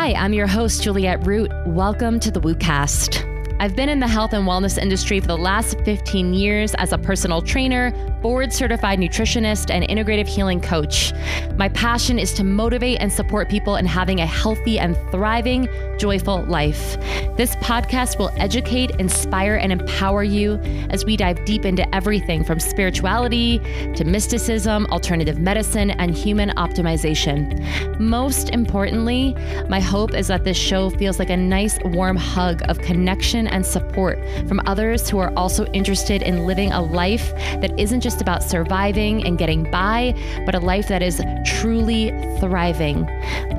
Hi, 0.00 0.14
I'm 0.14 0.32
your 0.32 0.46
host, 0.46 0.82
Juliette 0.82 1.26
Root. 1.26 1.52
Welcome 1.66 2.20
to 2.20 2.30
the 2.30 2.40
WooCast. 2.40 3.29
I've 3.60 3.76
been 3.76 3.90
in 3.90 4.00
the 4.00 4.08
health 4.08 4.32
and 4.32 4.48
wellness 4.48 4.78
industry 4.78 5.20
for 5.20 5.26
the 5.26 5.36
last 5.36 5.78
15 5.80 6.32
years 6.32 6.74
as 6.76 6.94
a 6.94 6.98
personal 6.98 7.42
trainer, 7.42 7.90
board 8.22 8.54
certified 8.54 8.98
nutritionist, 8.98 9.70
and 9.70 9.84
integrative 9.84 10.26
healing 10.26 10.62
coach. 10.62 11.12
My 11.56 11.68
passion 11.68 12.18
is 12.18 12.32
to 12.34 12.44
motivate 12.44 13.02
and 13.02 13.12
support 13.12 13.50
people 13.50 13.76
in 13.76 13.84
having 13.84 14.20
a 14.20 14.26
healthy 14.26 14.78
and 14.78 14.96
thriving, 15.10 15.68
joyful 15.98 16.42
life. 16.44 16.96
This 17.36 17.54
podcast 17.56 18.18
will 18.18 18.30
educate, 18.36 18.92
inspire, 18.92 19.56
and 19.56 19.72
empower 19.72 20.22
you 20.24 20.54
as 20.88 21.04
we 21.04 21.18
dive 21.18 21.44
deep 21.44 21.66
into 21.66 21.94
everything 21.94 22.44
from 22.44 22.60
spirituality 22.60 23.58
to 23.94 24.04
mysticism, 24.04 24.86
alternative 24.86 25.38
medicine, 25.38 25.90
and 25.90 26.14
human 26.14 26.48
optimization. 26.56 27.60
Most 28.00 28.48
importantly, 28.48 29.36
my 29.68 29.80
hope 29.80 30.14
is 30.14 30.28
that 30.28 30.44
this 30.44 30.56
show 30.56 30.88
feels 30.88 31.18
like 31.18 31.28
a 31.28 31.36
nice, 31.36 31.78
warm 31.84 32.16
hug 32.16 32.62
of 32.70 32.78
connection 32.78 33.49
and 33.50 33.64
support 33.64 34.18
from 34.48 34.60
others 34.66 35.08
who 35.08 35.18
are 35.18 35.32
also 35.36 35.66
interested 35.66 36.22
in 36.22 36.46
living 36.46 36.72
a 36.72 36.80
life 36.80 37.32
that 37.60 37.78
isn't 37.78 38.00
just 38.00 38.20
about 38.20 38.42
surviving 38.42 39.24
and 39.26 39.38
getting 39.38 39.70
by, 39.70 40.14
but 40.46 40.54
a 40.54 40.60
life 40.60 40.88
that 40.88 41.02
is 41.02 41.20
truly 41.44 42.10
thriving. 42.38 43.06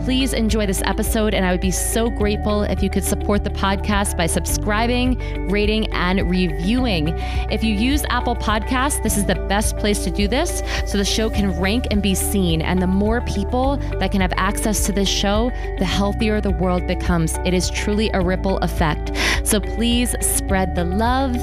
Please 0.04 0.34
enjoy 0.34 0.66
this 0.66 0.82
episode, 0.86 1.34
and 1.34 1.46
I 1.46 1.52
would 1.52 1.62
be 1.62 1.72
so 1.72 2.10
grateful 2.10 2.64
if 2.64 2.82
you 2.82 2.90
could 2.90 3.04
support 3.04 3.44
the 3.44 3.50
podcast 3.50 4.18
by 4.18 4.26
subscribing, 4.26 5.48
rating, 5.50 5.92
and 5.94 6.30
reviewing. 6.30 7.10
If 7.52 7.64
you 7.64 7.76
use 7.76 8.04
Apple 8.10 8.36
Podcasts, 8.36 9.04
this 9.04 9.18
is 9.18 9.26
the 9.26 9.36
best 9.36 9.78
place 9.78 10.04
to 10.04 10.12
do 10.12 10.28
this 10.28 10.64
so 10.86 10.98
the 10.98 11.06
show 11.06 11.30
can 11.30 11.60
rank 11.60 11.86
and 11.92 12.02
be 12.02 12.16
seen. 12.16 12.62
And 12.62 12.82
the 12.82 12.88
more 12.88 13.22
people 13.22 13.78
that 14.00 14.12
can 14.12 14.22
have 14.22 14.34
access 14.38 14.86
to 14.86 14.92
this 14.92 15.10
show, 15.10 15.52
the 15.78 15.86
healthier 15.86 16.42
the 16.42 16.52
world 16.52 16.88
becomes. 16.88 17.38
It 17.46 17.54
is 17.54 17.70
truly 17.70 18.10
a 18.14 18.22
ripple 18.22 18.58
effect. 18.60 19.12
So 19.44 19.60
please 19.60 19.81
spread 19.82 20.76
the 20.76 20.84
love 20.84 21.36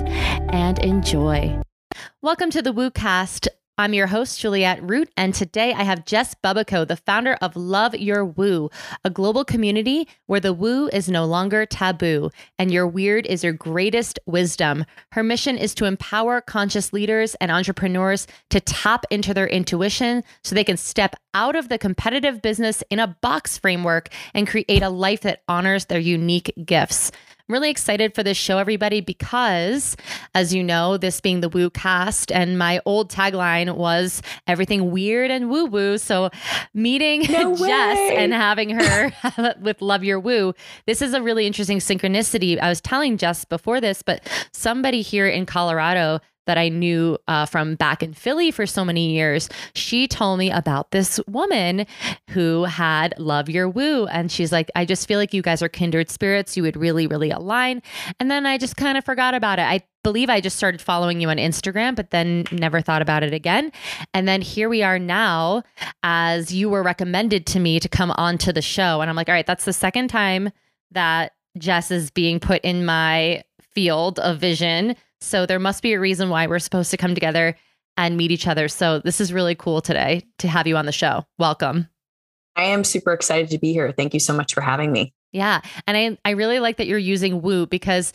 and 0.53 0.79
enjoy. 0.79 1.61
Welcome 2.23 2.51
to 2.51 2.63
the 2.63 2.73
WooCast. 2.73 3.49
I'm 3.77 3.95
your 3.95 4.07
host, 4.07 4.39
Juliette 4.39 4.81
Root, 4.81 5.11
and 5.17 5.35
today 5.35 5.73
I 5.73 5.83
have 5.83 6.05
Jess 6.05 6.37
Bubbico, 6.37 6.87
the 6.87 6.97
founder 6.97 7.37
of 7.41 7.57
Love 7.57 7.97
Your 7.97 8.25
Woo, 8.25 8.71
a 9.05 9.11
global 9.11 9.45
community 9.45 10.07
where 10.27 10.39
the 10.39 10.53
woo 10.53 10.87
is 10.93 11.09
no 11.09 11.25
longer 11.25 11.67
taboo 11.67 12.31
and 12.61 12.73
your 12.73 12.87
weird 12.87 13.27
is 13.27 13.43
your 13.43 13.53
greatest 13.53 14.21
wisdom. 14.25 14.85
Her 15.11 15.25
mission 15.25 15.59
is 15.59 15.75
to 15.75 15.87
empower 15.87 16.41
conscious 16.41 16.93
leaders 16.93 17.35
and 17.41 17.51
entrepreneurs 17.51 18.29
to 18.51 18.61
tap 18.61 19.05
into 19.11 19.35
their 19.35 19.49
intuition 19.49 20.23
so 20.45 20.55
they 20.55 20.63
can 20.63 20.77
step 20.77 21.17
out 21.35 21.57
of 21.57 21.69
the 21.69 21.79
competitive 21.79 22.41
business 22.41 22.85
in 22.89 23.01
a 23.01 23.17
box 23.21 23.59
framework 23.59 24.11
and 24.33 24.47
create 24.47 24.85
a 24.85 24.91
life 24.91 25.23
that 25.23 25.43
honors 25.49 25.87
their 25.87 25.99
unique 25.99 26.53
gifts. 26.65 27.11
I'm 27.49 27.55
really 27.55 27.71
excited 27.71 28.15
for 28.15 28.23
this 28.23 28.37
show, 28.37 28.59
everybody, 28.59 29.01
because 29.01 29.97
as 30.35 30.53
you 30.53 30.63
know, 30.63 30.99
this 30.99 31.19
being 31.23 31.41
the 31.41 31.49
Woo 31.49 31.71
cast, 31.71 32.31
and 32.31 32.59
my 32.59 32.79
old 32.85 33.11
tagline 33.11 33.75
was 33.75 34.21
everything 34.47 34.91
weird 34.91 35.31
and 35.31 35.49
woo 35.49 35.65
woo. 35.65 35.97
So 35.97 36.29
meeting 36.75 37.25
No 37.31 37.57
Jess 37.67 37.99
and 38.13 38.35
having 38.35 38.69
her 38.69 39.15
with 39.63 39.81
Love 39.81 40.05
Your 40.05 40.21
Woo, 40.21 40.53
this 40.87 41.01
is 41.01 41.15
a 41.15 41.23
really 41.23 41.47
interesting 41.47 41.79
synchronicity. 41.79 42.61
I 42.61 42.69
was 42.69 42.83
telling 42.83 43.17
Jess 43.17 43.47
before 43.47 43.81
this, 43.81 44.03
but 44.03 44.29
somebody 44.53 45.01
here 45.01 45.27
in 45.27 45.47
Colorado 45.47 46.21
that 46.49 46.59
I 46.59 46.71
knew 46.71 47.19
uh, 47.29 47.45
from 47.47 47.75
back 47.77 48.03
in 48.03 48.15
Philly 48.15 48.51
for 48.51 48.67
so 48.67 48.85
many 48.85 49.13
years, 49.13 49.51
she 49.75 50.09
told 50.09 50.39
me 50.39 50.51
about 50.51 50.91
this 50.91 51.21
woman 51.29 51.87
who 52.31 52.65
had 52.65 53.15
Love 53.19 53.51
Your 53.51 53.69
Woo. 53.69 54.07
And 54.07 54.33
she's 54.33 54.51
like, 54.51 54.71
I 54.75 54.87
just 54.87 55.07
feel 55.07 55.19
like 55.19 55.35
you 55.35 55.43
guys 55.43 55.63
are 55.63 55.69
kindred 55.69 56.11
spirits. 56.11 56.57
You 56.57 56.63
would 56.63 56.77
really, 56.77 57.07
really 57.07 57.31
align. 57.31 57.83
And 58.19 58.31
then 58.31 58.47
I 58.47 58.57
just 58.57 58.77
kind 58.77 58.97
of 58.97 59.05
forgot 59.05 59.35
about 59.35 59.59
it. 59.59 59.63
I 59.63 59.83
believe 60.03 60.31
I 60.31 60.41
just 60.41 60.57
started 60.57 60.81
following 60.81 61.21
you 61.21 61.29
on 61.29 61.37
Instagram, 61.37 61.95
but 61.95 62.13
then 62.13 62.45
never 62.51 62.81
thought 62.81 63.03
about 63.03 63.23
it 63.23 63.35
again. 63.35 63.71
And 64.15 64.27
then 64.27 64.41
here 64.41 64.71
we 64.71 64.83
are 64.83 64.99
now, 64.99 65.65
as 66.03 66.51
you 66.51 66.71
were 66.71 66.83
recommended 66.83 67.45
to 67.49 67.61
me 67.61 67.79
to 67.79 67.91
come 67.91 68.11
onto 68.13 68.53
the 68.53 68.63
show. 68.63 69.03
And 69.03 69.11
I'm 69.11 69.17
like, 69.17 69.29
all 69.29 69.35
right, 69.35 69.47
that's 69.47 69.67
the 69.67 69.73
second 69.75 70.09
time 70.09 70.51
that 70.93 71.33
Jess 71.59 71.91
is 71.91 72.11
being 72.11 72.41
put 72.41 72.63
in 72.65 72.87
my 72.87 73.43
field 73.61 74.19
of 74.21 74.39
vision. 74.39 74.97
So 75.21 75.47
there 75.47 75.59
must 75.59 75.83
be 75.83 75.93
a 75.93 76.01
reason 76.01 76.31
why 76.31 76.47
we're 76.47 76.59
supposed 76.59 76.91
to 76.93 76.97
come 76.97 77.15
together 77.15 77.57
and 77.97 78.17
meet 78.17 78.31
each 78.31 78.47
other. 78.47 78.69
So 78.69 79.01
this 79.01 79.21
is 79.21 79.33
really 79.33 79.55
cool 79.55 79.81
today 79.81 80.23
to 80.39 80.49
have 80.49 80.67
you 80.67 80.77
on 80.77 80.87
the 80.87 80.93
show. 80.93 81.25
Welcome. 81.39 81.89
I 82.57 82.65
am 82.65 82.85
super 82.85 83.13
excited 83.13 83.51
to 83.51 83.59
be 83.59 83.73
here. 83.73 83.93
Thank 83.93 84.15
you 84.15 84.21
so 84.21 84.33
much 84.33 84.55
for 84.55 84.61
having 84.61 84.93
me. 84.93 85.15
Yeah. 85.33 85.61
And 85.87 85.97
I, 85.97 86.19
I 86.25 86.31
really 86.33 86.61
like 86.61 86.77
that 86.79 86.87
you're 86.87 86.99
using 86.99 87.43
woo 87.43 87.67
because 87.67 88.13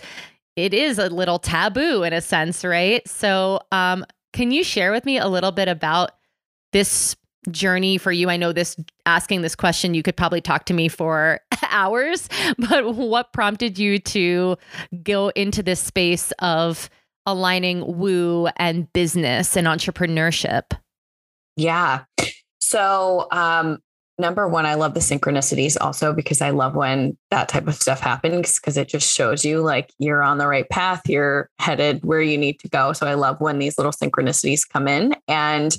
it 0.56 0.74
is 0.74 1.00
a 1.00 1.09
little 1.09 1.40
taboo 1.40 2.03
in 2.03 2.14
a 2.14 2.22
sense, 2.22 2.64
right? 2.64 3.08
So 3.08 3.59
um, 3.72 4.06
can 4.31 4.52
you 4.52 4.64
share 4.64 4.91
with 4.91 5.06
me 5.06 5.18
a 5.18 5.28
little 5.28 5.52
bit 5.52 5.68
about 5.68 6.12
this 6.72 7.16
journey 7.52 7.98
for 7.98 8.12
you? 8.12 8.30
I 8.30 8.38
know 8.38 8.52
this 8.52 8.76
asking 9.06 9.42
this 9.42 9.56
question, 9.56 9.94
you 9.94 10.04
could 10.04 10.18
probably 10.18 10.42
talk 10.42 10.66
to 10.66 10.74
me 10.74 10.88
for 10.88 11.40
hours, 11.70 12.30
but 12.58 12.96
what 12.96 13.34
prompted 13.34 13.78
you 13.78 14.00
to 14.00 14.58
go 15.04 15.30
into 15.30 15.64
this 15.64 15.80
space 15.80 16.32
of 16.40 16.90
aligning 17.26 17.98
woo 17.98 18.48
and 18.58 18.92
business 18.94 19.56
and 19.56 19.68
entrepreneurship? 19.68 20.78
Yeah. 21.56 22.03
So, 22.59 23.28
um, 23.32 23.80
number 24.18 24.48
one, 24.48 24.66
I 24.66 24.76
love 24.76 24.94
the 24.94 25.00
synchronicities 25.00 25.78
also 25.80 26.14
because 26.14 26.42
I 26.42 26.52
love 26.52 26.76
when 26.76 27.18
that 27.30 27.50
type 27.50 27.68
of 27.68 27.76
stuff 27.76 28.00
happens 28.00 28.59
because 28.59 28.78
it 28.78 28.88
just 28.88 29.14
shows 29.14 29.44
you 29.44 29.62
like 29.62 29.92
you're 30.00 30.24
on 30.24 30.38
the 30.38 30.48
right 30.48 30.68
path, 30.70 31.02
you're 31.08 31.50
headed 31.59 32.03
where 32.03 32.22
you 32.22 32.38
need 32.38 32.59
to 32.59 32.70
go. 32.70 32.94
So, 32.94 33.06
I 33.06 33.14
love 33.14 33.40
when 33.40 33.59
these 33.59 33.78
little 33.78 33.92
synchronicities 33.92 34.68
come 34.68 34.88
in. 34.88 35.16
And, 35.28 35.78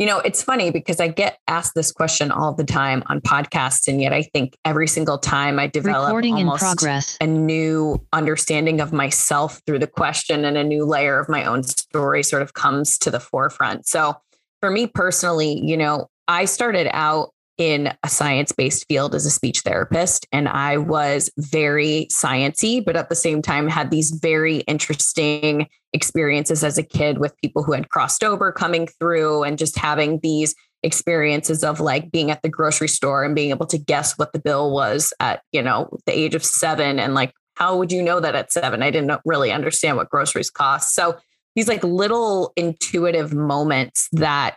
you 0.00 0.06
know, 0.06 0.18
it's 0.20 0.42
funny 0.42 0.70
because 0.70 0.98
I 0.98 1.08
get 1.08 1.38
asked 1.46 1.74
this 1.74 1.92
question 1.92 2.32
all 2.32 2.54
the 2.54 2.64
time 2.64 3.02
on 3.08 3.20
podcasts. 3.20 3.86
And 3.86 4.00
yet 4.00 4.14
I 4.14 4.22
think 4.22 4.56
every 4.64 4.88
single 4.88 5.18
time 5.18 5.58
I 5.58 5.66
develop 5.66 6.08
Recording 6.08 6.38
in 6.38 6.48
almost 6.48 7.18
a 7.20 7.26
new 7.26 8.02
understanding 8.14 8.80
of 8.80 8.94
myself 8.94 9.60
through 9.66 9.78
the 9.78 9.86
question 9.86 10.46
and 10.46 10.56
a 10.56 10.64
new 10.64 10.86
layer 10.86 11.20
of 11.20 11.28
my 11.28 11.44
own 11.44 11.64
story 11.64 12.22
sort 12.22 12.40
of 12.40 12.54
comes 12.54 12.96
to 12.96 13.10
the 13.10 13.20
forefront. 13.20 13.86
So 13.86 14.16
for 14.60 14.70
me 14.70 14.86
personally, 14.86 15.60
you 15.62 15.76
know, 15.76 16.08
I 16.26 16.46
started 16.46 16.88
out 16.96 17.34
in 17.60 17.92
a 18.02 18.08
science-based 18.08 18.86
field 18.88 19.14
as 19.14 19.26
a 19.26 19.30
speech 19.30 19.60
therapist 19.60 20.26
and 20.32 20.48
I 20.48 20.78
was 20.78 21.30
very 21.36 22.08
sciency 22.10 22.82
but 22.82 22.96
at 22.96 23.10
the 23.10 23.14
same 23.14 23.42
time 23.42 23.68
had 23.68 23.90
these 23.90 24.10
very 24.10 24.60
interesting 24.60 25.68
experiences 25.92 26.64
as 26.64 26.78
a 26.78 26.82
kid 26.82 27.18
with 27.18 27.36
people 27.36 27.62
who 27.62 27.72
had 27.72 27.90
crossed 27.90 28.24
over 28.24 28.50
coming 28.50 28.86
through 28.86 29.42
and 29.42 29.58
just 29.58 29.78
having 29.78 30.20
these 30.22 30.54
experiences 30.82 31.62
of 31.62 31.80
like 31.80 32.10
being 32.10 32.30
at 32.30 32.42
the 32.42 32.48
grocery 32.48 32.88
store 32.88 33.24
and 33.24 33.34
being 33.34 33.50
able 33.50 33.66
to 33.66 33.78
guess 33.78 34.16
what 34.16 34.32
the 34.32 34.38
bill 34.38 34.72
was 34.72 35.12
at, 35.20 35.42
you 35.52 35.62
know, 35.62 35.90
the 36.06 36.18
age 36.18 36.34
of 36.34 36.44
7 36.44 36.98
and 36.98 37.14
like 37.14 37.34
how 37.54 37.76
would 37.76 37.92
you 37.92 38.02
know 38.02 38.20
that 38.20 38.34
at 38.34 38.50
7? 38.50 38.82
I 38.82 38.90
didn't 38.90 39.20
really 39.26 39.52
understand 39.52 39.98
what 39.98 40.08
groceries 40.08 40.50
cost. 40.50 40.94
So 40.94 41.18
these 41.54 41.68
like 41.68 41.84
little 41.84 42.52
intuitive 42.56 43.34
moments 43.34 44.08
that 44.12 44.56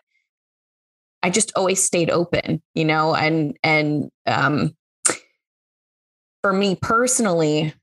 I 1.24 1.30
just 1.30 1.52
always 1.56 1.82
stayed 1.82 2.10
open, 2.10 2.62
you 2.76 2.86
know, 2.86 3.16
and 3.16 3.58
and 3.64 4.10
um 4.28 4.76
for 6.44 6.54
me 6.54 6.76
personally, 6.76 7.74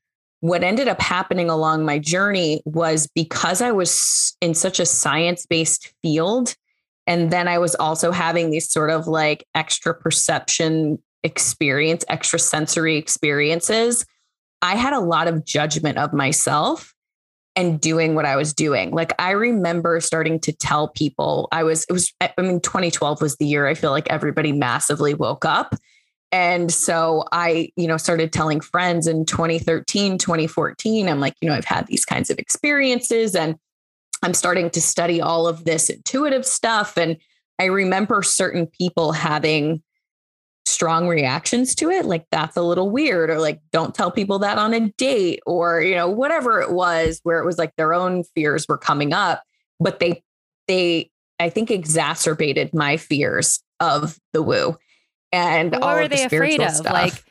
what 0.41 0.62
ended 0.62 0.87
up 0.87 1.01
happening 1.01 1.49
along 1.51 1.84
my 1.84 1.99
journey 1.99 2.62
was 2.67 3.09
because 3.15 3.62
I 3.62 3.73
was 3.73 4.37
in 4.41 4.55
such 4.55 4.78
a 4.78 4.87
science-based 4.87 5.93
field 6.03 6.55
and 7.06 7.31
then 7.31 7.49
I 7.49 7.59
was 7.59 7.75
also 7.75 8.12
having 8.12 8.51
these 8.51 8.71
sort 8.71 8.91
of 8.91 9.06
like 9.06 9.47
extra 9.55 9.95
perception 9.95 10.99
experience, 11.25 12.04
extra 12.09 12.39
sensory 12.39 12.97
experiences. 12.97 14.04
I 14.63 14.77
had 14.77 14.93
a 14.93 15.01
lot 15.01 15.27
of 15.27 15.45
judgment 15.45 15.98
of 15.98 16.13
myself 16.13 16.95
and 17.60 17.78
doing 17.78 18.15
what 18.15 18.24
I 18.24 18.36
was 18.36 18.54
doing. 18.54 18.91
Like 18.91 19.12
I 19.18 19.33
remember 19.33 20.01
starting 20.01 20.41
to 20.41 20.53
tell 20.53 20.89
people 20.89 21.47
I 21.53 21.62
was 21.62 21.84
it 21.84 21.92
was 21.92 22.12
I 22.21 22.33
mean 22.39 22.60
2012 22.60 23.21
was 23.21 23.36
the 23.36 23.47
year 23.47 23.66
I 23.66 23.74
feel 23.74 23.91
like 23.91 24.09
everybody 24.09 24.53
massively 24.53 25.12
woke 25.12 25.45
up. 25.45 25.74
And 26.33 26.72
so 26.72 27.24
I, 27.33 27.71
you 27.77 27.89
know, 27.89 27.97
started 27.97 28.33
telling 28.33 28.60
friends 28.60 29.09
in 29.09 29.27
2013, 29.27 30.16
2014, 30.16 31.09
I'm 31.09 31.18
like, 31.18 31.34
you 31.41 31.48
know, 31.48 31.54
I've 31.57 31.65
had 31.65 31.89
these 31.89 32.04
kinds 32.04 32.30
of 32.30 32.39
experiences 32.39 33.34
and 33.34 33.57
I'm 34.22 34.34
starting 34.34 34.71
to 34.71 34.80
study 34.80 35.21
all 35.21 35.47
of 35.47 35.65
this 35.65 35.91
intuitive 35.91 36.47
stuff 36.47 36.97
and 36.97 37.16
I 37.59 37.65
remember 37.66 38.22
certain 38.22 38.66
people 38.68 39.12
having 39.12 39.83
strong 40.71 41.09
reactions 41.09 41.75
to 41.75 41.91
it 41.91 42.05
like 42.07 42.25
that's 42.31 42.57
a 42.57 42.63
little 42.63 42.91
weird 42.91 43.31
or 43.31 43.39
like 43.41 43.61
don't 43.72 43.95
tell 43.95 44.11
people 44.11 44.39
that 44.39 44.59
on 44.59 44.72
a 44.72 44.89
date 44.97 45.41
or 45.47 45.81
you 45.81 45.95
know 45.95 46.09
whatever 46.09 46.61
it 46.61 46.72
was 46.72 47.21
where 47.25 47.39
it 47.41 47.45
was 47.47 47.59
like 47.59 47.75
their 47.77 47.93
own 47.93 48.22
fears 48.34 48.67
were 48.69 48.78
coming 48.78 49.13
up 49.13 49.43
but 49.78 49.99
they 49.99 50.22
they 50.69 51.11
i 51.39 51.49
think 51.51 51.71
exacerbated 51.71 52.72
my 52.72 52.97
fears 52.97 53.61
of 53.81 54.19
the 54.33 54.43
woo 54.43 54.77
and 55.33 55.72
What 55.72 55.83
all 55.83 55.95
were 55.95 56.03
of 56.03 56.11
the 56.11 56.17
they 56.17 56.25
afraid 56.25 56.55
spiritual 56.55 56.67
of? 56.67 56.72
stuff. 56.75 56.93
Like 56.93 57.25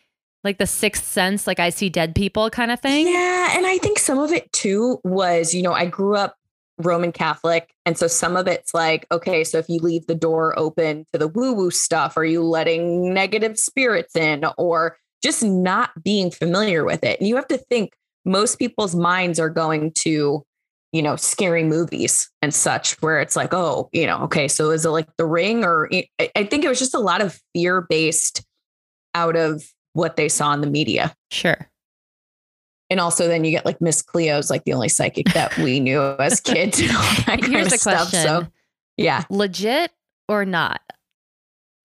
like 0.44 0.58
the 0.58 0.68
sixth 0.68 1.04
sense, 1.04 1.46
like 1.48 1.60
I 1.60 1.70
see 1.70 1.90
dead 1.90 2.16
people 2.16 2.50
kind 2.50 2.72
of 2.72 2.80
thing. 2.80 3.08
Yeah. 3.08 3.58
And 3.58 3.66
I 3.68 3.78
think 3.78 4.00
some 4.00 4.20
of 4.20 4.32
it 4.32 4.50
too 4.54 5.00
was, 5.04 5.54
you 5.54 5.62
know, 5.62 5.74
I 5.74 5.86
grew 5.86 6.16
up 6.16 6.36
Roman 6.80 7.12
Catholic. 7.12 7.74
And 7.86 7.98
so 7.98 8.08
some 8.08 8.36
of 8.36 8.48
it's 8.48 8.74
like, 8.74 9.06
okay, 9.12 9.44
so 9.44 9.58
if 9.58 9.68
you 9.70 9.80
leave 9.80 10.08
the 10.08 10.16
door 10.16 10.58
open 10.58 11.06
to 11.14 11.20
the 11.20 11.28
woo 11.28 11.54
woo 11.54 11.72
stuff, 11.72 12.18
are 12.18 12.26
you 12.26 12.44
letting 12.44 13.14
negative 13.14 13.60
spirits 13.60 14.16
in 14.16 14.46
or 14.58 14.98
just 15.22 15.44
not 15.44 15.92
being 16.04 16.31
familiar 16.31 16.86
with 16.86 17.04
it? 17.04 17.20
And 17.20 17.28
you 17.28 17.36
have 17.36 17.48
to 17.50 17.58
think 17.58 17.92
most 18.26 18.58
people's 18.58 18.96
minds 18.96 19.40
are 19.40 19.50
going 19.50 19.92
to, 19.94 20.44
you 20.92 21.02
know, 21.02 21.16
scary 21.16 21.64
movies 21.64 22.30
and 22.42 22.54
such, 22.54 22.94
where 23.02 23.20
it's 23.20 23.36
like, 23.36 23.54
oh, 23.54 23.90
you 23.92 24.08
know, 24.08 24.20
okay, 24.24 24.48
so 24.48 24.72
is 24.72 24.86
it 24.86 24.90
like 24.90 25.08
the 25.18 25.26
ring? 25.26 25.64
Or 25.64 25.90
I 26.20 26.44
think 26.46 26.66
it 26.66 26.70
was 26.70 26.80
just 26.80 26.96
a 26.96 27.00
lot 27.00 27.22
of 27.22 27.40
fear 27.54 27.86
based 27.88 28.44
out 29.14 29.36
of 29.36 29.64
what 29.94 30.16
they 30.16 30.30
saw 30.30 30.54
in 30.54 30.62
the 30.62 30.70
media. 30.70 31.16
Sure. 31.31 31.69
And 32.90 33.00
also, 33.00 33.28
then 33.28 33.44
you 33.44 33.52
get 33.52 33.66
like 33.66 33.80
Miss 33.82 34.02
Cleo's 34.02 34.50
like 34.50 34.64
the 34.64 34.74
only 34.74 34.90
psychic 34.90 35.28
that 35.34 35.56
we 35.58 35.80
knew 35.80 36.02
as 36.02 36.40
kids 36.42 36.80
and 36.80 36.90
all 36.92 36.98
that 36.98 37.26
kind 37.26 37.46
Here's 37.46 37.66
of 37.68 37.72
the 37.72 37.78
stuff. 37.78 38.10
question. 38.10 38.24
So, 38.24 38.48
yeah. 38.98 39.24
Legit 39.30 39.92
or 40.28 40.44
not? 40.46 40.82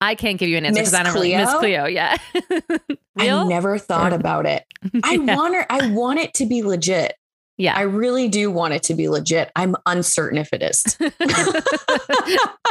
I 0.01 0.15
can't 0.15 0.37
give 0.37 0.49
you 0.49 0.57
an 0.57 0.65
answer 0.65 0.81
because 0.81 0.93
I 0.93 1.03
don't 1.03 1.13
really 1.13 1.35
Miss 1.35 1.53
Cleo? 1.55 1.85
Yeah. 1.85 2.17
I 3.17 3.43
never 3.45 3.77
thought 3.77 4.13
about 4.13 4.45
it. 4.45 4.65
I 5.03 5.13
yeah. 5.23 5.35
want 5.35 5.55
her, 5.55 5.65
I 5.69 5.89
want 5.91 6.19
it 6.19 6.33
to 6.35 6.45
be 6.45 6.63
legit. 6.63 7.13
yeah. 7.57 7.75
I 7.75 7.81
really 7.81 8.27
do 8.27 8.51
want 8.51 8.73
it 8.73 8.83
to 8.83 8.93
be 8.93 9.07
legit. 9.07 9.51
I'm 9.55 9.75
uncertain 9.85 10.37
if 10.37 10.49
it 10.51 10.61
is. 10.61 10.97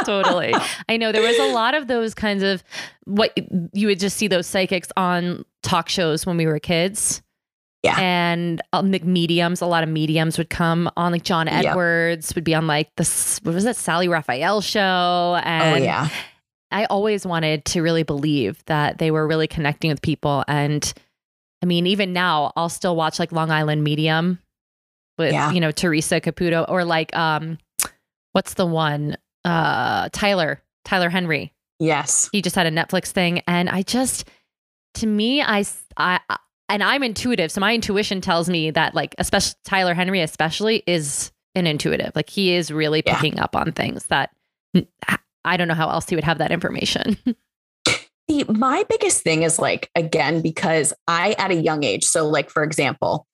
totally. 0.05 0.53
I 0.87 0.97
know 0.97 1.11
there 1.11 1.27
was 1.27 1.39
a 1.39 1.53
lot 1.53 1.73
of 1.73 1.87
those 1.87 2.13
kinds 2.13 2.43
of 2.43 2.63
what 3.05 3.33
you 3.73 3.87
would 3.87 3.99
just 3.99 4.17
see 4.17 4.27
those 4.27 4.45
psychics 4.47 4.89
on 4.95 5.43
talk 5.63 5.89
shows 5.89 6.25
when 6.25 6.37
we 6.37 6.45
were 6.45 6.59
kids. 6.59 7.21
Yeah. 7.85 7.99
And 7.99 8.61
um, 8.73 8.91
like 8.91 9.03
mediums, 9.05 9.61
a 9.61 9.65
lot 9.65 9.83
of 9.83 9.89
mediums 9.89 10.37
would 10.37 10.49
come 10.49 10.89
on 10.97 11.11
like 11.11 11.23
John 11.23 11.47
Yep. 11.47 11.65
Edwards 11.65 12.35
would 12.35 12.43
be 12.43 12.53
on 12.55 12.67
like 12.67 12.93
this, 12.95 13.39
what 13.43 13.53
was 13.55 13.65
it, 13.65 13.75
Sally 13.77 14.07
Raphael 14.07 14.61
show. 14.61 14.79
oh, 14.81 15.41
And 15.43 15.83
yeah. 15.83 16.09
I 16.71 16.85
always 16.85 17.25
wanted 17.25 17.63
to 17.65 17.81
really 17.81 18.03
believe 18.03 18.63
that 18.65 18.97
they 18.97 19.11
were 19.11 19.27
really 19.27 19.47
connecting 19.47 19.89
with 19.91 20.01
people. 20.01 20.43
And 20.47 20.93
I 21.61 21.65
mean, 21.65 21.87
even 21.87 22.11
now, 22.11 22.51
I'll 22.55 22.69
still 22.69 22.95
watch 22.95 23.19
like 23.19 23.31
Long 23.31 23.49
Island 23.51 23.83
Medium 23.83 24.39
with, 25.17 25.31
Yeah. 25.33 25.51
you 25.51 25.59
know, 25.61 25.71
Theresa 25.71 26.19
Caputo 26.19 26.65
or 26.67 26.83
like, 26.83 27.15
um, 27.15 27.57
what's 28.33 28.55
the 28.55 28.65
one? 28.65 29.15
Uh, 29.45 30.09
Tyler, 30.11 30.61
Tyler 30.83 31.09
Henry. 31.09 31.53
Yes. 31.79 32.29
He 32.31 32.41
just 32.41 32.55
had 32.55 32.65
a 32.67 32.71
Netflix 32.71 33.07
thing. 33.11 33.41
And 33.47 33.69
I 33.69 33.81
just, 33.83 34.27
to 34.95 35.07
me, 35.07 35.41
I, 35.41 35.63
I- 35.97 36.19
and 36.69 36.83
I'm 36.83 37.03
intuitive. 37.03 37.51
So 37.51 37.61
my 37.61 37.73
intuition 37.75 38.21
tells 38.21 38.49
me 38.49 38.71
that 38.71 38.95
like, 38.95 39.15
especially 39.17 39.55
Tyler 39.63 39.93
Henry, 39.93 40.21
especially 40.21 40.83
is 40.87 41.31
an 41.55 41.67
intuitive. 41.67 42.11
Like 42.15 42.29
he 42.29 42.53
is 42.53 42.71
really 42.71 43.03
Yeah. 43.05 43.19
picking 43.19 43.39
up 43.39 43.55
on 43.55 43.71
things 43.71 44.05
that 44.07 44.31
I 45.45 45.57
don't 45.57 45.67
know 45.67 45.73
how 45.73 45.89
else 45.89 46.09
he 46.09 46.15
would 46.15 46.23
have 46.25 46.39
that 46.39 46.51
information. 46.51 47.17
The, 48.27 48.43
my 48.49 48.83
biggest 48.89 49.21
thing 49.21 49.43
is 49.43 49.59
like, 49.59 49.91
again, 49.93 50.41
because 50.41 50.95
I, 51.07 51.35
at 51.37 51.51
a 51.51 51.55
young 51.55 51.83
age, 51.83 52.03
so 52.03 52.27
like, 52.27 52.49
for 52.49 52.63
example, 52.63 53.27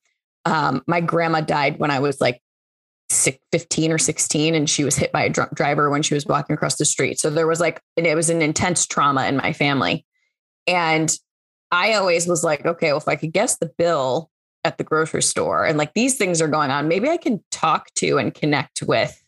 um, 0.44 0.84
my 0.86 1.00
grandma 1.00 1.40
died 1.40 1.80
when 1.80 1.90
I 1.90 2.00
was 2.00 2.20
like 2.20 2.42
six, 3.10 3.38
15 3.54 3.94
or 3.94 3.98
16, 3.98 4.54
and 4.54 4.70
she 4.70 4.84
was 4.84 4.98
hit 4.98 5.14
by 5.14 5.24
a 5.24 5.30
drunk 5.30 5.56
driver 5.56 5.90
when 5.90 6.02
she 6.04 6.14
was 6.14 6.26
walking 6.26 6.54
across 6.56 6.76
the 6.76 6.84
street. 6.84 7.22
So 7.22 7.30
there 7.30 7.48
was 7.48 7.62
like, 7.62 7.82
and 7.96 8.06
it 8.06 8.16
was 8.16 8.30
an 8.30 8.42
intense 8.42 8.86
trauma 8.86 9.28
in 9.28 9.38
my 9.38 9.54
family. 9.54 10.06
And 10.68 11.10
I 11.72 11.94
always 11.94 12.28
was 12.28 12.44
like, 12.44 12.66
okay, 12.66 12.88
well, 12.88 12.98
if 12.98 13.08
I 13.08 13.16
could 13.16 13.32
guess 13.32 13.58
the 13.58 13.72
bill 13.78 14.30
at 14.64 14.78
the 14.78 14.84
grocery 14.84 15.24
store 15.24 15.66
and 15.66 15.78
like 15.78 15.94
these 15.94 16.18
things 16.18 16.42
are 16.42 16.48
going 16.48 16.70
on, 16.70 16.88
maybe 16.88 17.10
I 17.10 17.18
can 17.18 17.44
talk 17.52 17.94
to 17.96 18.18
and 18.18 18.34
connect 18.34 18.84
with 18.84 19.24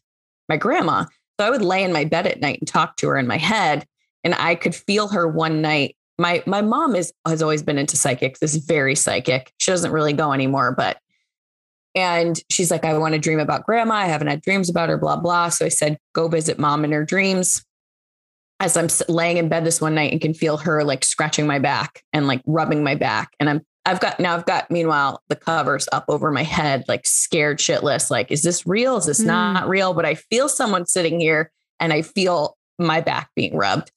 my 0.50 0.57
grandma. 0.57 1.06
So 1.40 1.48
I 1.48 1.50
would 1.50 1.62
lay 1.62 1.84
in 1.84 1.94
my 1.94 2.06
bed 2.06 2.28
at 2.28 2.42
night 2.42 2.60
and 2.60 2.68
talk 2.68 2.98
to 2.98 3.07
her 3.07 3.18
in 3.18 3.28
my 3.28 3.38
head. 3.38 3.86
And 4.24 4.36
I 4.36 4.56
could 4.56 4.75
feel 4.75 5.07
her 5.10 5.28
one 5.28 5.62
night. 5.62 5.95
My 6.19 6.44
my 6.45 6.62
mom 6.62 6.95
is 6.95 7.12
has 7.25 7.42
always 7.42 7.63
been 7.63 7.80
into 7.80 7.98
psychics, 7.98 8.42
is 8.44 8.57
very 8.57 8.96
psychic. 8.96 9.51
She 9.57 9.72
doesn't 9.72 9.92
really 9.92 10.13
go 10.13 10.31
anymore, 10.31 10.72
but 10.72 11.00
and 11.96 12.39
she's 12.50 12.72
like, 12.72 12.86
I 12.86 12.98
want 12.98 13.13
to 13.13 13.19
dream 13.19 13.39
about 13.39 13.66
grandma. 13.66 13.96
I 13.96 14.06
haven't 14.06 14.28
had 14.28 14.42
dreams 14.42 14.69
about 14.69 14.89
her, 14.89 14.98
blah, 14.98 15.18
blah. 15.18 15.50
So 15.50 15.66
I 15.66 15.69
said, 15.69 15.98
go 16.13 16.28
visit 16.28 16.57
mom 16.57 16.84
in 16.86 16.92
her 16.92 17.06
dreams. 17.06 17.63
As 18.63 18.77
I'm 18.77 18.88
laying 19.13 19.36
in 19.36 19.50
bed 19.50 19.65
this 19.65 19.81
one 19.81 19.94
night 19.94 20.13
and 20.13 20.21
can 20.21 20.33
feel 20.33 20.56
her 20.56 20.86
like 20.86 21.04
scratching 21.04 21.45
my 21.45 21.60
back 21.60 22.01
and 22.13 22.27
like 22.27 22.42
rubbing 22.45 22.81
my 22.81 22.95
back. 22.95 23.33
And 23.38 23.50
I'm, 23.50 23.62
I've 23.86 24.00
got, 24.00 24.21
now 24.21 24.33
I've 24.36 24.45
got, 24.45 24.71
meanwhile, 24.71 25.21
the 25.27 25.36
covers 25.36 25.89
up 25.92 26.06
over 26.07 26.31
my 26.31 26.44
head, 26.44 26.86
like 26.88 27.06
scared 27.06 27.60
shitless. 27.60 28.10
Like, 28.10 28.31
is 28.31 28.42
this 28.42 28.65
real? 28.65 28.95
Is 28.95 29.06
this 29.06 29.21
Mm. 29.21 29.25
not 29.25 29.68
real? 29.68 29.94
But 29.94 30.06
I 30.06 30.15
feel 30.15 30.48
someone 30.48 30.86
sitting 30.86 31.19
here 31.19 31.51
and 31.81 31.92
I 31.92 32.04
feel 32.04 32.56
my 32.80 33.01
back 33.01 33.31
being 33.36 33.57
rubbed. 33.57 33.92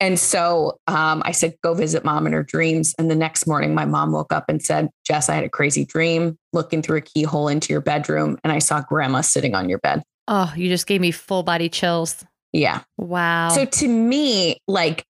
And 0.00 0.18
so 0.18 0.80
um, 0.88 1.22
I 1.24 1.30
said, 1.30 1.54
go 1.62 1.72
visit 1.72 2.04
mom 2.04 2.26
in 2.26 2.32
her 2.32 2.42
dreams. 2.42 2.96
And 2.98 3.08
the 3.08 3.14
next 3.14 3.46
morning, 3.46 3.76
my 3.76 3.84
mom 3.84 4.10
woke 4.10 4.32
up 4.32 4.46
and 4.48 4.60
said, 4.60 4.88
Jess, 5.06 5.28
I 5.28 5.36
had 5.36 5.44
a 5.44 5.48
crazy 5.48 5.84
dream 5.84 6.36
looking 6.52 6.82
through 6.82 6.96
a 6.96 7.00
keyhole 7.00 7.46
into 7.46 7.72
your 7.72 7.80
bedroom. 7.80 8.38
And 8.42 8.52
I 8.52 8.58
saw 8.58 8.80
grandma 8.82 9.20
sitting 9.20 9.54
on 9.54 9.68
your 9.68 9.78
bed. 9.78 10.02
oh, 10.26 10.52
you 10.56 10.68
just 10.68 10.88
gave 10.88 11.00
me 11.00 11.12
full 11.12 11.44
body 11.44 11.68
chills. 11.68 12.24
Yeah. 12.54 12.82
Wow. 12.96 13.48
So 13.48 13.64
to 13.64 13.88
me, 13.88 14.62
like, 14.68 15.04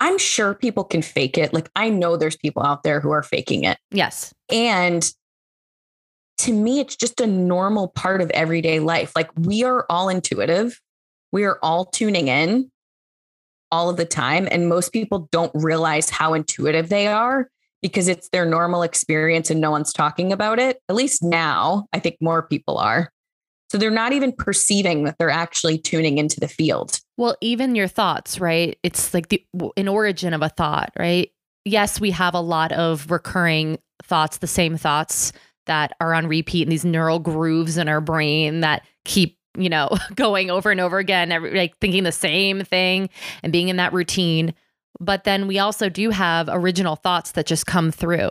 I'm 0.00 0.16
sure 0.16 0.54
people 0.54 0.84
can 0.84 1.02
fake 1.02 1.36
it. 1.36 1.52
Like, 1.52 1.70
I 1.76 1.90
know 1.90 2.16
there's 2.16 2.36
people 2.36 2.62
out 2.62 2.82
there 2.82 2.98
who 2.98 3.10
are 3.10 3.22
faking 3.22 3.64
it. 3.64 3.76
yes. 3.90 4.32
And 4.50 5.08
to 6.38 6.54
me, 6.54 6.80
it's 6.80 6.96
just 6.96 7.20
a 7.20 7.26
normal 7.26 7.88
part 7.88 8.22
of 8.22 8.30
everyday 8.30 8.80
life. 8.80 9.12
Like, 9.14 9.28
we 9.36 9.62
are 9.62 9.84
all 9.90 10.08
intuitive, 10.08 10.80
we 11.30 11.44
are 11.44 11.58
all 11.62 11.84
tuning 11.84 12.28
in 12.28 12.70
all 13.70 13.90
of 13.90 13.98
the 13.98 14.06
time. 14.06 14.48
And 14.50 14.66
most 14.66 14.94
people 14.94 15.28
don't 15.30 15.52
realize 15.54 16.08
how 16.08 16.32
intuitive 16.32 16.88
they 16.88 17.06
are 17.06 17.50
because 17.82 18.08
it's 18.08 18.30
their 18.30 18.46
normal 18.46 18.82
experience 18.82 19.50
and 19.50 19.60
no 19.60 19.70
one's 19.70 19.92
talking 19.92 20.32
about 20.32 20.58
it. 20.58 20.80
At 20.88 20.96
least 20.96 21.22
now, 21.22 21.86
I 21.92 21.98
think 21.98 22.16
more 22.22 22.42
people 22.42 22.78
are. 22.78 23.12
So 23.70 23.78
they're 23.78 23.90
not 23.90 24.12
even 24.12 24.32
perceiving 24.32 25.04
that 25.04 25.16
they're 25.18 25.30
actually 25.30 25.78
tuning 25.78 26.18
into 26.18 26.40
the 26.40 26.48
field. 26.48 26.98
Well, 27.16 27.36
even 27.40 27.76
your 27.76 27.86
thoughts, 27.86 28.40
right? 28.40 28.76
It's 28.82 29.14
like 29.14 29.28
the 29.28 29.44
an 29.76 29.86
origin 29.86 30.34
of 30.34 30.42
a 30.42 30.48
thought, 30.48 30.92
right? 30.98 31.30
Yes, 31.64 32.00
we 32.00 32.10
have 32.10 32.34
a 32.34 32.40
lot 32.40 32.72
of 32.72 33.08
recurring 33.10 33.78
thoughts, 34.02 34.38
the 34.38 34.46
same 34.48 34.76
thoughts 34.76 35.32
that 35.66 35.92
are 36.00 36.14
on 36.14 36.26
repeat 36.26 36.62
in 36.62 36.68
these 36.70 36.84
neural 36.84 37.20
grooves 37.20 37.76
in 37.76 37.86
our 37.86 38.00
brain 38.00 38.60
that 38.60 38.82
keep, 39.04 39.38
you 39.56 39.68
know, 39.68 39.88
going 40.16 40.50
over 40.50 40.72
and 40.72 40.80
over 40.80 40.98
again, 40.98 41.30
every, 41.30 41.56
like 41.56 41.78
thinking 41.78 42.02
the 42.02 42.10
same 42.10 42.62
thing 42.64 43.08
and 43.44 43.52
being 43.52 43.68
in 43.68 43.76
that 43.76 43.92
routine. 43.92 44.52
But 44.98 45.22
then 45.24 45.46
we 45.46 45.60
also 45.60 45.88
do 45.88 46.10
have 46.10 46.48
original 46.50 46.96
thoughts 46.96 47.32
that 47.32 47.46
just 47.46 47.66
come 47.66 47.92
through. 47.92 48.30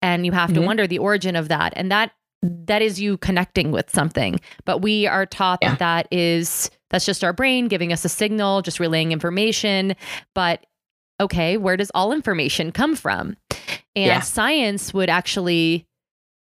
And 0.00 0.24
you 0.24 0.32
have 0.32 0.54
to 0.54 0.60
Mhm. 0.60 0.64
wonder 0.66 0.86
the 0.86 0.98
origin 0.98 1.36
of 1.36 1.48
that. 1.48 1.72
And 1.76 1.90
that 1.92 2.12
that 2.42 2.82
is 2.82 3.00
you 3.00 3.16
connecting 3.18 3.70
with 3.72 3.90
something. 3.90 4.40
But 4.64 4.78
we 4.78 5.06
are 5.06 5.26
taught 5.26 5.58
Yeah. 5.62 5.70
that 5.70 5.78
that 5.80 6.08
is 6.10 6.70
that's 6.90 7.04
just 7.04 7.22
our 7.22 7.32
brain 7.34 7.68
giving 7.68 7.92
us 7.92 8.04
a 8.04 8.08
signal, 8.08 8.62
just 8.62 8.80
relaying 8.80 9.12
information. 9.12 9.94
But 10.34 10.64
okay, 11.20 11.56
where 11.56 11.76
does 11.76 11.90
all 11.94 12.12
information 12.12 12.72
come 12.72 12.94
from? 12.96 13.36
And 13.96 14.06
Yeah. 14.06 14.20
science 14.20 14.94
would 14.94 15.10
actually 15.10 15.86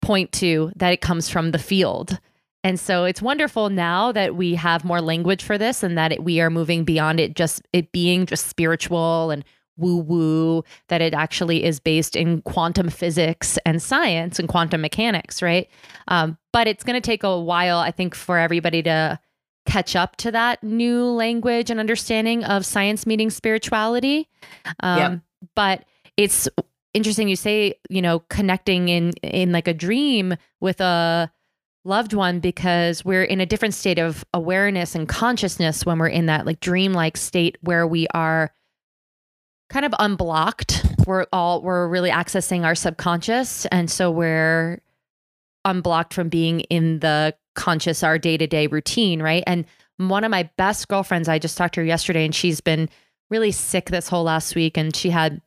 point 0.02 0.32
to 0.34 0.72
that 0.76 0.92
it 0.92 1.02
comes 1.02 1.30
from 1.30 1.52
the 1.52 1.60
field. 1.60 2.20
And 2.64 2.80
so 2.80 3.06
it's 3.06 3.22
wonderful 3.22 3.70
now 3.70 4.12
that 4.12 4.36
we 4.36 4.56
have 4.56 4.84
more 4.84 5.00
language 5.02 5.44
for 5.44 5.58
this 5.58 5.84
and 5.84 5.98
that 6.00 6.12
it, 6.12 6.24
we 6.24 6.42
are 6.42 6.50
moving 6.50 6.84
beyond 6.84 7.20
it 7.20 7.36
just 7.36 7.62
it 7.74 7.92
being 7.92 8.26
just 8.26 8.48
spiritual 8.48 9.30
and 9.32 9.44
woo 9.78 9.98
woo, 9.98 10.64
that 10.90 11.02
it 11.02 11.14
actually 11.14 11.64
is 11.64 11.80
based 11.80 12.16
in 12.16 12.42
quantum 12.44 12.90
physics 12.90 13.58
and 13.66 13.82
science 13.82 14.40
and 14.40 14.48
quantum 14.48 14.82
mechanics, 14.82 15.42
right? 15.42 15.70
Um, 16.08 16.38
but 16.54 16.68
it's 16.68 16.84
going 16.84 16.96
to 16.96 17.02
take 17.02 17.24
a 17.24 17.40
while, 17.40 17.80
I 17.80 17.92
think, 17.92 18.16
for 18.16 18.38
everybody 18.38 18.82
to 18.84 19.20
catch 19.66 19.96
up 19.96 20.16
to 20.18 20.32
that 20.32 20.64
new 20.64 21.04
language 21.06 21.70
and 21.70 21.80
understanding 21.80 22.44
of 22.44 22.66
science 22.66 23.06
meeting 23.06 23.30
spirituality. 23.30 24.30
Um, 24.80 24.98
Yep. 25.00 25.20
But 25.56 25.86
it's 26.18 26.48
interesting 26.94 27.28
you 27.28 27.36
say, 27.36 27.76
you 27.90 28.02
know, 28.02 28.20
connecting 28.30 28.90
in 28.90 29.12
in 29.22 29.52
like 29.52 29.68
a 29.68 29.74
dream 29.74 30.36
with 30.60 30.82
a 30.82 31.32
loved 31.84 32.14
one 32.14 32.40
because 32.40 33.06
we're 33.06 33.24
in 33.24 33.42
a 33.42 33.46
different 33.46 33.74
state 33.74 34.00
of 34.00 34.26
awareness 34.34 34.96
and 34.96 35.08
consciousness 35.08 35.86
when 35.86 36.00
we're 36.00 36.08
in 36.08 36.26
that 36.26 36.46
like 36.46 36.60
dreamlike 36.60 37.16
state 37.16 37.58
where 37.62 37.86
we 37.86 38.08
are 38.14 38.52
kind 39.70 39.86
of 39.86 39.94
unblocked. 40.00 40.86
We're 41.08 41.26
all 41.32 41.62
we're 41.62 41.88
really 41.88 42.10
accessing 42.10 42.66
our 42.66 42.76
subconscious 42.76 43.66
and 43.68 43.90
so 43.90 44.12
we're 44.12 44.82
unblocked 45.64 46.14
from 46.14 46.30
being 46.30 46.62
in 46.62 47.00
the 47.00 47.36
conscious 47.56 48.04
our 48.04 48.18
day-to-day 48.20 48.68
routine, 48.68 49.22
right? 49.22 49.44
And 49.48 49.66
one 49.98 50.24
of 50.24 50.32
my 50.32 50.50
best 50.58 50.88
girlfriends, 50.88 51.28
I 51.28 51.40
just 51.40 51.58
talked 51.58 51.76
to 51.76 51.82
her 51.82 51.86
yesterday 51.86 52.26
and 52.26 52.36
she's 52.36 52.62
been 52.62 52.90
really 53.30 53.52
sick 53.52 53.90
this 53.90 54.08
whole 54.08 54.24
last 54.24 54.56
week 54.56 54.78
and 54.78 54.96
she 54.96 55.10
had 55.10 55.42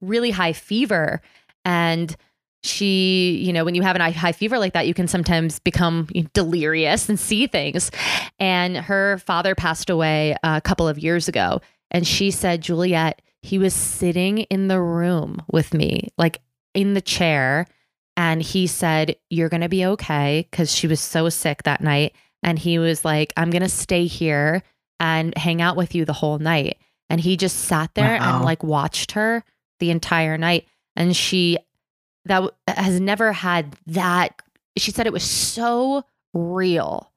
really 0.00 0.30
high 0.30 0.52
fever. 0.52 1.20
And 1.64 2.14
she, 2.62 3.40
you 3.42 3.52
know, 3.52 3.64
when 3.64 3.74
you 3.74 3.82
have 3.82 3.96
a 3.96 4.10
high 4.10 4.32
fever 4.32 4.58
like 4.58 4.72
that, 4.72 4.86
you 4.86 4.94
can 4.94 5.08
sometimes 5.08 5.58
become 5.60 6.08
delirious 6.34 7.08
and 7.08 7.18
see 7.18 7.46
things. 7.46 7.90
And 8.38 8.76
her 8.76 9.18
father 9.18 9.54
passed 9.54 9.88
away 9.88 10.36
a 10.42 10.60
couple 10.60 10.88
of 10.88 10.98
years 10.98 11.28
ago. 11.28 11.60
And 11.90 12.06
she 12.06 12.30
said, 12.30 12.62
Juliette, 12.62 13.22
he 13.42 13.58
was 13.58 13.74
sitting 13.74 14.38
in 14.38 14.68
the 14.68 14.80
room 14.80 15.42
with 15.50 15.74
me, 15.74 16.08
like 16.18 16.40
in 16.74 16.94
the 16.94 17.00
chair. 17.00 17.66
And 18.16 18.42
he 18.42 18.66
said, 18.66 19.16
You're 19.30 19.48
going 19.48 19.60
to 19.62 19.68
be 19.68 19.86
okay. 19.86 20.48
Cause 20.52 20.74
she 20.74 20.86
was 20.86 21.00
so 21.00 21.28
sick 21.28 21.62
that 21.62 21.80
night. 21.80 22.14
And 22.42 22.58
he 22.58 22.78
was 22.78 23.04
like, 23.04 23.32
I'm 23.36 23.50
going 23.50 23.62
to 23.62 23.68
stay 23.68 24.06
here 24.06 24.62
and 25.00 25.36
hang 25.36 25.62
out 25.62 25.76
with 25.76 25.94
you 25.94 26.04
the 26.04 26.12
whole 26.12 26.38
night. 26.38 26.78
And 27.10 27.20
he 27.20 27.36
just 27.36 27.60
sat 27.60 27.94
there 27.94 28.18
wow. 28.18 28.36
and 28.36 28.44
like 28.44 28.62
watched 28.62 29.12
her 29.12 29.44
the 29.80 29.90
entire 29.90 30.36
night. 30.36 30.66
And 30.96 31.16
she 31.16 31.58
that 32.26 32.52
has 32.66 33.00
never 33.00 33.32
had 33.32 33.76
that. 33.86 34.40
She 34.76 34.90
said 34.90 35.06
it 35.06 35.12
was 35.12 35.24
so 35.24 36.04
real. 36.34 37.10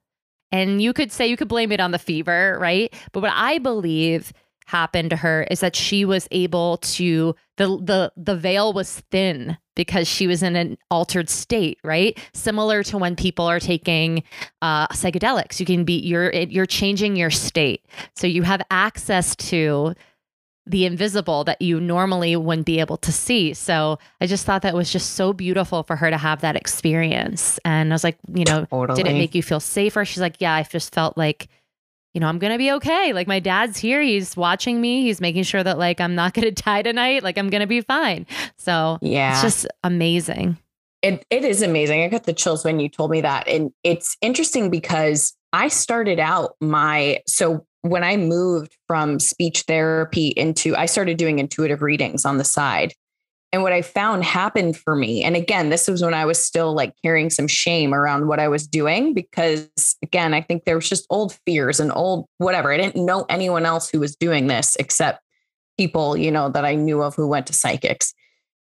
And 0.52 0.82
you 0.82 0.94
could 0.94 1.12
say 1.12 1.28
you 1.28 1.38
could 1.38 1.48
blame 1.48 1.72
it 1.72 1.80
on 1.80 1.92
the 1.92 2.00
fever, 2.00 2.58
right? 2.60 2.94
But 3.12 3.22
what 3.22 3.34
I 3.34 3.58
believe 3.60 4.34
happened 4.72 5.10
to 5.10 5.18
her 5.18 5.46
is 5.52 5.60
that 5.60 5.76
she 5.76 6.06
was 6.06 6.28
able 6.32 6.78
to 6.78 7.36
the 7.58 7.68
the 7.68 8.12
the 8.16 8.36
veil 8.36 8.72
was 8.72 9.02
thin 9.12 9.58
because 9.76 10.08
she 10.08 10.28
was 10.28 10.42
in 10.42 10.56
an 10.56 10.78
altered 10.90 11.30
state, 11.30 11.78
right? 11.84 12.18
Similar 12.34 12.84
to 12.84 12.98
when 12.98 13.16
people 13.16 13.46
are 13.46 13.60
taking 13.60 14.24
uh, 14.62 14.88
psychedelics, 14.88 15.60
you 15.60 15.66
can 15.66 15.84
be 15.84 16.00
you're 16.00 16.32
you're 16.32 16.66
changing 16.66 17.18
your 17.18 17.30
state, 17.30 17.86
so 18.16 18.28
you 18.28 18.44
have 18.44 18.62
access 18.72 19.36
to 19.36 19.94
the 20.68 20.86
invisible 20.86 21.44
that 21.44 21.62
you 21.62 21.82
normally 21.82 22.36
wouldn't 22.36 22.66
be 22.66 22.80
able 22.80 22.98
to 22.98 23.12
see. 23.12 23.54
So 23.54 23.98
I 24.22 24.28
just 24.28 24.46
thought 24.46 24.62
that 24.62 24.76
was 24.76 24.92
just 24.92 25.16
so 25.16 25.34
beautiful 25.34 25.84
for 25.84 25.96
her 25.96 26.10
to 26.10 26.18
have 26.18 26.42
that 26.42 26.56
experience. 26.56 27.60
And 27.66 27.92
I 27.92 27.96
was 27.96 28.04
like, 28.04 28.18
you 28.34 28.46
know, 28.46 28.66
totally. 28.66 29.04
did 29.04 29.10
it 29.10 29.16
make 29.16 29.34
you 29.34 29.42
feel 29.42 29.60
safer? 29.60 30.06
She's 30.06 30.22
like, 30.22 30.36
yeah, 30.40 30.54
I 30.54 30.64
just 30.64 30.94
felt 30.94 31.18
like, 31.18 31.50
you 32.14 32.20
know, 32.20 32.28
I'm 32.28 32.40
going 32.40 32.52
to 32.52 32.58
be 32.58 32.72
okay. 32.74 33.14
Like 33.14 33.28
my 33.28 33.40
dad's 33.40 33.78
here. 33.78 34.02
He's 34.02 34.36
watching 34.36 34.82
me. 34.82 35.02
He's 35.02 35.22
making 35.22 35.44
sure 35.44 35.64
that 35.64 35.78
like 35.78 36.02
I'm 36.02 36.16
not 36.16 36.34
going 36.36 36.54
to 36.54 36.64
die 36.64 36.82
tonight. 36.82 37.24
Like 37.24 37.38
I'm 37.38 37.50
going 37.50 37.62
to 37.62 37.68
be 37.68 37.82
fine. 37.82 38.26
So 38.58 38.98
yeah, 39.02 39.34
it's 39.34 39.42
just 39.42 39.68
amazing. 39.84 40.58
It, 41.02 41.26
it 41.32 41.44
is 41.44 41.62
amazing. 41.62 42.04
I 42.04 42.10
got 42.10 42.26
the 42.26 42.34
chills 42.34 42.64
when 42.64 42.80
you 42.80 42.88
told 42.88 43.10
me 43.10 43.22
that. 43.22 43.48
And 43.48 43.72
it's 43.84 44.16
interesting 44.22 44.70
because 44.70 45.34
I 45.52 45.68
started 45.68 46.20
out 46.20 46.56
my, 46.62 47.20
so 47.26 47.66
when 47.82 48.04
I 48.04 48.18
moved 48.18 48.78
from 48.88 49.20
speech 49.20 49.64
therapy 49.68 50.28
into, 50.28 50.76
I 50.76 50.86
started 50.86 51.18
doing 51.18 51.40
intuitive 51.40 51.82
readings 51.82 52.24
on 52.24 52.38
the 52.38 52.44
side. 52.44 52.94
And 53.54 53.64
what 53.64 53.74
I 53.74 53.82
found 53.82 54.24
happened 54.24 54.78
for 54.78 54.96
me, 54.96 55.24
and 55.24 55.36
again, 55.36 55.70
this 55.70 55.88
was 55.88 56.02
when 56.02 56.14
I 56.14 56.24
was 56.24 56.44
still 56.44 56.74
like 56.74 56.94
carrying 57.04 57.30
some 57.30 57.48
shame 57.48 57.94
around 57.94 58.28
what 58.28 58.40
I 58.40 58.48
was 58.48 58.66
doing, 58.66 59.14
because 59.14 59.70
again, 60.02 60.34
I 60.34 60.42
think 60.42 60.64
there 60.64 60.76
was 60.76 60.88
just 60.88 61.06
old 61.10 61.38
fears 61.46 61.80
and 61.80 61.92
old 61.94 62.28
whatever. 62.38 62.72
I 62.72 62.78
didn't 62.78 63.06
know 63.06 63.26
anyone 63.28 63.66
else 63.66 63.90
who 63.90 64.00
was 64.00 64.16
doing 64.16 64.48
this 64.48 64.78
except 64.78 65.22
people, 65.78 66.16
you 66.16 66.32
know, 66.32 66.48
that 66.50 66.64
I 66.64 66.76
knew 66.76 67.02
of 67.02 67.16
who 67.16 67.28
went 67.28 67.48
to 67.48 67.54
psychics. 67.54 68.14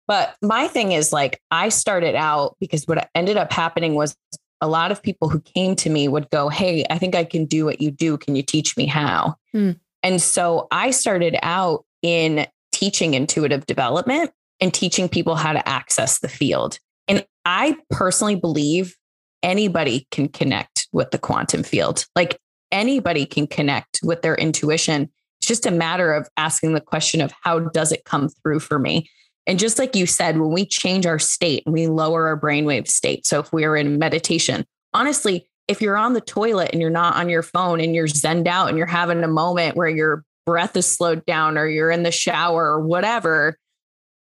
But 0.08 0.36
my 0.42 0.68
thing 0.68 0.92
is 0.92 1.14
like, 1.14 1.40
I 1.52 1.70
started 1.70 2.16
out 2.16 2.56
because 2.60 2.86
what 2.86 3.10
ended 3.14 3.38
up 3.38 3.54
happening 3.54 3.94
was 3.94 4.16
a 4.60 4.68
lot 4.68 4.92
of 4.92 5.04
people 5.04 5.30
who 5.30 5.40
came 5.40 5.76
to 5.78 5.90
me 5.90 6.08
would 6.08 6.32
go, 6.32 6.50
Hey, 6.50 6.84
I 6.90 6.98
think 6.98 7.14
I 7.14 7.24
can 7.24 7.46
do 7.46 7.66
what 7.66 7.80
you 7.80 7.92
do. 7.92 8.18
Can 8.18 8.36
you 8.36 8.42
teach 8.42 8.76
me 8.76 8.88
how? 8.88 9.36
Hmm. 9.52 9.72
And 10.02 10.20
so 10.20 10.68
I 10.72 10.90
started 10.92 11.38
out 11.44 11.86
in 12.02 12.48
teaching 12.72 13.14
intuitive 13.14 13.66
development 13.68 14.32
and 14.62 14.74
teaching 14.74 15.10
people 15.10 15.36
how 15.36 15.54
to 15.54 15.68
access 15.68 16.20
the 16.20 16.30
field. 16.30 16.80
And 17.08 17.26
I 17.46 17.78
personally 17.90 18.36
believe 18.36 18.96
anybody 19.42 20.08
can 20.12 20.28
connect 20.28 20.88
with 20.92 21.12
the 21.12 21.18
quantum 21.18 21.64
field. 21.64 22.06
Like 22.16 22.40
anybody 22.72 23.26
can 23.26 23.48
connect 23.48 24.00
with 24.04 24.22
their 24.22 24.36
intuition. 24.36 25.10
It's 25.40 25.48
just 25.48 25.66
a 25.66 25.72
matter 25.72 26.14
of 26.14 26.28
asking 26.38 26.74
the 26.74 26.82
question 26.82 27.22
of 27.22 27.34
how 27.42 27.60
does 27.60 27.92
it 27.92 28.04
come 28.04 28.30
through 28.30 28.60
for 28.60 28.80
me? 28.80 29.10
And 29.48 29.58
just 29.58 29.80
like 29.80 29.96
you 29.96 30.06
said, 30.06 30.38
when 30.38 30.52
we 30.52 30.66
change 30.66 31.06
our 31.06 31.18
state 31.18 31.64
we 31.66 31.88
lower 31.88 32.28
our 32.28 32.40
brainwave 32.40 32.88
state. 32.88 33.26
So 33.26 33.40
if 33.40 33.52
we're 33.52 33.76
in 33.76 33.98
meditation, 33.98 34.66
honestly, 34.94 35.50
if 35.68 35.82
you're 35.82 35.98
on 35.98 36.14
the 36.14 36.22
toilet 36.22 36.70
and 36.72 36.82
you're 36.82 36.90
not 36.90 37.16
on 37.16 37.30
your 37.30 37.44
phone 37.44 37.80
and 37.80 37.96
you're 37.96 38.08
zenned 38.08 38.48
out 38.48 38.70
and 38.70 38.78
you're 38.78 38.88
having 38.88 39.24
a 39.24 39.28
moment 39.28 39.76
where 39.76 39.90
your 39.90 40.24
breath 40.46 40.76
is 40.76 40.92
slowed 40.92 41.26
down 41.26 41.58
or 41.58 41.68
you're 41.68 41.92
in 41.92 42.04
the 42.04 42.12
shower 42.12 42.72
or 42.72 42.82
whatever, 42.82 43.56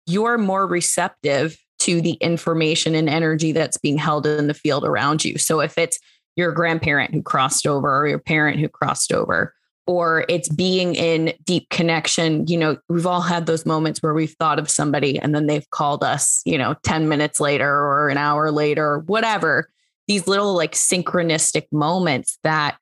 you're 0.08 0.38
more 0.38 0.66
receptive 0.66 1.56
to 1.80 2.00
the 2.00 2.14
information 2.14 2.94
and 2.94 3.08
energy 3.08 3.52
that's 3.52 3.76
being 3.76 3.98
held 3.98 4.26
in 4.26 4.48
the 4.48 4.54
field 4.54 4.84
around 4.84 5.24
you. 5.24 5.38
So 5.38 5.60
if 5.60 5.78
it's 5.78 5.98
your 6.36 6.52
grandparent 6.52 7.14
who 7.14 7.22
crossed 7.22 7.66
over 7.66 8.00
or 8.00 8.06
your 8.06 8.18
parent 8.18 8.60
who 8.60 8.68
crossed 8.68 9.12
over, 9.12 9.54
or 9.88 10.26
it's 10.28 10.50
being 10.50 10.94
in 10.94 11.32
deep 11.44 11.66
connection. 11.70 12.46
You 12.46 12.58
know, 12.58 12.76
we've 12.90 13.06
all 13.06 13.22
had 13.22 13.46
those 13.46 13.64
moments 13.64 14.02
where 14.02 14.12
we've 14.12 14.36
thought 14.38 14.58
of 14.58 14.70
somebody 14.70 15.18
and 15.18 15.34
then 15.34 15.46
they've 15.46 15.68
called 15.70 16.04
us, 16.04 16.42
you 16.44 16.58
know, 16.58 16.74
10 16.82 17.08
minutes 17.08 17.40
later 17.40 17.66
or 17.66 18.10
an 18.10 18.18
hour 18.18 18.50
later, 18.50 18.84
or 18.86 18.98
whatever. 19.00 19.70
These 20.06 20.28
little 20.28 20.54
like 20.54 20.72
synchronistic 20.72 21.66
moments 21.72 22.38
that 22.44 22.76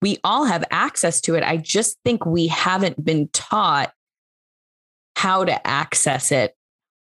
we 0.00 0.18
all 0.24 0.46
have 0.46 0.64
access 0.70 1.20
to 1.22 1.34
it. 1.34 1.44
I 1.44 1.58
just 1.58 1.98
think 2.06 2.24
we 2.24 2.46
haven't 2.46 3.04
been 3.04 3.28
taught 3.34 3.92
how 5.20 5.44
to 5.44 5.66
access 5.66 6.32
it 6.32 6.56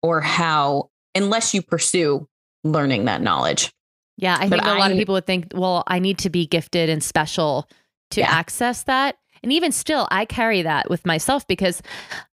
or 0.03 0.21
how, 0.21 0.89
unless 1.15 1.53
you 1.53 1.63
pursue 1.63 2.27
learning 2.63 3.05
that 3.05 3.21
knowledge. 3.21 3.71
Yeah, 4.17 4.35
I 4.39 4.47
but 4.47 4.61
think 4.61 4.63
a 4.65 4.79
lot 4.79 4.91
of 4.91 4.97
people 4.97 5.13
would 5.13 5.25
think, 5.25 5.47
well, 5.55 5.83
I 5.87 5.97
need 5.97 6.19
to 6.19 6.29
be 6.29 6.45
gifted 6.45 6.89
and 6.89 7.03
special 7.03 7.67
to 8.11 8.19
yeah. 8.19 8.29
access 8.29 8.83
that 8.83 9.15
and 9.41 9.51
even 9.51 9.71
still 9.71 10.07
i 10.11 10.23
carry 10.25 10.61
that 10.61 10.89
with 10.89 11.05
myself 11.05 11.45
because 11.47 11.81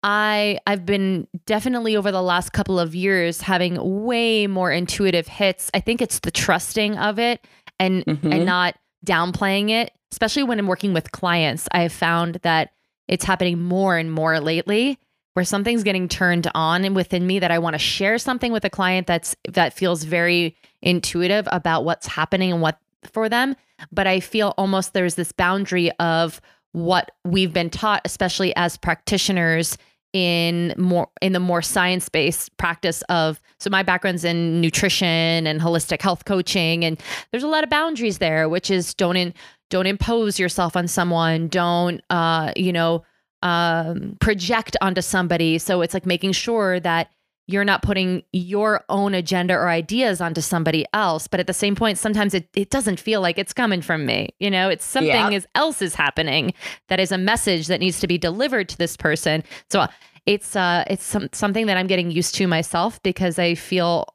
i 0.04 0.58
i've 0.66 0.86
been 0.86 1.28
definitely 1.46 1.96
over 1.96 2.12
the 2.12 2.22
last 2.22 2.54
couple 2.54 2.80
of 2.80 2.96
years 2.96 3.42
having 3.42 3.78
way 4.06 4.48
more 4.48 4.72
intuitive 4.72 5.28
hits 5.28 5.70
i 5.74 5.80
think 5.80 6.02
it's 6.02 6.20
the 6.20 6.32
trusting 6.32 6.98
of 6.98 7.20
it 7.20 7.46
and 7.80 8.06
mm-hmm. 8.06 8.32
and 8.32 8.46
not 8.46 8.76
downplaying 9.06 9.70
it 9.70 9.92
especially 10.12 10.44
when 10.44 10.60
i'm 10.60 10.68
working 10.68 10.94
with 10.94 11.12
clients 11.12 11.68
i 11.72 11.82
have 11.82 11.94
found 11.94 12.36
that 12.44 12.72
it's 13.08 13.26
happening 13.26 13.62
more 13.62 13.98
and 13.98 14.12
more 14.12 14.40
lately 14.40 14.98
where 15.36 15.46
something's 15.46 15.84
getting 15.84 16.08
turned 16.08 16.50
on 16.56 16.94
within 16.94 17.28
me 17.28 17.40
that 17.40 17.52
I 17.52 17.60
want 17.60 17.74
to 17.74 17.78
share 17.78 18.18
something 18.18 18.54
with 18.54 18.64
a 18.64 18.70
client 18.70 19.06
that's 19.06 19.36
that 19.50 19.74
feels 19.74 20.04
very 20.04 20.56
intuitive 20.82 21.48
about 21.52 21.84
what's 21.84 22.08
happening 22.08 22.54
and 22.54 22.62
what 22.62 22.80
for 23.04 23.28
them. 23.28 23.56
But 23.92 24.08
I 24.08 24.22
feel 24.22 24.54
almost 24.58 24.94
there's 24.94 25.16
this 25.16 25.34
boundary 25.34 25.92
of 26.00 26.40
what 26.72 27.12
we've 27.26 27.52
been 27.52 27.70
taught, 27.70 28.02
especially 28.06 28.56
as 28.56 28.78
practitioners 28.78 29.78
in 30.14 30.74
more 30.78 31.10
in 31.22 31.34
the 31.34 31.42
more 31.42 31.62
science-based 31.62 32.56
practice 32.56 33.02
of 33.10 33.42
so 33.58 33.70
my 33.70 33.84
background's 33.84 34.24
in 34.24 34.62
nutrition 34.62 35.46
and 35.46 35.60
holistic 35.60 36.02
health 36.02 36.24
coaching 36.24 36.86
and 36.86 37.02
there's 37.32 37.44
a 37.44 37.48
lot 37.50 37.66
of 37.66 37.70
boundaries 37.70 38.20
there 38.20 38.48
which 38.48 38.72
is 38.72 38.94
don't 38.94 39.18
in, 39.18 39.34
don't 39.70 39.88
impose 39.88 40.40
yourself 40.40 40.78
on 40.78 40.88
someone 40.88 41.50
don't 41.50 42.02
uh 42.12 42.54
you 42.56 42.72
know 42.72 43.04
um 43.46 44.18
project 44.20 44.76
onto 44.82 45.02
somebody 45.02 45.58
so 45.58 45.82
it's 45.82 45.94
like 45.94 46.06
making 46.06 46.32
sure 46.32 46.80
that 46.80 47.10
you're 47.48 47.64
not 47.64 47.82
putting 47.84 48.24
your 48.32 48.84
own 48.90 49.14
agenda 49.14 49.54
or 49.54 49.70
ideas 49.70 50.20
onto 50.20 50.42
somebody 50.42 50.86
else. 50.94 51.28
But 51.28 51.40
at 51.40 51.48
the 51.48 51.54
same 51.54 51.76
point, 51.76 51.98
sometimes 51.98 52.34
it, 52.34 52.50
it 52.56 52.72
doesn't 52.72 53.00
feel 53.00 53.22
like 53.22 53.38
it's 53.38 53.54
coming 53.54 53.82
from 53.82 54.06
me. 54.06 54.30
You 54.40 54.50
know, 54.50 54.70
it's 54.70 54.86
something 54.86 55.10
yeah. 55.12 55.30
is, 55.30 55.48
else 55.54 55.82
is 55.82 55.94
happening 55.94 56.54
that 56.88 57.00
is 57.00 57.12
a 57.12 57.18
message 57.18 57.68
that 57.68 57.80
needs 57.80 58.00
to 58.00 58.08
be 58.08 58.18
delivered 58.18 58.70
to 58.70 58.78
this 58.78 58.98
person. 58.98 59.44
So 59.70 59.82
uh, 59.82 59.88
it's 60.26 60.56
uh 60.56 60.84
it's 60.88 61.04
some, 61.04 61.30
something 61.34 61.68
that 61.68 61.78
I'm 61.78 61.86
getting 61.86 62.10
used 62.10 62.34
to 62.36 62.48
myself 62.48 63.02
because 63.04 63.38
I 63.38 63.54
feel 63.54 64.08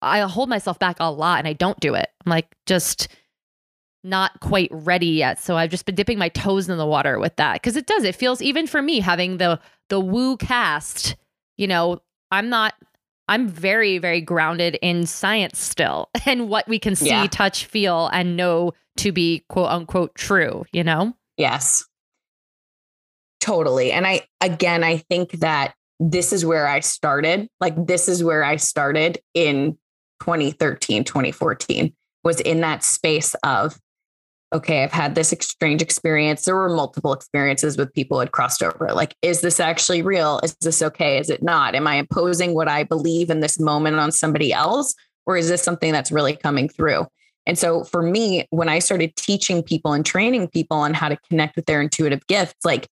I 0.00 0.20
hold 0.20 0.48
myself 0.48 0.78
back 0.78 0.96
a 0.98 1.10
lot 1.10 1.40
and 1.40 1.48
I 1.48 1.52
don't 1.52 1.78
do 1.80 1.94
it. 1.94 2.08
I'm 2.24 2.30
like 2.30 2.46
just 2.64 3.08
not 4.04 4.40
quite 4.40 4.70
ready 4.72 5.06
yet. 5.06 5.38
So 5.40 5.56
I've 5.56 5.70
just 5.70 5.86
been 5.86 5.94
dipping 5.94 6.18
my 6.18 6.28
toes 6.28 6.68
in 6.68 6.78
the 6.78 6.86
water 6.86 7.18
with 7.18 7.36
that 7.36 7.54
because 7.54 7.76
it 7.76 7.86
does. 7.86 8.04
It 8.04 8.14
feels 8.14 8.40
even 8.40 8.66
for 8.66 8.80
me 8.80 9.00
having 9.00 9.38
the 9.38 9.60
the 9.88 10.00
woo 10.00 10.36
cast, 10.36 11.16
you 11.56 11.66
know, 11.66 12.00
I'm 12.30 12.48
not 12.48 12.74
I'm 13.28 13.46
very, 13.46 13.98
very 13.98 14.20
grounded 14.20 14.78
in 14.80 15.06
science 15.06 15.58
still 15.58 16.08
and 16.26 16.48
what 16.48 16.66
we 16.66 16.78
can 16.78 16.96
see, 16.96 17.08
yeah. 17.08 17.26
touch, 17.26 17.66
feel, 17.66 18.08
and 18.12 18.36
know 18.36 18.72
to 18.98 19.12
be 19.12 19.44
quote 19.48 19.70
unquote 19.70 20.14
true, 20.14 20.64
you 20.72 20.82
know? 20.82 21.14
Yes. 21.36 21.84
Totally. 23.40 23.92
And 23.92 24.06
I, 24.06 24.22
again, 24.40 24.82
I 24.82 24.98
think 24.98 25.32
that 25.40 25.74
this 26.00 26.32
is 26.32 26.44
where 26.44 26.66
I 26.66 26.80
started. 26.80 27.48
Like, 27.60 27.86
this 27.86 28.08
is 28.08 28.24
where 28.24 28.42
I 28.42 28.56
started 28.56 29.18
in 29.34 29.78
2013, 30.20 31.04
2014, 31.04 31.92
was 32.24 32.40
in 32.40 32.60
that 32.62 32.82
space 32.82 33.34
of 33.44 33.78
okay, 34.52 34.82
I've 34.82 34.92
had 34.92 35.14
this 35.14 35.34
strange 35.40 35.82
experience. 35.82 36.44
There 36.44 36.56
were 36.56 36.68
multiple 36.68 37.12
experiences 37.12 37.76
with 37.76 37.92
people 37.92 38.16
who 38.16 38.20
had 38.20 38.32
crossed 38.32 38.62
over. 38.62 38.92
Like, 38.92 39.14
is 39.20 39.42
this 39.42 39.60
actually 39.60 40.02
real? 40.02 40.40
Is 40.42 40.56
this 40.60 40.80
okay? 40.80 41.18
Is 41.18 41.28
it 41.28 41.42
not? 41.42 41.74
Am 41.74 41.86
I 41.86 41.96
imposing 41.96 42.54
what 42.54 42.68
I 42.68 42.84
believe 42.84 43.30
in 43.30 43.40
this 43.40 43.60
moment 43.60 43.96
on 43.96 44.10
somebody 44.10 44.52
else? 44.52 44.94
Or 45.26 45.36
is 45.36 45.48
this 45.48 45.62
something 45.62 45.92
that's 45.92 46.10
really 46.10 46.34
coming 46.34 46.68
through? 46.68 47.06
And 47.46 47.58
so 47.58 47.84
for 47.84 48.02
me, 48.02 48.46
when 48.50 48.68
I 48.68 48.78
started 48.78 49.16
teaching 49.16 49.62
people 49.62 49.92
and 49.92 50.04
training 50.04 50.48
people 50.48 50.76
on 50.78 50.94
how 50.94 51.08
to 51.08 51.18
connect 51.28 51.56
with 51.56 51.66
their 51.66 51.80
intuitive 51.80 52.26
gifts, 52.26 52.64
like 52.64 52.88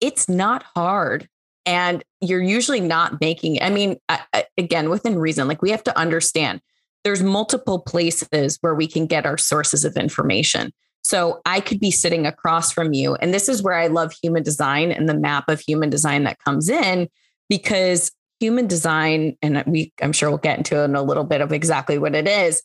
it's 0.00 0.28
not 0.28 0.64
hard. 0.74 1.28
And 1.64 2.04
you're 2.20 2.42
usually 2.42 2.80
not 2.80 3.20
making, 3.20 3.60
I 3.60 3.70
mean, 3.70 3.96
I, 4.08 4.44
again, 4.56 4.88
within 4.88 5.18
reason, 5.18 5.48
like 5.48 5.62
we 5.62 5.70
have 5.70 5.82
to 5.84 5.98
understand 5.98 6.60
there's 7.04 7.22
multiple 7.22 7.78
places 7.78 8.58
where 8.60 8.74
we 8.74 8.86
can 8.86 9.06
get 9.06 9.26
our 9.26 9.38
sources 9.38 9.84
of 9.84 9.96
information. 9.96 10.72
So 11.06 11.40
I 11.46 11.60
could 11.60 11.78
be 11.78 11.92
sitting 11.92 12.26
across 12.26 12.72
from 12.72 12.92
you. 12.92 13.14
And 13.14 13.32
this 13.32 13.48
is 13.48 13.62
where 13.62 13.76
I 13.76 13.86
love 13.86 14.12
human 14.20 14.42
design 14.42 14.90
and 14.90 15.08
the 15.08 15.14
map 15.14 15.48
of 15.48 15.60
human 15.60 15.88
design 15.88 16.24
that 16.24 16.40
comes 16.40 16.68
in 16.68 17.08
because 17.48 18.10
human 18.40 18.66
design, 18.66 19.36
and 19.40 19.62
we 19.68 19.92
I'm 20.02 20.12
sure 20.12 20.30
we'll 20.30 20.38
get 20.38 20.58
into 20.58 20.82
in 20.82 20.96
a 20.96 21.02
little 21.02 21.22
bit 21.22 21.40
of 21.40 21.52
exactly 21.52 21.96
what 21.96 22.16
it 22.16 22.26
is. 22.26 22.60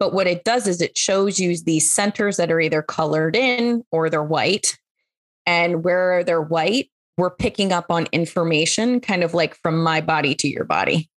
But 0.00 0.12
what 0.12 0.26
it 0.26 0.42
does 0.42 0.66
is 0.66 0.80
it 0.80 0.98
shows 0.98 1.38
you 1.38 1.56
these 1.56 1.94
centers 1.94 2.36
that 2.38 2.50
are 2.50 2.58
either 2.58 2.82
colored 2.82 3.36
in 3.36 3.84
or 3.92 4.10
they're 4.10 4.24
white. 4.24 4.76
And 5.46 5.84
where 5.84 6.24
they're 6.24 6.42
white, 6.42 6.90
we're 7.16 7.30
picking 7.30 7.70
up 7.70 7.92
on 7.92 8.08
information 8.10 8.98
kind 8.98 9.22
of 9.22 9.34
like 9.34 9.54
from 9.62 9.80
my 9.80 10.00
body 10.00 10.34
to 10.34 10.48
your 10.48 10.64
body. 10.64 11.08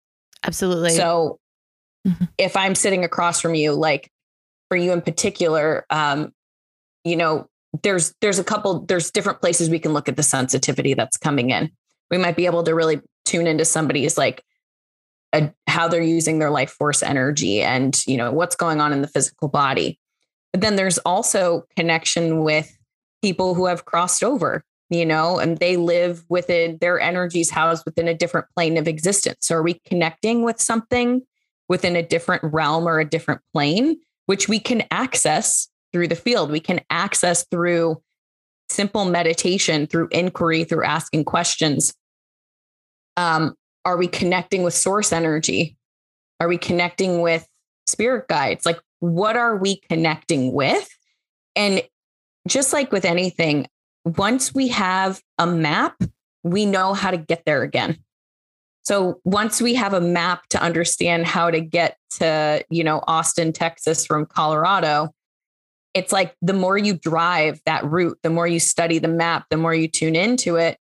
Absolutely. 0.46 0.91
So 0.91 1.39
mm-hmm. 2.07 2.25
if 2.38 2.55
I'm 2.55 2.75
sitting 2.75 3.03
across 3.03 3.41
from 3.41 3.55
you, 3.55 3.72
like 3.72 4.12
for 4.69 4.77
you 4.77 4.91
in 4.91 5.01
particular, 5.01 5.88
um, 5.89 6.34
you 7.07 7.15
know, 7.15 7.47
there's 7.83 8.13
there's 8.21 8.39
a 8.39 8.43
couple 8.43 8.81
there's 8.85 9.11
different 9.11 9.41
places 9.41 9.69
we 9.69 9.79
can 9.79 9.93
look 9.93 10.09
at 10.09 10.15
the 10.15 10.23
sensitivity 10.23 10.93
that's 10.93 11.17
coming 11.17 11.49
in. 11.49 11.71
We 12.09 12.17
might 12.17 12.35
be 12.35 12.45
able 12.45 12.63
to 12.63 12.73
really 12.73 13.01
tune 13.25 13.47
into 13.47 13.65
somebody's 13.65 14.17
like 14.17 14.43
a, 15.33 15.51
how 15.67 15.87
they're 15.87 16.01
using 16.01 16.39
their 16.39 16.49
life 16.49 16.71
force 16.71 17.03
energy 17.03 17.61
and 17.61 18.01
you 18.07 18.17
know 18.17 18.31
what's 18.31 18.55
going 18.55 18.79
on 18.79 18.93
in 18.93 19.01
the 19.01 19.07
physical 19.07 19.47
body. 19.47 19.99
But 20.53 20.61
then 20.61 20.75
there's 20.75 20.97
also 20.99 21.65
connection 21.75 22.43
with 22.43 22.77
people 23.21 23.53
who 23.53 23.65
have 23.65 23.85
crossed 23.85 24.23
over, 24.23 24.63
you 24.89 25.05
know, 25.05 25.39
and 25.39 25.57
they 25.57 25.75
live 25.75 26.23
within 26.29 26.77
their 26.79 26.99
energies 26.99 27.49
housed 27.49 27.83
within 27.85 28.07
a 28.07 28.13
different 28.13 28.47
plane 28.55 28.77
of 28.77 28.87
existence. 28.87 29.37
So 29.41 29.55
are 29.55 29.63
we 29.63 29.81
connecting 29.85 30.43
with 30.43 30.61
something 30.61 31.21
within 31.67 31.95
a 31.95 32.03
different 32.03 32.43
realm 32.43 32.87
or 32.87 32.99
a 32.99 33.09
different 33.09 33.41
plane, 33.53 33.99
which 34.25 34.47
we 34.47 34.59
can 34.59 34.83
access 34.89 35.67
through 35.94 36.08
the 36.08 36.15
field. 36.15 36.51
We 36.51 36.60
can 36.60 36.82
access 36.89 37.46
through 37.50 38.01
simple 38.70 39.06
meditation, 39.06 39.88
through 39.88 40.10
inquiry, 40.12 40.63
through 40.63 40.86
asking 40.86 41.25
questions. 41.25 41.94
Um, 43.15 43.56
are 43.86 43.98
we 43.98 44.08
connecting 44.08 44.63
with 44.63 44.74
source 44.74 45.13
energy? 45.13 45.77
Are 46.39 46.48
we 46.48 46.58
connecting 46.58 47.22
with 47.22 47.48
spirit 47.88 48.27
guides? 48.27 48.65
Like, 48.65 48.79
what 49.00 49.38
are 49.38 49.56
we 49.56 49.82
connecting 49.89 50.53
with? 50.53 50.89
And 51.56 51.82
just 52.48 52.74
like 52.74 52.91
with 52.91 53.06
anything, 53.06 53.67
once 54.06 54.53
we 54.53 54.67
have 54.70 55.22
a 55.38 55.48
map, 55.48 55.96
we 56.44 56.65
know 56.65 56.94
how 56.94 57.12
to 57.12 57.17
get 57.17 57.44
there 57.46 57.63
again. 57.63 57.98
So 58.84 59.20
once 59.25 59.62
we 59.62 59.74
have 59.74 59.94
a 59.94 60.00
map 60.00 60.48
to 60.51 60.62
understand 60.62 61.25
how 61.25 61.51
to 61.51 61.60
get 61.60 61.98
to, 62.20 62.63
you 62.70 62.84
know, 62.86 63.03
Austin, 63.06 63.51
Texas 63.51 64.06
from 64.06 64.25
Colorado, 64.25 65.10
it's 65.97 66.11
like 66.11 66.35
the 66.41 66.53
more 66.53 66.77
you 66.77 66.93
drive 66.93 67.59
that 67.65 67.83
route, 67.83 68.17
the 68.23 68.29
more 68.29 68.47
you 68.47 68.59
study 68.59 68.99
the 68.99 69.07
map, 69.07 69.45
the 69.49 69.57
more 69.57 69.73
you 69.73 69.87
tune 69.87 70.15
into 70.15 70.55
it, 70.55 70.77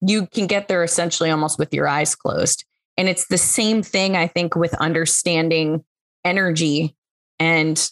you 0.00 0.26
can 0.26 0.46
get 0.46 0.68
there 0.68 0.82
essentially 0.82 1.30
almost 1.30 1.58
with 1.58 1.74
your 1.74 1.88
eyes 1.88 2.14
closed. 2.14 2.64
And 2.96 3.08
it's 3.08 3.26
the 3.28 3.38
same 3.38 3.82
thing, 3.82 4.16
I 4.16 4.26
think, 4.26 4.54
with 4.54 4.74
understanding 4.74 5.84
energy 6.24 6.96
and 7.38 7.90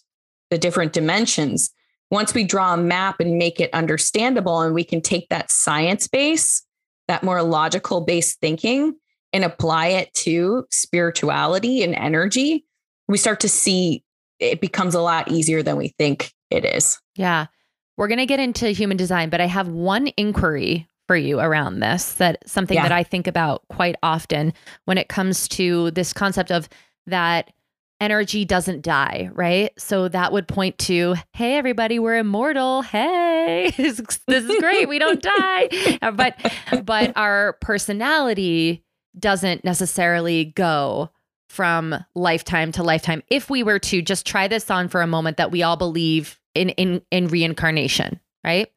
the 0.51 0.59
different 0.59 0.93
dimensions. 0.93 1.71
Once 2.11 2.35
we 2.35 2.45
draw 2.45 2.75
a 2.75 2.77
map 2.77 3.21
and 3.21 3.39
make 3.39 3.61
it 3.61 3.73
understandable, 3.73 4.61
and 4.61 4.75
we 4.75 4.85
can 4.85 5.01
take 5.01 5.29
that 5.29 5.51
science 5.51 6.09
base, 6.09 6.65
that 7.07 7.23
more 7.23 7.43
logical 7.43 8.03
based 8.03 8.41
thinking, 8.41 8.95
and 9.33 9.45
apply 9.45 9.89
it 9.89 10.13
to 10.15 10.67
spirituality 10.71 11.83
and 11.83 11.95
energy, 11.95 12.65
we 13.09 13.19
start 13.19 13.41
to 13.41 13.49
see 13.49 14.03
it 14.39 14.61
becomes 14.61 14.95
a 14.95 15.01
lot 15.01 15.31
easier 15.31 15.63
than 15.63 15.77
we 15.77 15.89
think 15.99 16.33
it 16.51 16.65
is. 16.65 17.01
Yeah. 17.17 17.47
We're 17.97 18.09
going 18.09 18.19
to 18.19 18.27
get 18.27 18.41
into 18.41 18.69
human 18.71 18.97
design, 18.97 19.29
but 19.29 19.41
I 19.41 19.47
have 19.47 19.69
one 19.69 20.09
inquiry 20.17 20.89
for 21.09 21.17
you 21.17 21.41
around 21.41 21.81
this 21.81 22.15
that 22.15 22.49
something 22.49 22.77
yeah. 22.77 22.83
that 22.83 22.93
I 22.93 23.03
think 23.03 23.27
about 23.27 23.67
quite 23.69 23.97
often 24.03 24.53
when 24.85 24.99
it 24.99 25.09
comes 25.09 25.49
to 25.49 25.91
this 25.93 26.13
concept 26.13 26.53
of 26.53 26.69
that 27.07 27.51
energy 28.01 28.45
doesn't 28.45 28.83
die, 28.83 29.31
right? 29.33 29.73
So 29.79 30.09
that 30.09 30.33
would 30.33 30.47
point 30.47 30.79
to, 30.79 31.17
hey, 31.33 31.57
everybody, 31.57 31.99
we're 31.99 32.19
immortal. 32.19 32.83
Hey, 32.83 33.73
this 33.77 33.99
is 33.99 34.61
great. 34.61 34.89
We 34.89 34.99
don't 34.99 35.23
die. 35.23 35.99
But 36.13 36.37
but 36.85 37.17
our 37.17 37.55
personality 37.55 38.85
doesn't 39.19 39.65
necessarily 39.65 40.47
go 40.47 41.11
from 41.49 41.95
lifetime 42.15 42.73
to 42.73 42.83
lifetime 42.83 43.23
if 43.29 43.49
we 43.49 43.63
were 43.63 43.79
to 43.79 44.03
just 44.03 44.27
try 44.27 44.49
this 44.49 44.71
on 44.71 44.89
for 44.89 45.01
a 45.01 45.07
moment 45.07 45.37
that 45.37 45.51
we 45.51 45.63
all 45.63 45.77
believe 45.77 46.39
in 46.55 46.71
in 46.71 47.03
in 47.11 47.29
reincarnation 47.29 48.21
right? 48.45 48.69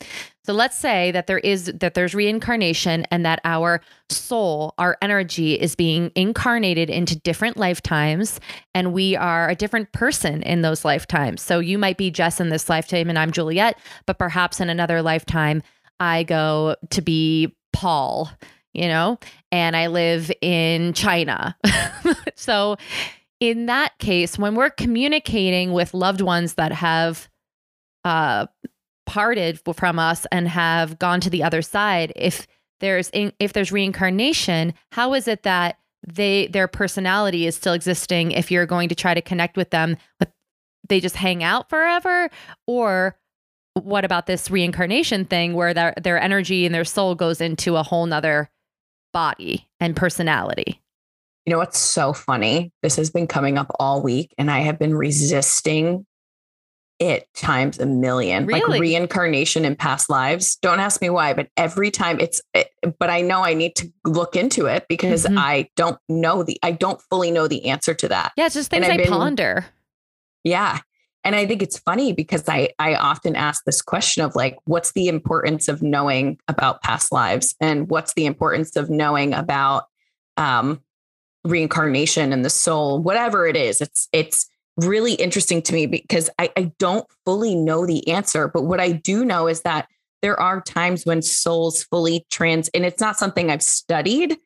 So 0.44 0.54
let's 0.54 0.78
say 0.78 1.12
that 1.12 1.28
there 1.28 1.38
is 1.38 1.72
that 1.80 1.94
there's 1.94 2.16
reincarnation 2.16 3.06
and 3.12 3.26
that 3.26 3.40
our 3.46 3.80
soul 4.10 4.74
our 4.78 4.98
energy 5.02 5.54
is 5.54 5.76
being 5.76 6.12
incarnated 6.16 6.90
into 6.90 7.18
different 7.20 7.58
lifetimes 7.58 8.40
and 8.74 8.92
we 8.92 9.16
are 9.16 9.50
a 9.50 9.56
different 9.56 9.92
person 9.92 10.42
in 10.44 10.62
those 10.62 10.84
lifetimes. 10.84 11.42
So 11.42 11.60
you 11.60 11.78
might 11.78 11.98
be 11.98 12.10
Jess 12.10 12.40
in 12.40 12.50
this 12.50 12.70
lifetime 12.70 13.08
and 13.10 13.20
I'm 13.20 13.32
Juliette 13.32 13.78
but 14.06 14.18
perhaps 14.18 14.60
in 14.60 14.70
another 14.70 15.02
lifetime 15.02 15.62
I 16.00 16.24
go 16.24 16.76
to 16.90 17.02
be 17.02 17.56
Paul 17.72 18.32
you 18.74 18.88
know, 18.88 19.20
and 19.52 19.76
I 19.76 19.88
live 19.88 20.32
in 20.42 20.94
China. 20.94 21.56
so, 22.36 22.78
in 23.40 23.66
that 23.66 23.98
case, 23.98 24.38
when 24.38 24.56
we're 24.56 24.70
communicating 24.70 25.74
with 25.74 25.94
loved 25.94 26.22
ones 26.22 26.54
that 26.56 26.72
have 26.72 27.28
uh, 28.06 28.46
parted 29.06 29.60
from 29.76 30.00
us 30.00 30.26
and 30.32 30.48
have 30.48 31.00
gone 31.00 31.20
to 31.22 31.30
the 31.30 31.44
other 31.44 31.62
side, 31.62 32.14
if 32.16 32.48
there's 32.80 33.10
in, 33.10 33.34
if 33.40 33.54
there's 33.54 33.72
reincarnation, 33.72 34.74
how 34.92 35.14
is 35.14 35.28
it 35.28 35.44
that 35.44 35.78
they 36.08 36.48
their 36.48 36.68
personality 36.68 37.46
is 37.46 37.56
still 37.56 37.74
existing 37.74 38.32
if 38.32 38.52
you're 38.52 38.66
going 38.66 38.90
to 38.90 38.96
try 38.96 39.14
to 39.14 39.22
connect 39.22 39.56
with 39.56 39.70
them 39.70 39.98
but 40.20 40.32
they 40.90 41.00
just 41.00 41.16
hang 41.16 41.44
out 41.44 41.70
forever 41.70 42.30
or 42.66 43.16
what 43.76 44.04
about 44.04 44.26
this 44.26 44.50
reincarnation 44.50 45.26
thing 45.26 45.54
where 45.54 45.74
their 45.74 45.94
their 46.02 46.20
energy 46.20 46.66
and 46.66 46.74
their 46.74 46.84
soul 46.84 47.16
goes 47.16 47.40
into 47.40 47.76
a 47.76 47.84
whole 47.84 48.06
nother 48.06 48.50
body 49.14 49.68
and 49.80 49.96
personality. 49.96 50.82
You 51.46 51.52
know 51.52 51.58
what's 51.58 51.80
so 51.80 52.14
funny? 52.14 52.72
This 52.84 52.96
has 52.98 53.10
been 53.10 53.28
coming 53.28 53.58
up 53.58 53.72
all 53.80 54.02
week, 54.02 54.34
and 54.38 54.52
I 54.52 54.60
have 54.60 54.78
been 54.78 54.94
resisting 54.94 56.06
it 57.00 57.28
times 57.34 57.80
a 57.80 57.86
million. 57.88 58.46
Really? 58.46 58.62
Like 58.62 58.82
reincarnation 58.82 59.66
in 59.66 59.76
past 59.76 60.08
lives. 60.08 60.58
Don't 60.58 60.80
ask 60.80 61.02
me 61.02 61.10
why, 61.10 61.34
but 61.34 61.50
every 61.58 61.90
time 61.90 62.20
it's, 62.20 62.44
it, 62.54 62.70
but 63.00 63.10
I 63.10 63.22
know 63.22 63.44
I 63.44 63.56
need 63.56 63.76
to 63.78 63.92
look 64.06 64.36
into 64.36 64.68
it 64.68 64.86
because 64.88 65.26
mm-hmm. 65.26 65.40
I 65.40 65.68
don't 65.76 65.98
know 66.08 66.44
the, 66.44 66.60
I 66.62 66.72
don't 66.72 67.02
fully 67.10 67.32
know 67.32 67.48
the 67.48 67.66
answer 67.66 67.96
to 67.96 68.08
that. 68.10 68.34
Yeah, 68.38 68.46
it's 68.46 68.54
just 68.54 68.70
things 68.70 68.88
I 68.88 68.98
been, 68.98 69.08
ponder. 69.08 69.66
Yeah. 70.44 70.80
And 71.24 71.36
I 71.36 71.46
think 71.46 71.62
it's 71.62 71.78
funny 71.78 72.14
because 72.14 72.50
I 72.50 72.70
I 72.80 72.96
often 72.96 73.36
ask 73.36 73.64
this 73.64 73.82
question 73.82 74.24
of 74.24 74.36
like, 74.36 74.58
what's 74.66 74.94
the 74.94 75.08
importance 75.08 75.68
of 75.68 75.82
knowing 75.82 76.40
about 76.48 76.82
past 76.82 77.12
lives, 77.12 77.56
and 77.62 77.90
what's 77.90 78.14
the 78.14 78.26
importance 78.26 78.76
of 78.76 78.90
knowing 78.90 79.34
about 79.34 79.86
um, 80.38 80.82
reincarnation 81.44 82.34
and 82.34 82.46
the 82.46 82.50
soul, 82.50 83.00
whatever 83.00 83.48
it 83.48 83.56
is. 83.56 83.82
It's 83.82 84.08
it's 84.12 84.50
really 84.78 85.14
interesting 85.14 85.62
to 85.64 85.74
me 85.74 85.86
because 85.86 86.30
I, 86.40 86.52
I 86.58 86.72
don't 86.80 87.06
fully 87.26 87.56
know 87.56 87.86
the 87.86 88.08
answer, 88.08 88.48
but 88.48 88.64
what 88.64 88.80
I 88.80 88.92
do 88.92 89.26
know 89.26 89.48
is 89.48 89.62
that 89.62 89.88
there 90.22 90.40
are 90.40 90.62
times 90.62 91.06
when 91.06 91.22
souls 91.22 91.84
fully 91.84 92.26
trans, 92.30 92.70
and 92.70 92.86
it's 92.86 93.02
not 93.02 93.18
something 93.18 93.50
I've 93.50 93.64
studied. 93.64 94.38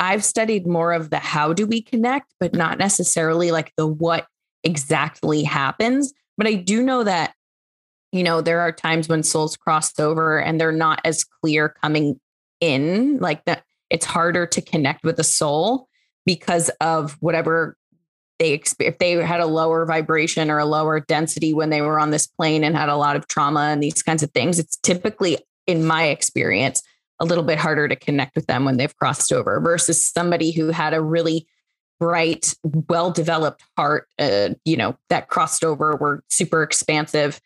I've 0.00 0.24
studied 0.24 0.66
more 0.66 0.92
of 0.92 1.10
the 1.10 1.18
how 1.18 1.52
do 1.52 1.66
we 1.66 1.80
connect, 1.80 2.34
but 2.40 2.52
not 2.52 2.78
necessarily 2.78 3.52
like 3.52 3.72
the 3.76 3.86
what 3.86 4.26
exactly 4.64 5.42
happens. 5.42 6.12
But 6.36 6.46
I 6.46 6.54
do 6.54 6.82
know 6.82 7.04
that, 7.04 7.34
you 8.12 8.22
know, 8.22 8.40
there 8.40 8.60
are 8.60 8.72
times 8.72 9.08
when 9.08 9.22
souls 9.22 9.56
cross 9.56 9.98
over 9.98 10.40
and 10.40 10.60
they're 10.60 10.72
not 10.72 11.00
as 11.04 11.24
clear 11.24 11.68
coming 11.68 12.20
in, 12.60 13.18
like 13.18 13.44
that 13.44 13.64
it's 13.90 14.06
harder 14.06 14.46
to 14.46 14.60
connect 14.60 15.04
with 15.04 15.16
the 15.16 15.24
soul 15.24 15.88
because 16.26 16.70
of 16.80 17.16
whatever 17.20 17.76
they 18.38 18.60
if 18.80 18.98
they 18.98 19.12
had 19.12 19.40
a 19.40 19.46
lower 19.46 19.86
vibration 19.86 20.50
or 20.50 20.58
a 20.58 20.64
lower 20.64 20.98
density 20.98 21.54
when 21.54 21.70
they 21.70 21.80
were 21.80 22.00
on 22.00 22.10
this 22.10 22.26
plane 22.26 22.64
and 22.64 22.76
had 22.76 22.88
a 22.88 22.96
lot 22.96 23.14
of 23.14 23.28
trauma 23.28 23.68
and 23.70 23.82
these 23.82 24.02
kinds 24.02 24.22
of 24.22 24.30
things, 24.32 24.58
it's 24.58 24.76
typically, 24.78 25.38
in 25.66 25.84
my 25.84 26.04
experience, 26.04 26.82
a 27.20 27.24
little 27.24 27.44
bit 27.44 27.58
harder 27.58 27.86
to 27.86 27.96
connect 27.96 28.34
with 28.34 28.46
them 28.46 28.64
when 28.64 28.76
they've 28.76 28.96
crossed 28.96 29.32
over 29.32 29.60
versus 29.60 30.04
somebody 30.04 30.50
who 30.50 30.70
had 30.70 30.94
a 30.94 31.00
really 31.00 31.46
bright, 32.00 32.54
well 32.88 33.10
developed 33.10 33.62
heart, 33.76 34.08
uh, 34.18 34.50
you 34.64 34.76
know, 34.76 34.96
that 35.10 35.28
crossed 35.28 35.64
over, 35.64 35.96
were 35.96 36.22
super 36.28 36.62
expansive. 36.62 37.40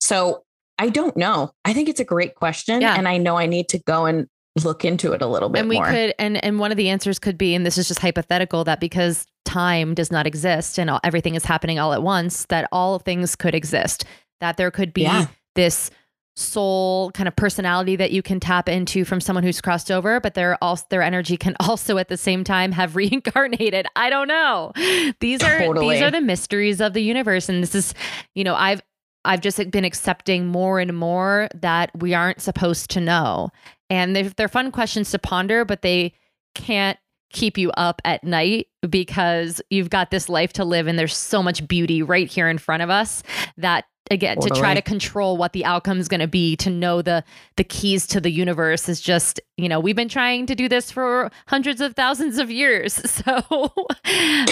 So 0.00 0.44
I 0.78 0.88
don't 0.88 1.16
know. 1.16 1.52
I 1.64 1.72
think 1.72 1.88
it's 1.88 2.00
a 2.00 2.04
great 2.04 2.34
question. 2.34 2.80
Yeah. 2.80 2.96
And 2.96 3.08
I 3.08 3.16
know 3.18 3.36
I 3.36 3.46
need 3.46 3.68
to 3.70 3.78
go 3.78 4.06
and 4.06 4.28
look 4.62 4.84
into 4.84 5.12
it 5.12 5.22
a 5.22 5.26
little 5.26 5.48
bit 5.48 5.58
more. 5.58 5.60
and 5.60 5.68
we 5.68 5.76
more. 5.76 5.86
could 5.86 6.14
and 6.18 6.42
and 6.44 6.60
one 6.60 6.70
of 6.70 6.76
the 6.76 6.88
answers 6.88 7.18
could 7.18 7.36
be 7.36 7.56
and 7.56 7.66
this 7.66 7.76
is 7.76 7.88
just 7.88 7.98
hypothetical 7.98 8.62
that 8.62 8.78
because 8.78 9.26
time 9.44 9.94
does 9.94 10.12
not 10.12 10.28
exist 10.28 10.78
and 10.78 10.88
all, 10.88 11.00
everything 11.02 11.34
is 11.34 11.44
happening 11.44 11.80
all 11.80 11.92
at 11.92 12.04
once 12.04 12.46
that 12.46 12.68
all 12.70 13.00
things 13.00 13.34
could 13.34 13.54
exist 13.54 14.04
that 14.40 14.56
there 14.56 14.70
could 14.70 14.94
be 14.94 15.02
yeah. 15.02 15.26
this 15.56 15.90
soul 16.36 17.12
kind 17.12 17.28
of 17.28 17.36
personality 17.36 17.94
that 17.94 18.10
you 18.10 18.20
can 18.20 18.40
tap 18.40 18.68
into 18.68 19.04
from 19.04 19.20
someone 19.20 19.44
who's 19.44 19.60
crossed 19.60 19.90
over 19.90 20.18
but 20.18 20.34
their 20.34 20.56
also 20.62 20.84
their 20.90 21.02
energy 21.02 21.36
can 21.36 21.54
also 21.60 21.96
at 21.96 22.08
the 22.08 22.16
same 22.16 22.42
time 22.42 22.72
have 22.72 22.96
reincarnated. 22.96 23.86
I 23.96 24.10
don't 24.10 24.28
know. 24.28 24.72
These 25.20 25.42
are 25.42 25.74
these 25.78 26.02
are 26.02 26.10
the 26.10 26.20
mysteries 26.20 26.80
of 26.80 26.92
the 26.92 27.02
universe. 27.02 27.48
And 27.48 27.62
this 27.62 27.74
is 27.74 27.94
you 28.34 28.44
know 28.44 28.54
i've 28.54 28.82
i've 29.24 29.40
just 29.40 29.70
been 29.70 29.84
accepting 29.84 30.46
more 30.46 30.80
and 30.80 30.96
more 30.96 31.48
that 31.54 31.90
we 31.96 32.14
aren't 32.14 32.40
supposed 32.40 32.90
to 32.90 33.00
know. 33.00 33.50
And 33.90 34.16
they're, 34.16 34.30
they're 34.30 34.48
fun 34.48 34.72
questions 34.72 35.10
to 35.12 35.18
ponder 35.18 35.64
but 35.64 35.82
they 35.82 36.14
can't 36.54 36.98
keep 37.34 37.58
you 37.58 37.70
up 37.72 38.00
at 38.04 38.22
night 38.22 38.68
because 38.88 39.60
you've 39.68 39.90
got 39.90 40.10
this 40.10 40.28
life 40.28 40.52
to 40.52 40.64
live 40.64 40.86
and 40.86 40.98
there's 40.98 41.16
so 41.16 41.42
much 41.42 41.66
beauty 41.66 42.00
right 42.00 42.28
here 42.28 42.48
in 42.48 42.58
front 42.58 42.82
of 42.82 42.90
us 42.90 43.22
that 43.56 43.84
again 44.10 44.36
totally. 44.36 44.50
to 44.50 44.60
try 44.60 44.74
to 44.74 44.82
control 44.82 45.36
what 45.36 45.52
the 45.52 45.64
outcome 45.64 45.98
is 45.98 46.08
going 46.08 46.20
to 46.20 46.28
be 46.28 46.56
to 46.56 46.70
know 46.70 47.00
the 47.00 47.24
the 47.56 47.64
keys 47.64 48.06
to 48.06 48.20
the 48.20 48.30
universe 48.30 48.88
is 48.88 49.00
just 49.00 49.40
you 49.56 49.68
know 49.68 49.80
we've 49.80 49.96
been 49.96 50.08
trying 50.08 50.46
to 50.46 50.54
do 50.54 50.68
this 50.68 50.90
for 50.90 51.30
hundreds 51.46 51.80
of 51.80 51.94
thousands 51.94 52.38
of 52.38 52.50
years 52.50 52.94
so 53.10 53.72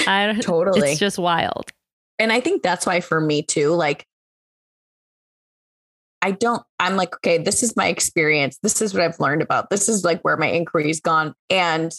I, 0.07 0.33
don't 0.33 0.43
totally 0.43 0.93
it's 0.93 1.01
just 1.01 1.19
wild 1.19 1.71
and 2.19 2.33
i 2.33 2.41
think 2.41 2.63
that's 2.63 2.87
why 2.87 3.01
for 3.01 3.21
me 3.21 3.43
too 3.43 3.71
like 3.71 4.07
I 6.25 6.31
don't, 6.31 6.63
I'm 6.79 6.95
like, 6.95 7.17
okay, 7.17 7.39
this 7.39 7.65
is 7.65 7.75
my 7.75 7.89
experience. 7.89 8.57
This 8.63 8.81
is 8.81 8.95
what 8.95 9.03
I've 9.03 9.19
learned 9.19 9.43
about. 9.43 9.71
This 9.71 9.89
is 9.89 10.05
like 10.05 10.23
where 10.23 10.37
my 10.37 10.47
inquiry's 10.47 11.01
gone. 11.01 11.35
And 11.51 11.93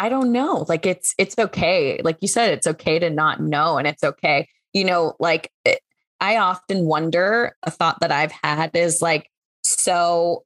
I 0.00 0.08
don't 0.08 0.32
know. 0.32 0.64
Like 0.66 0.86
it's 0.86 1.14
it's 1.18 1.38
okay. 1.38 2.00
Like 2.02 2.16
you 2.22 2.28
said, 2.28 2.54
it's 2.54 2.66
okay 2.66 2.98
to 2.98 3.10
not 3.10 3.38
know, 3.42 3.76
and 3.76 3.86
it's 3.86 4.02
okay. 4.02 4.48
You 4.72 4.84
know, 4.84 5.14
like 5.20 5.50
it, 5.66 5.68
eh, 5.68 5.76
I 6.20 6.36
often 6.36 6.84
wonder. 6.84 7.56
A 7.62 7.70
thought 7.70 8.00
that 8.00 8.12
I've 8.12 8.32
had 8.32 8.76
is 8.76 9.00
like, 9.00 9.30
so 9.62 10.44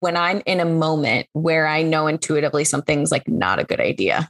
when 0.00 0.16
I'm 0.16 0.42
in 0.46 0.60
a 0.60 0.64
moment 0.64 1.26
where 1.32 1.66
I 1.66 1.82
know 1.82 2.06
intuitively 2.06 2.64
something's 2.64 3.10
like 3.10 3.26
not 3.26 3.58
a 3.58 3.64
good 3.64 3.80
idea, 3.80 4.28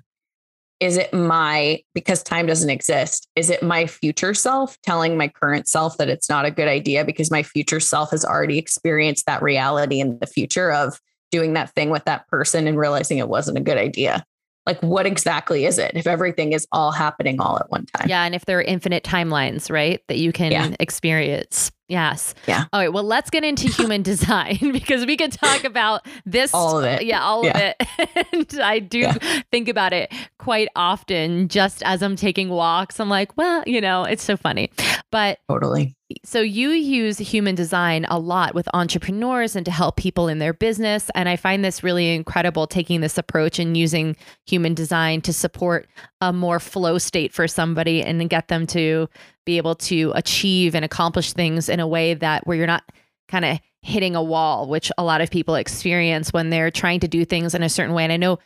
is 0.81 0.97
it 0.97 1.13
my 1.13 1.83
because 1.95 2.23
time 2.23 2.47
doesn't 2.47 2.71
exist? 2.71 3.29
Is 3.35 3.51
it 3.51 3.63
my 3.63 3.87
future 3.87 4.35
self 4.35 4.81
telling 4.83 5.17
my 5.17 5.29
current 5.29 5.67
self 5.67 5.97
that 5.99 6.09
it's 6.09 6.29
not 6.29 6.45
a 6.45 6.51
good 6.51 6.69
idea 6.69 7.05
because 7.05 7.31
my 7.31 7.43
future 7.43 7.81
self 7.81 8.13
has 8.13 8.25
already 8.25 8.59
experienced 8.59 9.27
that 9.27 9.43
reality 9.43 10.01
in 10.01 10.19
the 10.21 10.27
future 10.27 10.71
of 10.71 11.01
doing 11.31 11.55
that 11.55 11.75
thing 11.75 11.91
with 11.91 12.05
that 12.05 12.27
person 12.29 12.67
and 12.67 12.79
realizing 12.79 13.19
it 13.19 13.29
wasn't 13.29 13.59
a 13.59 13.63
good 13.63 13.77
idea? 13.77 14.25
Like 14.69 14.83
what 14.83 15.07
exactly 15.07 15.65
is 15.65 15.79
it 15.79 15.93
if 15.95 16.07
everything 16.07 16.53
is 16.53 16.67
all 16.73 16.93
happening 16.93 17.41
all 17.41 17.59
at 17.59 17.71
one 17.71 17.87
time? 17.87 18.09
Yeah 18.09 18.25
and 18.25 18.35
if 18.35 18.45
there 18.45 18.59
are 18.59 18.63
infinite 18.63 19.03
timelines 19.03 19.71
right 19.71 20.03
that 20.09 20.19
you 20.19 20.31
can 20.33 20.53
yeah. 20.53 20.75
experience. 20.79 21.73
Yes. 21.89 22.35
Yeah. 22.47 22.67
All 22.73 22.81
right 22.81 22.93
well 22.93 23.05
let's 23.05 23.31
get 23.31 23.45
into 23.45 23.67
human 23.73 24.03
design 24.03 24.59
because 24.73 25.07
we 25.07 25.17
could 25.17 25.33
talk 25.33 25.65
about 25.65 26.07
this 26.27 26.53
all 26.53 26.79
of 26.79 26.85
it. 26.85 27.05
Yeah 27.05 27.23
all 27.23 27.45
yeah. 27.45 27.51
of 27.51 27.75
it. 27.81 27.89
And 28.33 28.61
i 28.61 28.79
do 28.79 29.01
yeah. 29.01 29.43
think 29.51 29.69
about 29.69 29.93
it 29.93 30.13
quite 30.39 30.69
often 30.77 31.49
just 31.49 31.83
as 31.83 32.03
i'm 32.03 32.15
taking 32.15 32.51
walks. 32.51 33.01
I'm 33.01 33.09
like 33.09 33.37
well 33.37 33.65
you 33.67 33.81
know 33.81 34.05
it's 34.05 34.23
so 34.23 34.37
funny. 34.37 34.71
But 35.11 35.39
totally 35.49 35.97
so 36.25 36.41
you 36.41 36.71
use 36.71 37.19
human 37.19 37.55
design 37.55 38.07
a 38.09 38.19
lot 38.19 38.55
with 38.55 38.69
entrepreneurs 38.73 39.55
and 39.55 39.67
to 39.67 39.71
help 39.71 39.97
people 39.97 40.27
in 40.29 40.39
their 40.39 40.55
business. 40.55 41.11
And 41.15 41.29
i 41.29 41.37
find 41.37 41.65
this 41.65 41.83
really 41.83 42.15
incredible 42.15 42.67
taking 42.67 43.01
this 43.01 43.19
approach 43.19 43.59
and 43.59 43.77
using 43.77 44.17
human 44.47 44.75
design 44.75 45.21
to 45.23 45.33
support 45.33 45.87
a 46.21 46.33
more 46.33 46.61
flow 46.61 46.99
state 46.99 47.33
for 47.33 47.47
somebody 47.47 48.03
and 48.03 48.29
get 48.31 48.49
them 48.49 48.67
to 48.69 49.09
be 49.45 49.59
able 49.59 49.75
to 49.75 50.13
achieve 50.15 50.75
and 50.75 50.85
accomplish 50.85 51.33
things 51.33 51.69
in 51.69 51.81
a 51.81 51.87
way 51.87 52.15
that 52.15 52.47
where 52.47 52.57
you're 52.57 52.67
not 52.67 52.85
kind 53.29 53.45
of 53.45 53.59
hitting 53.83 54.17
a 54.17 54.23
wall 54.23 54.69
which 54.69 54.91
a 54.99 55.05
lot 55.05 55.21
of 55.21 55.31
people 55.31 55.55
experience 55.55 56.33
when 56.33 56.51
they're 56.51 56.71
trying 56.71 57.01
to 57.01 57.09
do 57.09 57.25
things 57.25 57.55
in 57.55 57.63
a 57.63 57.69
certain 57.69 57.95
way. 57.95 58.05
And 58.05 58.13
i 58.13 58.17
know 58.17 58.39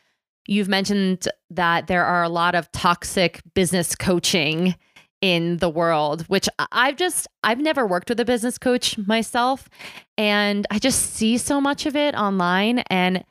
you've 0.49 0.69
mentioned 0.69 1.29
that 1.51 1.87
there 1.87 2.05
are 2.05 2.25
a 2.25 2.29
lot 2.29 2.57
of 2.57 2.71
toxic 2.73 3.41
business 3.55 3.95
coaching 3.95 4.75
in 5.23 5.59
the 5.59 5.71
world, 5.71 6.23
which 6.23 6.49
I've 6.73 6.97
just, 6.97 7.29
I've 7.43 7.61
never 7.61 7.87
worked 7.87 8.11
with 8.11 8.21
a 8.21 8.25
business 8.25 8.59
coach 8.59 8.99
myself. 8.99 9.71
And 10.19 10.67
I 10.71 10.79
just 10.79 11.15
see 11.15 11.39
so 11.39 11.61
much 11.61 11.87
of 11.87 11.97
it 11.97 12.15
online. 12.15 12.81
And 12.91 13.25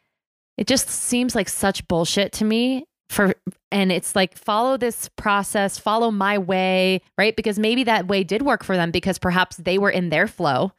it 0.57 0.67
just 0.67 0.89
seems 0.89 1.35
like 1.35 1.49
such 1.49 1.87
bullshit 1.87 2.31
to 2.33 2.45
me. 2.45 2.85
For, 3.09 3.35
and 3.73 3.91
it's 3.91 4.15
like, 4.15 4.37
follow 4.37 4.77
this 4.77 5.09
process, 5.17 5.77
follow 5.77 6.11
my 6.11 6.37
way, 6.37 7.01
right? 7.17 7.35
Because 7.35 7.59
maybe 7.59 7.83
that 7.83 8.07
way 8.07 8.23
did 8.23 8.41
work 8.41 8.63
for 8.63 8.77
them 8.77 8.89
because 8.89 9.19
perhaps 9.19 9.57
they 9.57 9.77
were 9.77 9.89
in 9.89 10.07
their 10.09 10.27
flow 10.27 10.71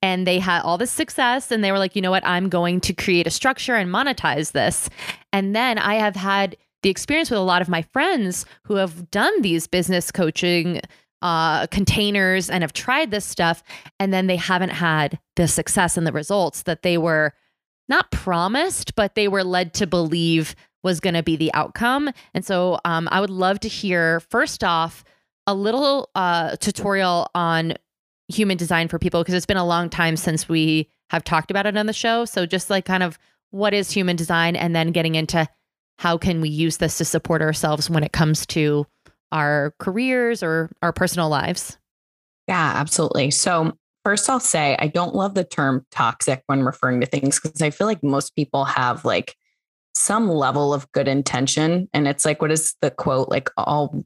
and 0.00 0.26
they 0.26 0.38
had 0.38 0.62
all 0.62 0.78
this 0.78 0.90
success 0.90 1.50
and 1.50 1.62
they 1.62 1.72
were 1.72 1.78
like, 1.78 1.94
you 1.94 2.00
know 2.00 2.10
what, 2.10 2.26
I'm 2.26 2.48
going 2.48 2.80
to 2.80 2.94
create 2.94 3.26
a 3.26 3.30
structure 3.30 3.74
and 3.74 3.90
monetize 3.90 4.52
this. 4.52 4.88
And 5.34 5.54
then 5.54 5.76
I 5.76 5.96
have 5.96 6.16
had 6.16 6.56
the 6.82 6.90
experience 6.90 7.30
with 7.30 7.38
a 7.38 7.42
lot 7.42 7.62
of 7.62 7.68
my 7.68 7.82
friends 7.82 8.46
who 8.64 8.76
have 8.76 9.10
done 9.10 9.42
these 9.42 9.66
business 9.66 10.10
coaching 10.10 10.80
uh, 11.22 11.66
containers 11.68 12.50
and 12.50 12.62
have 12.62 12.72
tried 12.72 13.10
this 13.10 13.24
stuff, 13.24 13.62
and 13.98 14.12
then 14.12 14.26
they 14.26 14.36
haven't 14.36 14.70
had 14.70 15.18
the 15.36 15.48
success 15.48 15.96
and 15.96 16.06
the 16.06 16.12
results 16.12 16.62
that 16.62 16.82
they 16.82 16.98
were 16.98 17.32
not 17.88 18.10
promised, 18.10 18.94
but 18.94 19.14
they 19.14 19.28
were 19.28 19.44
led 19.44 19.72
to 19.74 19.86
believe 19.86 20.54
was 20.82 21.00
going 21.00 21.14
to 21.14 21.22
be 21.22 21.36
the 21.36 21.52
outcome. 21.54 22.10
And 22.32 22.44
so 22.44 22.78
um, 22.84 23.08
I 23.10 23.20
would 23.20 23.30
love 23.30 23.60
to 23.60 23.68
hear, 23.68 24.20
first 24.20 24.62
off, 24.62 25.04
a 25.46 25.54
little 25.54 26.10
uh, 26.14 26.56
tutorial 26.56 27.28
on 27.34 27.74
human 28.28 28.56
design 28.56 28.88
for 28.88 28.98
people 28.98 29.20
because 29.22 29.34
it's 29.34 29.46
been 29.46 29.56
a 29.56 29.66
long 29.66 29.88
time 29.88 30.16
since 30.16 30.48
we 30.48 30.88
have 31.10 31.24
talked 31.24 31.50
about 31.50 31.66
it 31.66 31.76
on 31.76 31.86
the 31.86 31.92
show. 31.92 32.24
So 32.24 32.46
just 32.46 32.70
like 32.70 32.84
kind 32.84 33.02
of 33.02 33.18
what 33.50 33.74
is 33.74 33.90
human 33.90 34.16
design 34.16 34.56
and 34.56 34.74
then 34.74 34.92
getting 34.92 35.14
into 35.14 35.48
how 35.98 36.18
can 36.18 36.40
we 36.40 36.48
use 36.48 36.76
this 36.76 36.98
to 36.98 37.04
support 37.04 37.42
ourselves 37.42 37.88
when 37.88 38.04
it 38.04 38.12
comes 38.12 38.46
to 38.46 38.86
our 39.32 39.74
careers 39.78 40.42
or 40.42 40.70
our 40.82 40.92
personal 40.92 41.28
lives? 41.28 41.78
Yeah, 42.46 42.72
absolutely. 42.76 43.30
So, 43.30 43.76
first, 44.04 44.30
I'll 44.30 44.38
say 44.40 44.76
I 44.78 44.86
don't 44.86 45.14
love 45.14 45.34
the 45.34 45.44
term 45.44 45.84
toxic 45.90 46.42
when 46.46 46.62
referring 46.62 47.00
to 47.00 47.06
things 47.06 47.40
because 47.40 47.60
I 47.60 47.70
feel 47.70 47.86
like 47.86 48.02
most 48.02 48.36
people 48.36 48.64
have 48.64 49.04
like 49.04 49.36
some 49.96 50.28
level 50.28 50.74
of 50.74 50.90
good 50.92 51.08
intention 51.08 51.88
and 51.94 52.06
it's 52.06 52.26
like 52.26 52.42
what 52.42 52.52
is 52.52 52.74
the 52.82 52.90
quote 52.90 53.30
like 53.30 53.48
all 53.56 54.04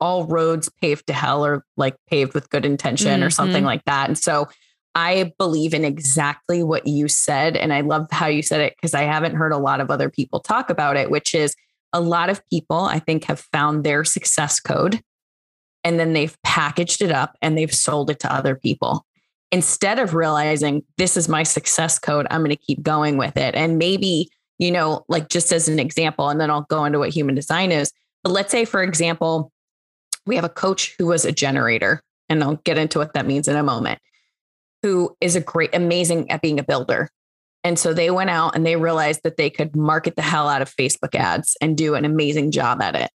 all 0.00 0.26
roads 0.26 0.68
paved 0.82 1.06
to 1.06 1.14
hell 1.14 1.46
are 1.46 1.64
like 1.78 1.96
paved 2.10 2.34
with 2.34 2.50
good 2.50 2.66
intention 2.66 3.12
mm-hmm. 3.12 3.22
or 3.22 3.30
something 3.30 3.64
like 3.64 3.82
that 3.86 4.06
and 4.06 4.18
so 4.18 4.46
I 4.98 5.32
believe 5.38 5.74
in 5.74 5.84
exactly 5.84 6.64
what 6.64 6.88
you 6.88 7.06
said. 7.06 7.56
And 7.56 7.72
I 7.72 7.82
love 7.82 8.08
how 8.10 8.26
you 8.26 8.42
said 8.42 8.60
it 8.60 8.74
because 8.74 8.94
I 8.94 9.02
haven't 9.02 9.36
heard 9.36 9.52
a 9.52 9.56
lot 9.56 9.80
of 9.80 9.92
other 9.92 10.10
people 10.10 10.40
talk 10.40 10.70
about 10.70 10.96
it, 10.96 11.08
which 11.08 11.36
is 11.36 11.54
a 11.92 12.00
lot 12.00 12.30
of 12.30 12.44
people, 12.48 12.80
I 12.80 12.98
think, 12.98 13.22
have 13.24 13.38
found 13.38 13.84
their 13.84 14.02
success 14.02 14.58
code 14.58 15.00
and 15.84 16.00
then 16.00 16.14
they've 16.14 16.36
packaged 16.42 17.00
it 17.00 17.12
up 17.12 17.36
and 17.40 17.56
they've 17.56 17.72
sold 17.72 18.10
it 18.10 18.18
to 18.20 18.32
other 18.32 18.56
people. 18.56 19.06
Instead 19.52 20.00
of 20.00 20.14
realizing 20.14 20.82
this 20.96 21.16
is 21.16 21.28
my 21.28 21.44
success 21.44 22.00
code, 22.00 22.26
I'm 22.32 22.40
going 22.40 22.50
to 22.50 22.56
keep 22.56 22.82
going 22.82 23.18
with 23.18 23.36
it. 23.36 23.54
And 23.54 23.78
maybe, 23.78 24.28
you 24.58 24.72
know, 24.72 25.04
like 25.08 25.28
just 25.28 25.52
as 25.52 25.68
an 25.68 25.78
example, 25.78 26.28
and 26.28 26.40
then 26.40 26.50
I'll 26.50 26.66
go 26.68 26.84
into 26.84 26.98
what 26.98 27.10
human 27.10 27.36
design 27.36 27.70
is. 27.70 27.92
But 28.24 28.32
let's 28.32 28.50
say, 28.50 28.64
for 28.64 28.82
example, 28.82 29.52
we 30.26 30.34
have 30.34 30.44
a 30.44 30.48
coach 30.48 30.96
who 30.98 31.06
was 31.06 31.24
a 31.24 31.30
generator, 31.30 32.02
and 32.28 32.42
I'll 32.42 32.56
get 32.56 32.78
into 32.78 32.98
what 32.98 33.14
that 33.14 33.26
means 33.26 33.46
in 33.46 33.54
a 33.54 33.62
moment 33.62 34.00
who 34.82 35.16
is 35.20 35.36
a 35.36 35.40
great, 35.40 35.74
amazing 35.74 36.30
at 36.30 36.42
being 36.42 36.58
a 36.58 36.64
builder. 36.64 37.08
And 37.64 37.78
so 37.78 37.92
they 37.92 38.10
went 38.10 38.30
out 38.30 38.54
and 38.54 38.64
they 38.64 38.76
realized 38.76 39.20
that 39.24 39.36
they 39.36 39.50
could 39.50 39.74
market 39.74 40.16
the 40.16 40.22
hell 40.22 40.48
out 40.48 40.62
of 40.62 40.74
Facebook 40.74 41.14
ads 41.14 41.56
and 41.60 41.76
do 41.76 41.94
an 41.94 42.04
amazing 42.04 42.50
job 42.50 42.80
at 42.80 42.94
it. 42.94 43.10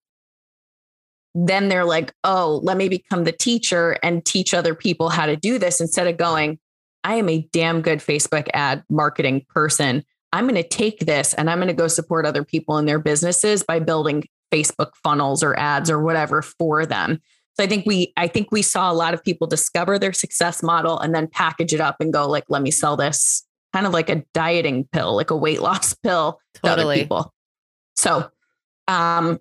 Then 1.35 1.69
they're 1.69 1.85
like, 1.85 2.13
oh, 2.25 2.61
let 2.63 2.77
me 2.77 2.89
become 2.89 3.25
the 3.25 3.33
teacher 3.33 3.99
and 4.03 4.25
teach 4.25 4.53
other 4.53 4.75
people 4.75 5.09
how 5.09 5.27
to 5.27 5.37
do 5.37 5.59
this 5.59 5.81
instead 5.81 6.07
of 6.07 6.17
going, 6.17 6.59
I 7.05 7.15
am 7.15 7.29
a 7.29 7.49
damn 7.53 7.81
good 7.81 8.01
Facebook 8.01 8.49
ad 8.53 8.85
marketing 8.91 9.47
person. 9.49 10.05
I'm 10.33 10.45
going 10.45 10.63
to 10.63 10.69
take 10.69 11.01
this 11.01 11.35
and 11.35 11.49
I'm 11.49 11.59
going 11.59 11.69
to 11.69 11.75
go 11.75 11.89
support 11.89 12.27
other 12.27 12.45
people 12.45 12.79
in 12.79 12.87
their 12.87 12.99
businesses 12.99 13.63
by 13.63 13.79
building 13.79 14.25
Facebook 14.53 14.91
funnels 15.03 15.43
or 15.43 15.59
ads 15.59 15.91
or 15.91 16.03
whatever 16.03 16.43
for 16.43 16.85
them. 16.85 17.21
So 17.55 17.65
I 17.65 17.67
think 17.67 17.87
we 17.87 18.13
I 18.17 18.29
think 18.29 18.51
we 18.51 18.63
saw 18.63 18.91
a 18.91 18.95
lot 18.95 19.15
of 19.15 19.23
people 19.23 19.47
discover 19.47 19.99
their 19.99 20.13
success 20.13 20.63
model 20.63 20.99
and 20.99 21.15
then 21.15 21.27
package 21.27 21.75
it 21.75 21.81
up 21.81 21.97
and 22.01 22.13
go 22.13 22.29
like, 22.29 22.45
let 22.49 22.63
me 22.63 22.71
sell 22.71 22.97
this 22.97 23.45
kind 23.73 23.87
of 23.87 23.93
like 23.93 24.11
a 24.11 24.25
dieting 24.35 24.89
pill, 24.93 25.17
like 25.17 25.31
a 25.31 25.37
weight 25.37 25.61
loss 25.63 25.95
pill 26.03 26.41
totally. 26.55 26.77
to 26.77 26.83
other 26.83 27.03
people. 27.03 27.35
So 27.97 28.31
um 28.89 29.39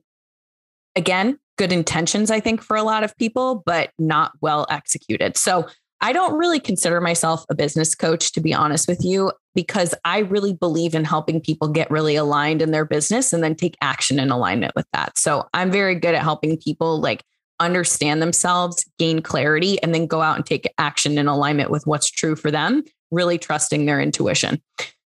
again, 0.96 1.40
good 1.58 1.72
intentions, 1.72 2.32
I 2.32 2.40
think, 2.40 2.62
for 2.62 2.76
a 2.76 2.84
lot 2.84 3.04
of 3.04 3.16
people, 3.18 3.64
but 3.66 3.92
not 3.98 4.34
well 4.42 4.66
executed. 4.70 5.38
So 5.38 5.68
I 6.04 6.14
don't 6.14 6.38
really 6.38 6.60
consider 6.60 7.00
myself 7.00 7.46
a 7.50 7.56
business 7.56 7.94
coach, 7.94 8.32
to 8.32 8.42
be 8.42 8.54
honest 8.54 8.88
with 8.88 9.06
you, 9.06 9.32
because 9.54 9.94
I 10.04 10.20
really 10.20 10.54
believe 10.54 10.96
in 10.96 11.06
helping 11.06 11.40
people 11.40 11.68
get 11.68 11.92
really 11.92 12.16
aligned 12.16 12.62
in 12.62 12.72
their 12.72 12.86
business 12.86 13.32
and 13.32 13.44
then 13.44 13.54
take 13.54 13.78
action 13.82 14.20
in 14.20 14.32
alignment 14.32 14.74
with 14.76 14.88
that. 14.94 15.18
So 15.18 15.48
I'm 15.54 15.72
very 15.72 15.94
good 15.94 16.16
at 16.16 16.24
helping 16.24 16.58
people 16.58 17.00
like 17.00 17.24
understand 17.62 18.22
themselves, 18.22 18.86
gain 18.98 19.22
clarity, 19.22 19.82
and 19.82 19.94
then 19.94 20.08
go 20.08 20.22
out 20.22 20.36
and 20.36 20.46
take 20.46 20.72
action 20.78 21.18
in 21.18 21.28
alignment 21.28 21.70
with 21.70 21.86
what's 21.86 22.10
true 22.10 22.36
for 22.36 22.52
them, 22.52 22.84
really 23.12 23.38
trusting 23.38 23.86
their 23.86 24.02
intuition. 24.02 24.62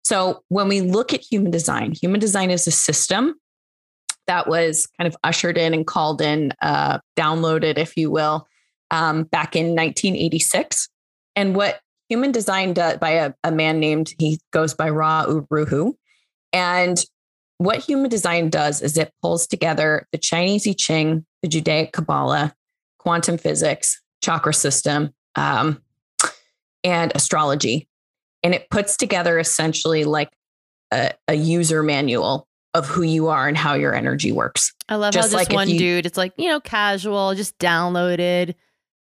So 0.04 0.42
when 0.48 0.68
we 0.68 0.80
look 0.80 1.12
at 1.14 1.20
human 1.20 1.50
design, 1.50 1.92
human 1.92 2.20
design 2.20 2.50
is 2.50 2.66
a 2.66 2.72
system 2.72 3.34
that 4.26 4.48
was 4.48 4.86
kind 4.98 5.08
of 5.08 5.16
ushered 5.24 5.58
in 5.58 5.74
and 5.74 5.86
called 5.86 6.20
in, 6.20 6.52
uh, 6.62 6.98
downloaded, 7.16 7.78
if 7.78 7.96
you 7.96 8.10
will, 8.10 8.46
um, 8.90 9.24
back 9.24 9.56
in 9.56 9.74
1986. 9.74 10.88
And 11.34 11.56
what 11.56 11.80
human 12.08 12.30
design 12.30 12.74
does 12.74 12.98
by 12.98 13.10
a, 13.10 13.32
a 13.42 13.50
man 13.50 13.80
named, 13.80 14.12
he 14.18 14.38
goes 14.52 14.74
by 14.74 14.90
Ra 14.90 15.24
Uru 15.26 15.64
Hu. 15.66 15.96
And 16.52 17.02
what 17.64 17.78
human 17.78 18.10
design 18.10 18.50
does 18.50 18.82
is 18.82 18.96
it 18.96 19.12
pulls 19.22 19.46
together 19.46 20.06
the 20.12 20.18
Chinese 20.18 20.66
I 20.66 20.72
Ching, 20.72 21.24
the 21.42 21.48
Judaic 21.48 21.92
Kabbalah, 21.92 22.54
quantum 22.98 23.38
physics, 23.38 24.00
chakra 24.22 24.54
system, 24.54 25.12
um, 25.34 25.82
and 26.84 27.12
astrology. 27.14 27.88
And 28.42 28.54
it 28.54 28.68
puts 28.70 28.96
together 28.96 29.38
essentially 29.38 30.04
like 30.04 30.30
a, 30.92 31.12
a, 31.28 31.34
user 31.34 31.82
manual 31.82 32.48
of 32.74 32.86
who 32.86 33.02
you 33.02 33.28
are 33.28 33.46
and 33.46 33.56
how 33.56 33.74
your 33.74 33.94
energy 33.94 34.32
works. 34.32 34.72
I 34.88 34.96
love 34.96 35.12
just 35.12 35.32
how 35.32 35.38
just 35.38 35.48
like 35.48 35.54
one 35.54 35.68
you, 35.68 35.78
dude, 35.78 36.06
it's 36.06 36.18
like, 36.18 36.32
you 36.36 36.48
know, 36.48 36.60
casual, 36.60 37.34
just 37.34 37.56
downloaded 37.58 38.54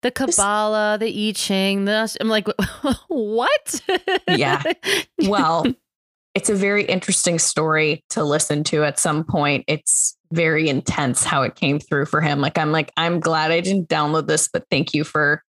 the 0.02 0.10
Kabbalah, 0.10 0.98
the 0.98 1.28
I 1.28 1.32
Ching, 1.32 1.84
the 1.84 2.16
I'm 2.20 2.28
like, 2.28 2.48
what? 3.08 3.80
yeah. 4.28 4.62
Well, 5.22 5.66
it's 6.34 6.48
a 6.48 6.54
very 6.54 6.84
interesting 6.84 7.38
story 7.38 8.04
to 8.10 8.22
listen 8.24 8.62
to 8.64 8.84
at 8.84 8.98
some 8.98 9.24
point. 9.24 9.64
It's 9.66 10.16
very 10.32 10.68
intense 10.68 11.24
how 11.24 11.42
it 11.42 11.56
came 11.56 11.80
through 11.80 12.06
for 12.06 12.20
him. 12.20 12.40
Like 12.40 12.56
I'm 12.56 12.70
like, 12.70 12.92
I'm 12.96 13.20
glad 13.20 13.50
I 13.50 13.60
didn't 13.60 13.88
download 13.88 14.28
this, 14.28 14.48
but 14.48 14.64
thank 14.70 14.94
you 14.94 15.02
for 15.02 15.42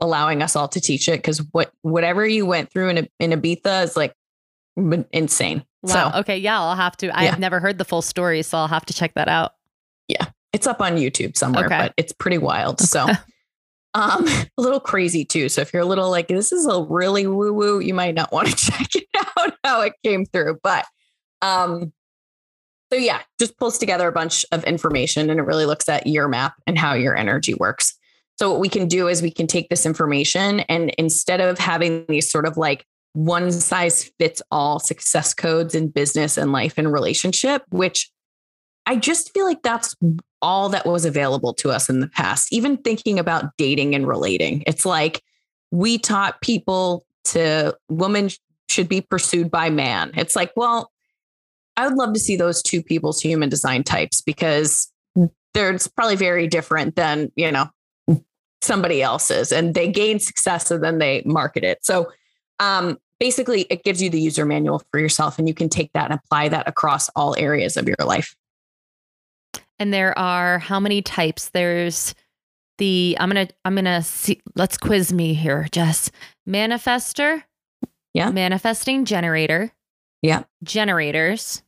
allowing 0.00 0.42
us 0.42 0.54
all 0.54 0.68
to 0.68 0.80
teach 0.80 1.08
it. 1.08 1.22
Cause 1.22 1.38
what 1.52 1.70
whatever 1.80 2.26
you 2.26 2.44
went 2.44 2.70
through 2.70 2.90
in, 2.90 3.08
in 3.18 3.30
Ibiza 3.30 3.84
is 3.84 3.96
like 3.96 4.14
insane. 5.12 5.64
Wow. 5.82 6.10
So, 6.12 6.18
okay. 6.20 6.36
Yeah, 6.36 6.60
I'll 6.60 6.76
have 6.76 6.96
to. 6.98 7.16
I've 7.16 7.24
yeah. 7.24 7.36
never 7.36 7.60
heard 7.60 7.78
the 7.78 7.84
full 7.84 8.02
story, 8.02 8.42
so 8.42 8.58
I'll 8.58 8.68
have 8.68 8.84
to 8.86 8.94
check 8.94 9.14
that 9.14 9.28
out. 9.28 9.52
Yeah. 10.08 10.26
It's 10.52 10.66
up 10.66 10.80
on 10.80 10.96
YouTube 10.96 11.36
somewhere, 11.36 11.66
okay. 11.66 11.78
but 11.78 11.94
it's 11.96 12.12
pretty 12.12 12.38
wild. 12.38 12.80
So 12.80 13.06
um, 13.96 14.28
a 14.58 14.62
little 14.62 14.80
crazy 14.80 15.24
too. 15.24 15.48
So 15.48 15.62
if 15.62 15.72
you're 15.72 15.82
a 15.82 15.86
little 15.86 16.10
like, 16.10 16.28
this 16.28 16.52
is 16.52 16.66
a 16.66 16.82
really 16.82 17.26
woo 17.26 17.52
woo, 17.52 17.80
you 17.80 17.94
might 17.94 18.14
not 18.14 18.30
want 18.32 18.48
to 18.48 18.54
check 18.54 18.94
it 18.94 19.06
out 19.38 19.54
how 19.64 19.80
it 19.80 19.94
came 20.04 20.26
through. 20.26 20.58
But 20.62 20.84
um, 21.42 21.92
so 22.92 22.98
yeah, 22.98 23.22
just 23.40 23.58
pulls 23.58 23.78
together 23.78 24.06
a 24.06 24.12
bunch 24.12 24.44
of 24.52 24.62
information 24.64 25.28
and 25.30 25.40
it 25.40 25.44
really 25.44 25.66
looks 25.66 25.88
at 25.88 26.06
your 26.06 26.28
map 26.28 26.54
and 26.66 26.78
how 26.78 26.94
your 26.94 27.16
energy 27.16 27.54
works. 27.54 27.94
So 28.38 28.50
what 28.50 28.60
we 28.60 28.68
can 28.68 28.86
do 28.86 29.08
is 29.08 29.22
we 29.22 29.30
can 29.30 29.46
take 29.46 29.70
this 29.70 29.86
information 29.86 30.60
and 30.60 30.90
instead 30.98 31.40
of 31.40 31.58
having 31.58 32.04
these 32.06 32.30
sort 32.30 32.46
of 32.46 32.58
like 32.58 32.84
one 33.14 33.50
size 33.50 34.10
fits 34.18 34.42
all 34.50 34.78
success 34.78 35.32
codes 35.32 35.74
in 35.74 35.88
business 35.88 36.36
and 36.36 36.52
life 36.52 36.74
and 36.76 36.92
relationship, 36.92 37.62
which 37.70 38.10
I 38.86 38.96
just 38.96 39.34
feel 39.34 39.44
like 39.44 39.62
that's 39.62 39.94
all 40.40 40.68
that 40.68 40.86
was 40.86 41.04
available 41.04 41.52
to 41.54 41.70
us 41.70 41.88
in 41.88 42.00
the 42.00 42.08
past. 42.08 42.52
Even 42.52 42.76
thinking 42.76 43.18
about 43.18 43.56
dating 43.58 43.94
and 43.94 44.06
relating, 44.06 44.62
it's 44.66 44.86
like 44.86 45.22
we 45.70 45.98
taught 45.98 46.40
people 46.40 47.04
to 47.24 47.76
woman 47.88 48.30
should 48.68 48.88
be 48.88 49.00
pursued 49.00 49.50
by 49.50 49.70
man. 49.70 50.12
It's 50.14 50.36
like, 50.36 50.52
well, 50.56 50.92
I 51.76 51.86
would 51.86 51.96
love 51.96 52.14
to 52.14 52.20
see 52.20 52.36
those 52.36 52.62
two 52.62 52.82
people's 52.82 53.20
human 53.20 53.48
design 53.48 53.82
types 53.82 54.20
because 54.20 54.90
they're 55.52 55.76
probably 55.96 56.16
very 56.16 56.46
different 56.46 56.96
than, 56.96 57.32
you 57.36 57.50
know, 57.50 57.68
somebody 58.62 59.02
else's 59.02 59.52
and 59.52 59.74
they 59.74 59.90
gain 59.90 60.18
success 60.18 60.70
and 60.70 60.82
then 60.82 60.98
they 60.98 61.22
market 61.24 61.64
it. 61.64 61.84
So 61.84 62.10
um, 62.58 62.98
basically 63.20 63.62
it 63.62 63.84
gives 63.84 64.02
you 64.02 64.10
the 64.10 64.20
user 64.20 64.44
manual 64.44 64.82
for 64.90 64.98
yourself 64.98 65.38
and 65.38 65.48
you 65.48 65.54
can 65.54 65.68
take 65.68 65.92
that 65.92 66.10
and 66.10 66.20
apply 66.22 66.48
that 66.48 66.68
across 66.68 67.08
all 67.10 67.36
areas 67.36 67.76
of 67.76 67.86
your 67.86 67.96
life. 68.04 68.34
And 69.78 69.92
there 69.92 70.18
are 70.18 70.58
how 70.58 70.80
many 70.80 71.02
types? 71.02 71.50
There's 71.50 72.14
the 72.78 73.16
I'm 73.20 73.30
to 73.30 73.48
I'm 73.64 73.76
to 73.76 74.02
see 74.02 74.40
let's 74.54 74.78
quiz 74.78 75.12
me 75.12 75.34
here, 75.34 75.68
Jess. 75.70 76.10
Manifester? 76.48 77.42
Yeah. 78.14 78.30
Manifesting 78.30 79.04
generator? 79.04 79.72
Yeah. 80.22 80.44
Generators? 80.62 81.62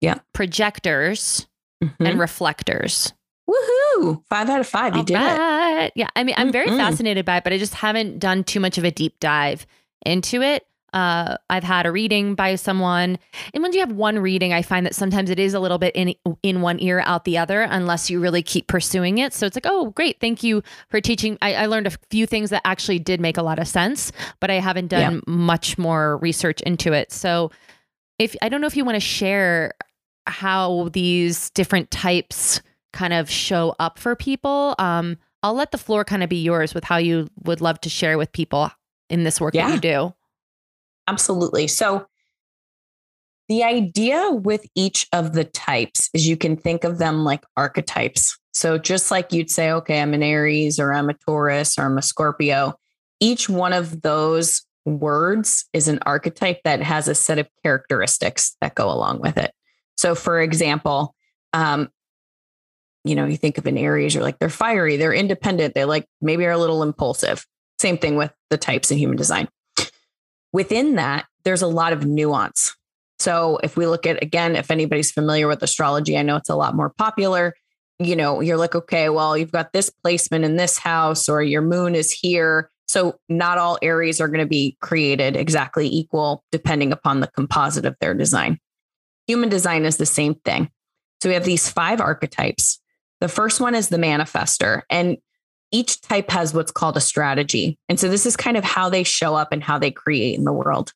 Yeah. 0.00 0.18
Projectors 0.32 1.46
mm-hmm. 1.82 2.06
and 2.06 2.18
reflectors. 2.18 3.12
Woohoo! 3.48 4.22
Five 4.28 4.48
out 4.48 4.60
of 4.60 4.66
five. 4.66 4.94
You 4.94 5.00
All 5.00 5.04
did 5.04 5.14
right. 5.14 5.84
it. 5.86 5.92
Yeah. 5.94 6.08
I 6.16 6.24
mean, 6.24 6.34
I'm 6.38 6.50
very 6.50 6.68
mm 6.68 6.76
fascinated 6.76 7.24
by 7.26 7.38
it, 7.38 7.44
but 7.44 7.52
I 7.52 7.58
just 7.58 7.74
haven't 7.74 8.18
done 8.18 8.44
too 8.44 8.60
much 8.60 8.78
of 8.78 8.84
a 8.84 8.90
deep 8.90 9.20
dive 9.20 9.66
into 10.06 10.40
it. 10.40 10.66
Uh, 10.94 11.36
I've 11.50 11.64
had 11.64 11.86
a 11.86 11.92
reading 11.92 12.36
by 12.36 12.54
someone, 12.54 13.18
and 13.52 13.62
when 13.64 13.72
you 13.72 13.80
have 13.80 13.90
one 13.90 14.20
reading, 14.20 14.52
I 14.52 14.62
find 14.62 14.86
that 14.86 14.94
sometimes 14.94 15.28
it 15.28 15.40
is 15.40 15.52
a 15.52 15.58
little 15.58 15.78
bit 15.78 15.94
in 15.96 16.14
in 16.44 16.60
one 16.60 16.80
ear, 16.80 17.00
out 17.00 17.24
the 17.24 17.36
other, 17.36 17.62
unless 17.62 18.08
you 18.08 18.20
really 18.20 18.42
keep 18.42 18.68
pursuing 18.68 19.18
it. 19.18 19.34
So 19.34 19.44
it's 19.44 19.56
like, 19.56 19.66
oh, 19.66 19.90
great, 19.90 20.20
thank 20.20 20.44
you 20.44 20.62
for 20.88 21.00
teaching. 21.00 21.36
I, 21.42 21.54
I 21.54 21.66
learned 21.66 21.88
a 21.88 21.92
few 22.10 22.26
things 22.26 22.50
that 22.50 22.62
actually 22.64 23.00
did 23.00 23.20
make 23.20 23.36
a 23.36 23.42
lot 23.42 23.58
of 23.58 23.66
sense, 23.66 24.12
but 24.38 24.52
I 24.52 24.60
haven't 24.60 24.86
done 24.86 25.14
yeah. 25.14 25.20
much 25.26 25.76
more 25.78 26.18
research 26.18 26.60
into 26.60 26.92
it. 26.92 27.10
So, 27.10 27.50
if 28.20 28.36
I 28.40 28.48
don't 28.48 28.60
know 28.60 28.68
if 28.68 28.76
you 28.76 28.84
want 28.84 28.96
to 28.96 29.00
share 29.00 29.74
how 30.26 30.90
these 30.92 31.50
different 31.50 31.90
types 31.90 32.62
kind 32.92 33.12
of 33.12 33.28
show 33.28 33.74
up 33.80 33.98
for 33.98 34.14
people, 34.14 34.76
um, 34.78 35.18
I'll 35.42 35.54
let 35.54 35.72
the 35.72 35.78
floor 35.78 36.04
kind 36.04 36.22
of 36.22 36.28
be 36.28 36.42
yours 36.42 36.72
with 36.72 36.84
how 36.84 36.98
you 36.98 37.28
would 37.42 37.60
love 37.60 37.80
to 37.80 37.88
share 37.88 38.16
with 38.16 38.32
people 38.32 38.70
in 39.10 39.24
this 39.24 39.40
work 39.40 39.54
yeah. 39.54 39.66
that 39.66 39.74
you 39.74 39.80
do. 39.80 40.14
Absolutely. 41.06 41.66
So, 41.68 42.06
the 43.48 43.62
idea 43.62 44.30
with 44.30 44.64
each 44.74 45.06
of 45.12 45.34
the 45.34 45.44
types 45.44 46.08
is 46.14 46.26
you 46.26 46.36
can 46.36 46.56
think 46.56 46.82
of 46.82 46.96
them 46.96 47.24
like 47.24 47.44
archetypes. 47.58 48.38
So, 48.52 48.78
just 48.78 49.10
like 49.10 49.32
you'd 49.32 49.50
say, 49.50 49.70
okay, 49.70 50.00
I'm 50.00 50.14
an 50.14 50.22
Aries 50.22 50.78
or 50.78 50.94
I'm 50.94 51.10
a 51.10 51.14
Taurus 51.14 51.78
or 51.78 51.82
I'm 51.82 51.98
a 51.98 52.02
Scorpio, 52.02 52.74
each 53.20 53.48
one 53.48 53.72
of 53.72 54.02
those 54.02 54.62
words 54.86 55.66
is 55.72 55.88
an 55.88 55.98
archetype 56.06 56.60
that 56.64 56.82
has 56.82 57.08
a 57.08 57.14
set 57.14 57.38
of 57.38 57.48
characteristics 57.62 58.56
that 58.60 58.74
go 58.74 58.90
along 58.90 59.20
with 59.20 59.36
it. 59.36 59.52
So, 59.96 60.14
for 60.14 60.40
example, 60.40 61.14
um, 61.52 61.88
you 63.04 63.14
know, 63.14 63.26
you 63.26 63.36
think 63.36 63.58
of 63.58 63.66
an 63.66 63.78
Aries, 63.78 64.14
you're 64.14 64.22
like, 64.22 64.38
they're 64.38 64.48
fiery, 64.48 64.96
they're 64.96 65.12
independent, 65.12 65.74
they 65.74 65.84
like 65.84 66.06
maybe 66.20 66.44
are 66.46 66.52
a 66.52 66.58
little 66.58 66.82
impulsive. 66.82 67.44
Same 67.78 67.98
thing 67.98 68.16
with 68.16 68.32
the 68.50 68.56
types 68.56 68.90
in 68.90 68.98
human 68.98 69.16
design. 69.16 69.48
Within 70.54 70.94
that, 70.94 71.26
there's 71.42 71.62
a 71.62 71.66
lot 71.66 71.92
of 71.92 72.06
nuance. 72.06 72.76
So 73.18 73.58
if 73.64 73.76
we 73.76 73.88
look 73.88 74.06
at, 74.06 74.22
again, 74.22 74.54
if 74.54 74.70
anybody's 74.70 75.10
familiar 75.10 75.48
with 75.48 75.64
astrology, 75.64 76.16
I 76.16 76.22
know 76.22 76.36
it's 76.36 76.48
a 76.48 76.54
lot 76.54 76.76
more 76.76 76.90
popular. 76.96 77.54
You 77.98 78.14
know, 78.14 78.40
you're 78.40 78.56
like, 78.56 78.76
okay, 78.76 79.08
well, 79.08 79.36
you've 79.36 79.50
got 79.50 79.72
this 79.72 79.90
placement 79.90 80.44
in 80.44 80.54
this 80.56 80.78
house, 80.78 81.28
or 81.28 81.42
your 81.42 81.60
moon 81.60 81.96
is 81.96 82.12
here. 82.12 82.70
So 82.86 83.16
not 83.28 83.58
all 83.58 83.78
Aries 83.82 84.20
are 84.20 84.28
going 84.28 84.44
to 84.44 84.46
be 84.46 84.76
created 84.80 85.34
exactly 85.34 85.88
equal, 85.88 86.44
depending 86.52 86.92
upon 86.92 87.18
the 87.18 87.26
composite 87.34 87.84
of 87.84 87.96
their 88.00 88.14
design. 88.14 88.60
Human 89.26 89.48
design 89.48 89.84
is 89.84 89.96
the 89.96 90.06
same 90.06 90.36
thing. 90.44 90.70
So 91.20 91.30
we 91.30 91.34
have 91.34 91.44
these 91.44 91.68
five 91.68 92.00
archetypes. 92.00 92.80
The 93.20 93.28
first 93.28 93.60
one 93.60 93.74
is 93.74 93.88
the 93.88 93.96
manifester. 93.96 94.82
And 94.88 95.16
each 95.74 96.00
type 96.00 96.30
has 96.30 96.54
what's 96.54 96.70
called 96.70 96.96
a 96.96 97.00
strategy. 97.00 97.76
And 97.88 97.98
so 97.98 98.08
this 98.08 98.26
is 98.26 98.36
kind 98.36 98.56
of 98.56 98.62
how 98.62 98.88
they 98.88 99.02
show 99.02 99.34
up 99.34 99.52
and 99.52 99.62
how 99.62 99.78
they 99.78 99.90
create 99.90 100.38
in 100.38 100.44
the 100.44 100.52
world. 100.52 100.92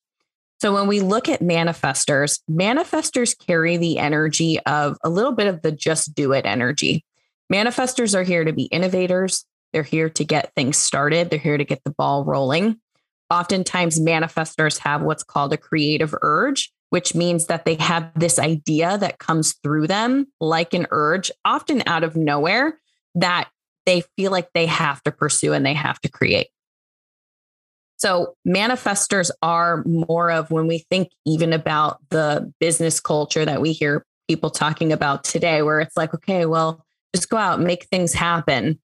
So 0.60 0.72
when 0.72 0.86
we 0.86 1.00
look 1.00 1.28
at 1.28 1.40
manifestors, 1.40 2.40
manifestors 2.50 3.36
carry 3.36 3.76
the 3.76 3.98
energy 3.98 4.60
of 4.60 4.96
a 5.02 5.10
little 5.10 5.32
bit 5.32 5.48
of 5.48 5.62
the 5.62 5.72
just 5.72 6.14
do 6.14 6.32
it 6.32 6.46
energy. 6.46 7.04
Manifestors 7.52 8.14
are 8.14 8.22
here 8.22 8.44
to 8.44 8.52
be 8.52 8.64
innovators. 8.64 9.44
They're 9.72 9.82
here 9.82 10.10
to 10.10 10.24
get 10.24 10.54
things 10.54 10.76
started. 10.76 11.30
They're 11.30 11.38
here 11.38 11.58
to 11.58 11.64
get 11.64 11.82
the 11.84 11.90
ball 11.90 12.24
rolling. 12.24 12.80
Oftentimes, 13.30 14.00
manifestors 14.00 14.78
have 14.78 15.02
what's 15.02 15.24
called 15.24 15.52
a 15.52 15.58
creative 15.58 16.14
urge 16.22 16.72
which 16.90 17.14
means 17.14 17.46
that 17.46 17.64
they 17.64 17.74
have 17.74 18.10
this 18.16 18.38
idea 18.38 18.96
that 18.98 19.18
comes 19.18 19.54
through 19.62 19.86
them 19.86 20.26
like 20.40 20.72
an 20.74 20.86
urge, 20.90 21.30
often 21.44 21.82
out 21.86 22.04
of 22.04 22.16
nowhere, 22.16 22.80
that 23.14 23.48
they 23.88 24.02
feel 24.18 24.30
like 24.30 24.50
they 24.52 24.66
have 24.66 25.02
to 25.02 25.10
pursue 25.10 25.54
and 25.54 25.64
they 25.64 25.72
have 25.72 25.98
to 26.02 26.10
create. 26.10 26.48
So, 27.96 28.34
manifestors 28.46 29.30
are 29.42 29.82
more 29.84 30.30
of 30.30 30.50
when 30.50 30.66
we 30.66 30.84
think 30.90 31.08
even 31.26 31.54
about 31.54 31.98
the 32.10 32.52
business 32.60 33.00
culture 33.00 33.46
that 33.46 33.62
we 33.62 33.72
hear 33.72 34.04
people 34.28 34.50
talking 34.50 34.92
about 34.92 35.24
today, 35.24 35.62
where 35.62 35.80
it's 35.80 35.96
like, 35.96 36.14
okay, 36.14 36.44
well, 36.44 36.84
just 37.14 37.30
go 37.30 37.38
out 37.38 37.58
and 37.58 37.66
make 37.66 37.86
things 37.86 38.12
happen. 38.12 38.78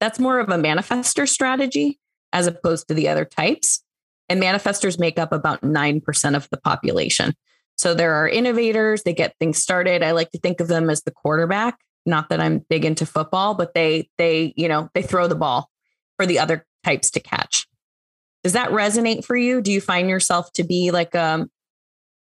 That's 0.00 0.18
more 0.18 0.40
of 0.40 0.48
a 0.48 0.56
manifestor 0.56 1.28
strategy 1.28 2.00
as 2.32 2.48
opposed 2.48 2.88
to 2.88 2.94
the 2.94 3.08
other 3.08 3.24
types. 3.24 3.82
And 4.28 4.42
manifestors 4.42 4.98
make 4.98 5.20
up 5.20 5.32
about 5.32 5.62
9% 5.62 6.36
of 6.36 6.48
the 6.50 6.58
population. 6.58 7.32
So 7.76 7.94
there 7.94 8.14
are 8.14 8.28
innovators, 8.28 9.04
they 9.04 9.14
get 9.14 9.36
things 9.38 9.62
started. 9.62 10.02
I 10.02 10.10
like 10.10 10.32
to 10.32 10.38
think 10.38 10.60
of 10.60 10.66
them 10.66 10.90
as 10.90 11.02
the 11.02 11.12
quarterback. 11.12 11.78
Not 12.08 12.30
that 12.30 12.40
I'm 12.40 12.64
big 12.70 12.84
into 12.84 13.06
football, 13.06 13.54
but 13.54 13.74
they 13.74 14.08
they, 14.18 14.54
you 14.56 14.68
know, 14.68 14.90
they 14.94 15.02
throw 15.02 15.28
the 15.28 15.34
ball 15.34 15.70
for 16.16 16.26
the 16.26 16.38
other 16.38 16.66
types 16.84 17.10
to 17.12 17.20
catch. 17.20 17.66
Does 18.42 18.54
that 18.54 18.70
resonate 18.70 19.24
for 19.24 19.36
you? 19.36 19.60
Do 19.60 19.70
you 19.70 19.80
find 19.80 20.08
yourself 20.08 20.52
to 20.54 20.64
be 20.64 20.90
like 20.90 21.14
um 21.14 21.50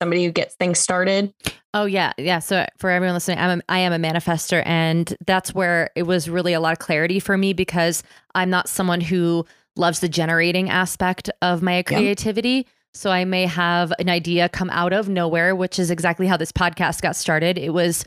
somebody 0.02 0.26
who 0.26 0.32
gets 0.32 0.56
things 0.56 0.80
started? 0.80 1.34
Oh 1.74 1.86
yeah, 1.86 2.14
yeah. 2.18 2.40
So 2.40 2.66
for 2.78 2.90
everyone 2.90 3.16
listening, 3.16 3.40
I'm 3.40 3.60
a, 3.60 3.64
I 3.70 3.80
am 3.80 3.94
a 3.94 4.00
manifestor, 4.00 4.64
and 4.66 5.16
that's 5.26 5.54
where 5.54 5.90
it 5.96 6.04
was 6.04 6.30
really 6.30 6.54
a 6.54 6.60
lot 6.60 6.74
of 6.74 6.80
clarity 6.80 7.20
for 7.20 7.38
me 7.38 7.54
because 7.54 8.04
I'm 8.36 8.50
not 8.50 8.68
someone 8.70 9.02
who 9.02 9.46
loves 9.76 10.00
the 10.00 10.10
generating 10.10 10.70
aspect 10.70 11.30
of 11.42 11.62
my 11.62 11.84
creativity. 11.84 12.50
Yeah. 12.50 12.64
So 12.94 13.12
I 13.12 13.26
may 13.26 13.46
have 13.46 13.94
an 14.00 14.10
idea 14.10 14.50
come 14.50 14.72
out 14.72 14.92
of 14.92 15.08
nowhere, 15.08 15.56
which 15.56 15.78
is 15.78 15.92
exactly 15.92 16.26
how 16.26 16.36
this 16.36 16.52
podcast 16.52 17.02
got 17.02 17.16
started. 17.16 17.58
It 17.58 17.70
was 17.70 18.04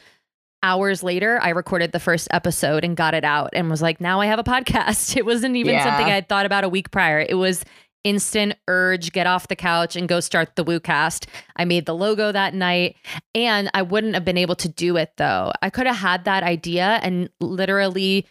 hours 0.62 1.02
later, 1.02 1.40
I 1.42 1.50
recorded 1.50 1.92
the 1.92 2.00
first 2.00 2.28
episode 2.30 2.84
and 2.84 2.96
got 2.96 3.14
it 3.14 3.24
out 3.24 3.50
and 3.52 3.70
was 3.70 3.82
like, 3.82 4.00
now 4.00 4.20
I 4.20 4.26
have 4.26 4.38
a 4.38 4.44
podcast. 4.44 5.16
It 5.20 5.26
wasn't 5.26 5.56
even 5.56 5.74
yeah. 5.74 5.84
something 5.84 6.06
I 6.06 6.14
had 6.14 6.28
thought 6.28 6.46
about 6.46 6.64
a 6.64 6.68
week 6.68 6.90
prior. 6.90 7.20
It 7.20 7.34
was 7.34 7.64
instant 8.04 8.54
urge, 8.68 9.12
get 9.12 9.26
off 9.26 9.48
the 9.48 9.56
couch 9.56 9.96
and 9.96 10.08
go 10.08 10.20
start 10.20 10.56
the 10.56 10.64
WooCast. 10.64 11.26
I 11.56 11.64
made 11.64 11.84
the 11.86 11.94
logo 11.94 12.32
that 12.32 12.54
night 12.54 12.96
and 13.34 13.70
I 13.74 13.82
wouldn't 13.82 14.14
have 14.14 14.24
been 14.24 14.38
able 14.38 14.56
to 14.56 14.68
do 14.68 14.96
it 14.96 15.12
though. 15.16 15.52
I 15.60 15.70
could 15.70 15.86
have 15.86 15.96
had 15.96 16.24
that 16.24 16.42
idea 16.42 17.00
and 17.02 17.28
literally 17.40 18.26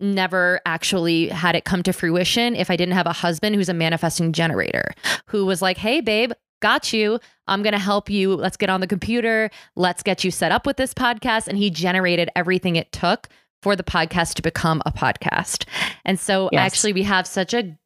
never 0.00 0.60
actually 0.66 1.28
had 1.28 1.56
it 1.56 1.64
come 1.64 1.82
to 1.82 1.92
fruition 1.92 2.54
if 2.54 2.70
I 2.70 2.76
didn't 2.76 2.94
have 2.94 3.06
a 3.06 3.12
husband 3.12 3.56
who's 3.56 3.68
a 3.68 3.74
manifesting 3.74 4.32
generator 4.32 4.92
who 5.26 5.44
was 5.44 5.62
like, 5.62 5.78
hey, 5.78 6.00
babe, 6.00 6.32
got 6.60 6.92
you. 6.92 7.18
I'm 7.46 7.62
going 7.62 7.72
to 7.72 7.78
help 7.78 8.10
you. 8.10 8.34
Let's 8.34 8.56
get 8.56 8.70
on 8.70 8.80
the 8.80 8.86
computer. 8.86 9.50
Let's 9.76 10.02
get 10.02 10.24
you 10.24 10.30
set 10.30 10.52
up 10.52 10.66
with 10.66 10.76
this 10.76 10.94
podcast. 10.94 11.48
And 11.48 11.58
he 11.58 11.70
generated 11.70 12.30
everything 12.36 12.76
it 12.76 12.92
took 12.92 13.28
for 13.62 13.74
the 13.74 13.82
podcast 13.82 14.34
to 14.34 14.42
become 14.42 14.82
a 14.86 14.92
podcast. 14.92 15.64
And 16.04 16.18
so 16.18 16.48
yes. 16.52 16.60
actually, 16.60 16.92
we 16.92 17.02
have 17.04 17.26
such 17.26 17.54
a 17.54 17.76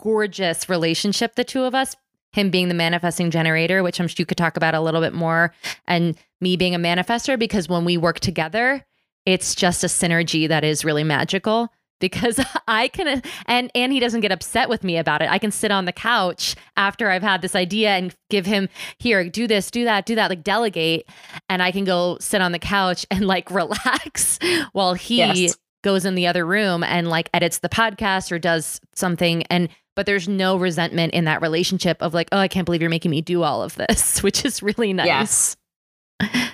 gorgeous 0.00 0.68
relationship, 0.68 1.34
the 1.34 1.44
two 1.44 1.62
of 1.62 1.74
us. 1.74 1.96
Him 2.32 2.50
being 2.50 2.68
the 2.68 2.74
manifesting 2.74 3.32
generator, 3.32 3.82
which 3.82 3.98
I'm 3.98 4.06
sure 4.06 4.14
you 4.18 4.24
could 4.24 4.38
talk 4.38 4.56
about 4.56 4.76
a 4.76 4.80
little 4.80 5.00
bit 5.00 5.12
more, 5.12 5.52
and 5.88 6.16
me 6.40 6.56
being 6.56 6.76
a 6.76 6.78
manifestor, 6.78 7.36
because 7.36 7.68
when 7.68 7.84
we 7.84 7.96
work 7.96 8.20
together, 8.20 8.86
it's 9.26 9.56
just 9.56 9.82
a 9.82 9.88
synergy 9.88 10.46
that 10.46 10.62
is 10.62 10.84
really 10.84 11.02
magical 11.02 11.72
because 12.00 12.44
I 12.68 12.88
can 12.88 13.06
uh, 13.06 13.20
and 13.46 13.70
and 13.74 13.92
he 13.92 14.00
doesn't 14.00 14.20
get 14.20 14.32
upset 14.32 14.68
with 14.68 14.82
me 14.82 14.96
about 14.96 15.22
it. 15.22 15.30
I 15.30 15.38
can 15.38 15.50
sit 15.50 15.70
on 15.70 15.84
the 15.84 15.92
couch 15.92 16.56
after 16.76 17.10
I've 17.10 17.22
had 17.22 17.42
this 17.42 17.54
idea 17.54 17.90
and 17.90 18.14
give 18.28 18.46
him 18.46 18.68
here, 18.98 19.28
do 19.28 19.46
this, 19.46 19.70
do 19.70 19.84
that, 19.84 20.06
do 20.06 20.14
that, 20.14 20.30
like 20.30 20.42
delegate 20.42 21.06
and 21.48 21.62
I 21.62 21.70
can 21.70 21.84
go 21.84 22.16
sit 22.20 22.40
on 22.40 22.52
the 22.52 22.58
couch 22.58 23.06
and 23.10 23.26
like 23.26 23.50
relax 23.50 24.38
while 24.72 24.94
he 24.94 25.18
yes. 25.18 25.56
goes 25.82 26.04
in 26.04 26.14
the 26.14 26.26
other 26.26 26.44
room 26.44 26.82
and 26.82 27.08
like 27.08 27.30
edits 27.32 27.58
the 27.58 27.68
podcast 27.68 28.32
or 28.32 28.38
does 28.38 28.80
something 28.94 29.44
and 29.44 29.68
but 29.96 30.06
there's 30.06 30.28
no 30.28 30.56
resentment 30.56 31.12
in 31.12 31.24
that 31.24 31.42
relationship 31.42 32.00
of 32.00 32.14
like, 32.14 32.28
oh, 32.32 32.38
I 32.38 32.48
can't 32.48 32.64
believe 32.64 32.80
you're 32.80 32.88
making 32.88 33.10
me 33.10 33.20
do 33.20 33.42
all 33.42 33.62
of 33.62 33.74
this, 33.74 34.22
which 34.22 34.44
is 34.44 34.62
really 34.62 34.92
nice. 34.92 35.06
Yes. 35.06 35.56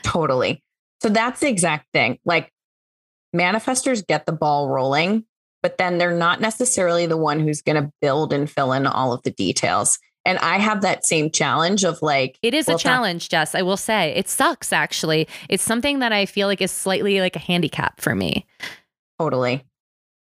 totally. 0.03 0.63
So 1.03 1.09
that's 1.11 1.41
the 1.41 1.49
exact 1.49 1.87
thing. 1.93 2.19
Like 2.25 2.51
manifestors 3.35 4.05
get 4.07 4.27
the 4.27 4.33
ball 4.33 4.69
rolling, 4.69 5.25
but 5.67 5.79
then 5.79 5.99
they're 5.99 6.17
not 6.17 6.41
necessarily 6.41 7.07
the 7.07 7.17
one 7.17 7.41
who's 7.41 7.61
going 7.61 7.75
to 7.75 7.91
build 8.01 8.33
and 8.33 8.49
fill 8.49 8.73
in 8.73 8.87
all 8.87 9.13
of 9.13 9.21
the 9.25 9.33
details. 9.33 9.99
And 10.25 10.39
I 10.39 10.59
have 10.59 10.83
that 10.83 11.05
same 11.05 11.29
challenge 11.29 11.83
of 11.83 12.01
like 12.03 12.39
It 12.41 12.55
is 12.55 12.69
well, 12.69 12.77
a 12.77 12.79
challenge, 12.79 13.29
Jess. 13.31 13.53
I 13.53 13.63
will 13.63 13.77
say. 13.77 14.15
It 14.15 14.29
sucks 14.29 14.73
actually. 14.73 15.27
It's 15.49 15.65
something 15.65 15.99
that 15.99 16.13
I 16.13 16.25
feel 16.25 16.47
like 16.47 16.63
is 16.63 16.71
slightly 16.71 17.19
like 17.19 17.35
a 17.35 17.41
handicap 17.41 18.01
for 18.01 18.15
me. 18.15 18.47
Totally. 19.19 19.65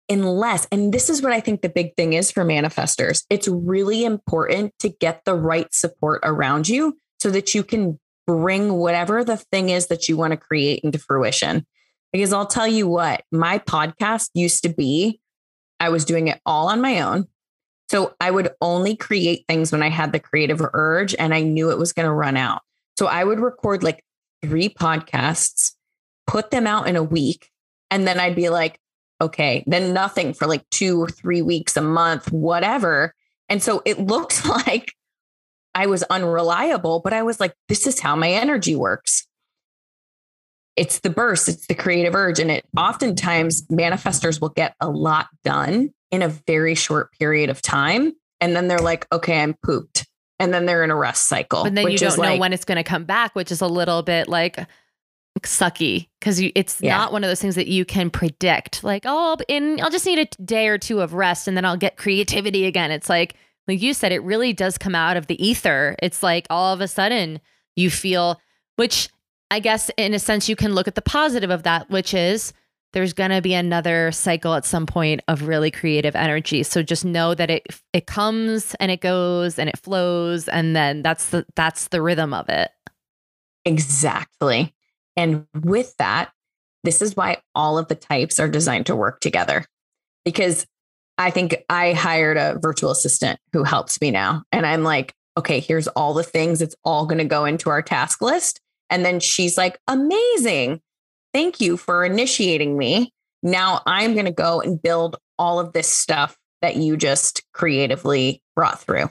Unless, 0.09 0.67
and 0.73 0.95
this 0.95 1.11
is 1.11 1.21
what 1.21 1.33
I 1.33 1.41
think 1.41 1.61
the 1.61 1.69
big 1.69 1.95
thing 1.95 2.14
is 2.14 2.31
for 2.31 2.43
manifestors, 2.43 3.25
it's 3.29 3.49
really 3.49 4.07
important 4.07 4.73
to 4.79 4.88
get 4.88 5.27
the 5.27 5.35
right 5.35 5.69
support 5.75 6.23
around 6.23 6.71
you 6.71 6.97
so 7.21 7.31
that 7.33 7.55
you 7.55 7.62
can 7.62 8.01
bring 8.27 8.73
whatever 8.73 9.25
the 9.25 9.37
thing 9.37 9.69
is 9.69 9.88
that 9.88 10.09
you 10.09 10.17
want 10.17 10.31
to 10.31 10.38
create 10.38 10.81
into 10.83 10.99
fruition. 10.99 11.67
Because 12.12 12.33
I'll 12.33 12.47
tell 12.47 12.66
you 12.66 12.88
what, 12.88 13.23
my 13.31 13.59
podcast 13.59 14.31
used 14.35 14.62
to 14.62 14.71
be, 14.71 15.21
I 15.79 15.90
was 15.90 16.05
doing 16.05 16.29
it 16.29 16.40
all 16.47 16.68
on 16.68 16.81
my 16.81 17.01
own. 17.03 17.29
So 17.90 18.14
I 18.21 18.31
would 18.31 18.51
only 18.61 18.97
create 18.97 19.44
things 19.49 19.73
when 19.73 19.83
I 19.83 19.88
had 19.88 20.12
the 20.12 20.21
creative 20.21 20.61
urge 20.73 21.14
and 21.18 21.35
I 21.35 21.42
knew 21.42 21.71
it 21.71 21.79
was 21.79 21.92
going 21.92 22.07
to 22.07 22.12
run 22.12 22.37
out. 22.37 22.62
So 22.99 23.07
I 23.07 23.25
would 23.25 23.40
record 23.40 23.83
like 23.83 24.05
three 24.42 24.68
podcasts, 24.68 25.73
put 26.27 26.51
them 26.51 26.66
out 26.66 26.88
in 26.88 26.97
a 26.97 27.03
week, 27.03 27.51
and 27.90 28.07
then 28.07 28.21
I'd 28.21 28.37
be 28.37 28.49
like, 28.49 28.79
okay, 29.21 29.64
then 29.66 29.92
nothing 29.92 30.35
for 30.35 30.47
like 30.47 30.68
two 30.71 31.01
or 31.01 31.09
three 31.09 31.42
weeks, 31.42 31.77
a 31.77 31.81
month, 31.81 32.31
whatever. 32.31 33.14
And 33.49 33.62
so 33.62 33.83
it 33.85 33.99
looks 33.99 34.44
like 34.66 34.94
I 35.75 35.87
was 35.87 36.03
unreliable, 36.05 37.01
but 37.01 37.12
I 37.12 37.23
was 37.23 37.40
like, 37.40 37.55
this 37.68 37.87
is 37.87 38.01
how 38.01 38.16
my 38.16 38.31
energy 38.31 38.75
works 38.75 39.28
it's 40.79 41.01
the 41.01 41.11
burst, 41.11 41.49
it's 41.49 41.67
the 41.67 41.75
creative 41.75 42.14
urge. 42.14 42.38
And 42.38 42.51
it 42.51 42.64
oftentimes 42.77 43.62
manifestors 43.67 44.41
will 44.41 44.51
get 44.51 44.75
a 44.81 44.88
lot 44.88 45.27
done 45.45 45.93
in 46.11 46.23
a 46.23 46.29
very 46.29 46.75
short 46.75 47.12
period 47.12 47.51
of 47.51 47.61
time. 47.61 48.12
And 48.41 48.55
then 48.55 48.69
they're 48.69 48.79
like, 48.79 49.07
okay, 49.12 49.41
I'm 49.43 49.55
pooped. 49.62 50.07
And 50.38 50.55
then 50.55 50.67
they're 50.67 50.85
in 50.85 50.91
a 50.91 50.97
rest 50.97 51.29
cycle. 51.29 51.64
And 51.64 51.77
then 51.77 51.91
you 51.91 51.99
don't 51.99 52.17
know 52.17 52.23
like, 52.23 52.41
when 52.41 52.53
it's 52.53 52.64
going 52.64 52.77
to 52.77 52.85
come 52.85 53.05
back, 53.05 53.35
which 53.35 53.51
is 53.51 53.61
a 53.61 53.67
little 53.67 54.03
bit 54.03 54.29
like 54.29 54.57
sucky 55.41 56.09
because 56.21 56.41
it's 56.41 56.81
yeah. 56.81 56.97
not 56.97 57.12
one 57.12 57.23
of 57.25 57.29
those 57.29 57.41
things 57.41 57.57
that 57.57 57.67
you 57.67 57.85
can 57.85 58.09
predict. 58.11 58.85
Like, 58.85 59.03
oh, 59.05 59.37
in 59.49 59.81
I'll 59.81 59.91
just 59.91 60.07
need 60.07 60.21
a 60.21 60.43
day 60.43 60.69
or 60.69 60.79
two 60.79 61.01
of 61.01 61.12
rest 61.12 61.49
and 61.49 61.57
then 61.57 61.64
I'll 61.64 61.77
get 61.77 61.97
creativity 61.97 62.67
again. 62.67 62.93
It's 62.93 63.09
like, 63.09 63.35
like 63.67 63.83
you 63.83 63.95
said, 63.95 64.12
it 64.12 64.23
really 64.23 64.53
does 64.53 64.79
come 64.79 64.95
out 64.95 65.17
of 65.17 65.27
the 65.27 65.45
ether. 65.45 65.97
It's 66.01 66.23
like 66.23 66.47
all 66.51 66.73
of 66.73 66.81
a 66.81 66.88
sudden 66.88 67.41
you 67.75 67.91
feel, 67.91 68.41
which 68.77 69.11
I 69.51 69.61
guess 69.61 69.91
in 69.97 70.15
a 70.15 70.19
sense, 70.19 70.49
you 70.49 70.57
can 70.57 70.75
look 70.75 70.89
at 70.89 70.95
the 70.95 71.03
positive 71.03 71.51
of 71.51 71.63
that, 71.63 71.89
which 71.91 72.13
is 72.13 72.53
there's 72.93 73.13
going 73.13 73.31
to 73.31 73.43
be 73.43 73.55
another 73.55 74.13
cycle 74.13 74.55
at 74.55 74.65
some 74.65 74.87
point 74.87 75.21
of 75.29 75.47
really 75.47 75.71
creative 75.71 76.17
energy. 76.17 76.63
So 76.63 76.83
just 76.83 77.05
know 77.05 77.35
that 77.35 77.51
it 77.51 77.67
it 77.93 78.07
comes 78.07 78.75
and 78.81 78.91
it 78.91 79.01
goes 79.01 79.59
and 79.59 79.69
it 79.69 79.79
flows 79.79 80.49
and 80.49 80.75
then 80.75 81.03
that's 81.03 81.31
the 81.31 81.45
that's 81.55 81.89
the 81.89 82.03
rhythm 82.03 82.33
of 82.33 82.49
it. 82.49 82.71
Exactly. 83.65 84.75
And 85.17 85.47
with 85.63 85.97
that, 85.99 86.31
this 86.85 87.03
is 87.03 87.17
why 87.17 87.39
all 87.55 87.77
of 87.77 87.89
the 87.89 87.95
types 87.95 88.39
are 88.41 88.49
designed 88.49 88.87
to 88.87 88.97
work 88.97 89.21
together. 89.21 89.65
Because 90.25 90.67
I 91.19 91.31
think 91.31 91.57
I 91.69 91.93
hired 91.93 92.37
a 92.37 92.59
virtual 92.61 92.91
assistant 92.91 93.41
who 93.53 93.65
helps 93.65 94.01
me 94.01 94.11
now 94.11 94.45
and 94.53 94.65
I'm 94.65 94.85
like, 94.85 95.15
okay, 95.37 95.61
here's 95.61 95.89
all 95.89 96.15
the 96.15 96.23
things 96.23 96.63
it's 96.63 96.77
all 96.85 97.07
going 97.07 97.19
to 97.19 97.25
go 97.25 97.45
into 97.45 97.71
our 97.71 97.83
task 97.83 98.23
list 98.23 98.61
and 98.90 99.05
then 99.05 99.20
she's 99.20 99.57
like, 99.57 99.79
amazing. 99.87 100.81
Thank 101.33 101.61
you 101.61 101.77
for 101.77 102.05
initiating 102.05 102.77
me. 102.77 103.12
Now 103.42 103.83
I'm 103.87 104.14
going 104.14 104.27
to 104.27 104.33
go 104.33 104.61
and 104.61 104.81
build 104.81 105.16
all 105.38 105.61
of 105.61 105.72
this 105.72 105.88
stuff 105.88 106.37
that 106.62 106.77
you 106.77 106.96
just 106.96 107.42
creatively 107.53 108.42
brought 108.57 108.80
through. 108.80 109.11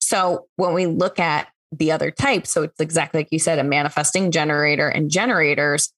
So 0.00 0.48
when 0.56 0.74
we 0.74 0.86
look 0.86 1.18
at 1.18 1.48
the 1.72 1.92
other 1.92 2.10
types, 2.10 2.50
so 2.50 2.64
it's 2.64 2.80
exactly 2.80 3.20
like 3.20 3.28
you 3.30 3.38
said, 3.38 3.58
a 3.58 3.64
manifesting 3.64 4.30
generator 4.30 4.88
and 4.88 5.10
generators, 5.10 5.92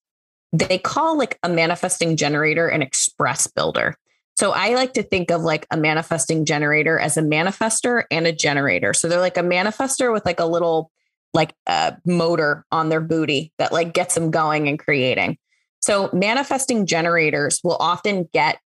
they 0.53 0.78
call 0.78 1.16
like 1.16 1.38
a 1.43 1.49
manifesting 1.49 2.16
generator 2.16 2.68
an 2.68 2.82
express 2.82 3.47
builder. 3.47 3.97
So 4.36 4.53
I 4.53 4.74
like 4.74 4.93
to 4.95 5.03
think 5.03 5.30
of 5.30 5.43
like 5.43 5.66
a 5.70 5.76
manifesting 5.76 6.45
generator 6.45 6.99
as 6.99 7.16
a 7.16 7.22
manifestor 7.22 8.05
and 8.11 8.26
a 8.26 8.32
generator. 8.32 8.95
So 8.95 9.09
they're 9.09 9.20
like 9.20 9.36
a 9.36 9.43
manifestor 9.43 10.12
with 10.12 10.24
like 10.24 10.40
a 10.40 10.47
little 10.47 10.90
like 11.35 11.55
a 11.66 11.97
motor 12.05 12.64
on 12.70 12.89
their 12.89 13.01
booty 13.01 13.53
that 13.59 13.72
like 13.72 13.93
gets 13.93 14.14
them 14.14 14.30
going 14.30 14.68
and 14.68 14.78
creating. 14.78 15.39
So 15.80 16.11
manifesting 16.12 16.87
generators 16.87 17.61
will 17.64 17.76
often 17.80 18.28
get 18.33 18.59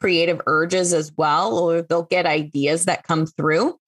creative 0.00 0.40
urges 0.46 0.92
as 0.92 1.12
well, 1.16 1.56
or 1.56 1.82
they'll 1.82 2.02
get 2.02 2.26
ideas 2.26 2.84
that 2.86 3.04
come 3.04 3.26
through. 3.26 3.78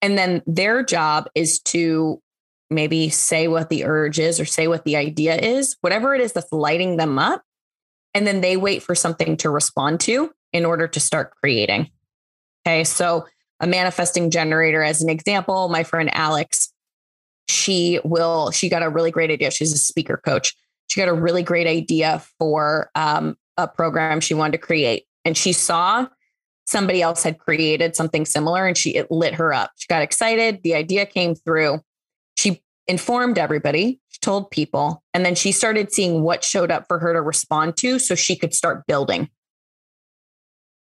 And 0.00 0.16
then 0.16 0.42
their 0.46 0.82
job 0.82 1.28
is 1.34 1.60
to 1.60 2.22
maybe 2.70 3.08
say 3.08 3.48
what 3.48 3.68
the 3.68 3.84
urge 3.84 4.18
is 4.18 4.40
or 4.40 4.44
say 4.44 4.68
what 4.68 4.84
the 4.84 4.96
idea 4.96 5.36
is, 5.36 5.76
whatever 5.80 6.14
it 6.14 6.20
is 6.20 6.32
that's 6.32 6.52
lighting 6.52 6.96
them 6.96 7.18
up. 7.18 7.42
And 8.14 8.26
then 8.26 8.40
they 8.40 8.56
wait 8.56 8.82
for 8.82 8.94
something 8.94 9.36
to 9.38 9.50
respond 9.50 10.00
to 10.00 10.30
in 10.52 10.64
order 10.64 10.88
to 10.88 11.00
start 11.00 11.32
creating. 11.40 11.90
Okay. 12.66 12.84
So, 12.84 13.26
a 13.60 13.66
manifesting 13.66 14.30
generator, 14.30 14.82
as 14.82 15.02
an 15.02 15.08
example, 15.08 15.68
my 15.68 15.82
friend 15.82 16.08
Alex, 16.14 16.72
she 17.48 18.00
will, 18.04 18.50
she 18.50 18.68
got 18.68 18.82
a 18.82 18.88
really 18.88 19.10
great 19.10 19.30
idea. 19.30 19.50
She's 19.50 19.72
a 19.72 19.78
speaker 19.78 20.20
coach. 20.24 20.54
She 20.88 21.00
got 21.00 21.08
a 21.08 21.14
really 21.14 21.42
great 21.42 21.66
idea 21.66 22.22
for 22.38 22.90
um, 22.94 23.36
a 23.56 23.66
program 23.66 24.20
she 24.20 24.34
wanted 24.34 24.52
to 24.52 24.58
create. 24.58 25.04
And 25.24 25.36
she 25.36 25.52
saw 25.52 26.06
somebody 26.66 27.00
else 27.00 27.22
had 27.22 27.38
created 27.38 27.96
something 27.96 28.26
similar 28.26 28.66
and 28.66 28.76
she 28.76 28.94
it 28.94 29.10
lit 29.10 29.34
her 29.34 29.52
up. 29.52 29.72
She 29.76 29.86
got 29.88 30.02
excited. 30.02 30.62
The 30.62 30.74
idea 30.74 31.06
came 31.06 31.34
through. 31.34 31.80
She 32.36 32.62
informed 32.86 33.38
everybody, 33.38 34.00
she 34.08 34.18
told 34.20 34.50
people, 34.50 35.02
and 35.12 35.24
then 35.24 35.34
she 35.34 35.52
started 35.52 35.92
seeing 35.92 36.22
what 36.22 36.44
showed 36.44 36.70
up 36.70 36.86
for 36.86 36.98
her 36.98 37.12
to 37.12 37.20
respond 37.20 37.76
to 37.78 37.98
so 37.98 38.14
she 38.14 38.36
could 38.36 38.54
start 38.54 38.86
building. 38.86 39.28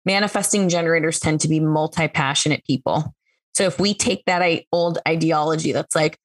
Manifesting 0.06 0.70
generators 0.70 1.20
tend 1.20 1.42
to 1.42 1.50
be 1.50 1.60
multi 1.60 2.08
passionate 2.08 2.64
people. 2.66 3.14
So 3.56 3.64
if 3.64 3.80
we 3.80 3.94
take 3.94 4.24
that 4.26 4.64
old 4.72 5.00
ideology 5.08 5.72
that's 5.72 5.96
like, 5.96 6.18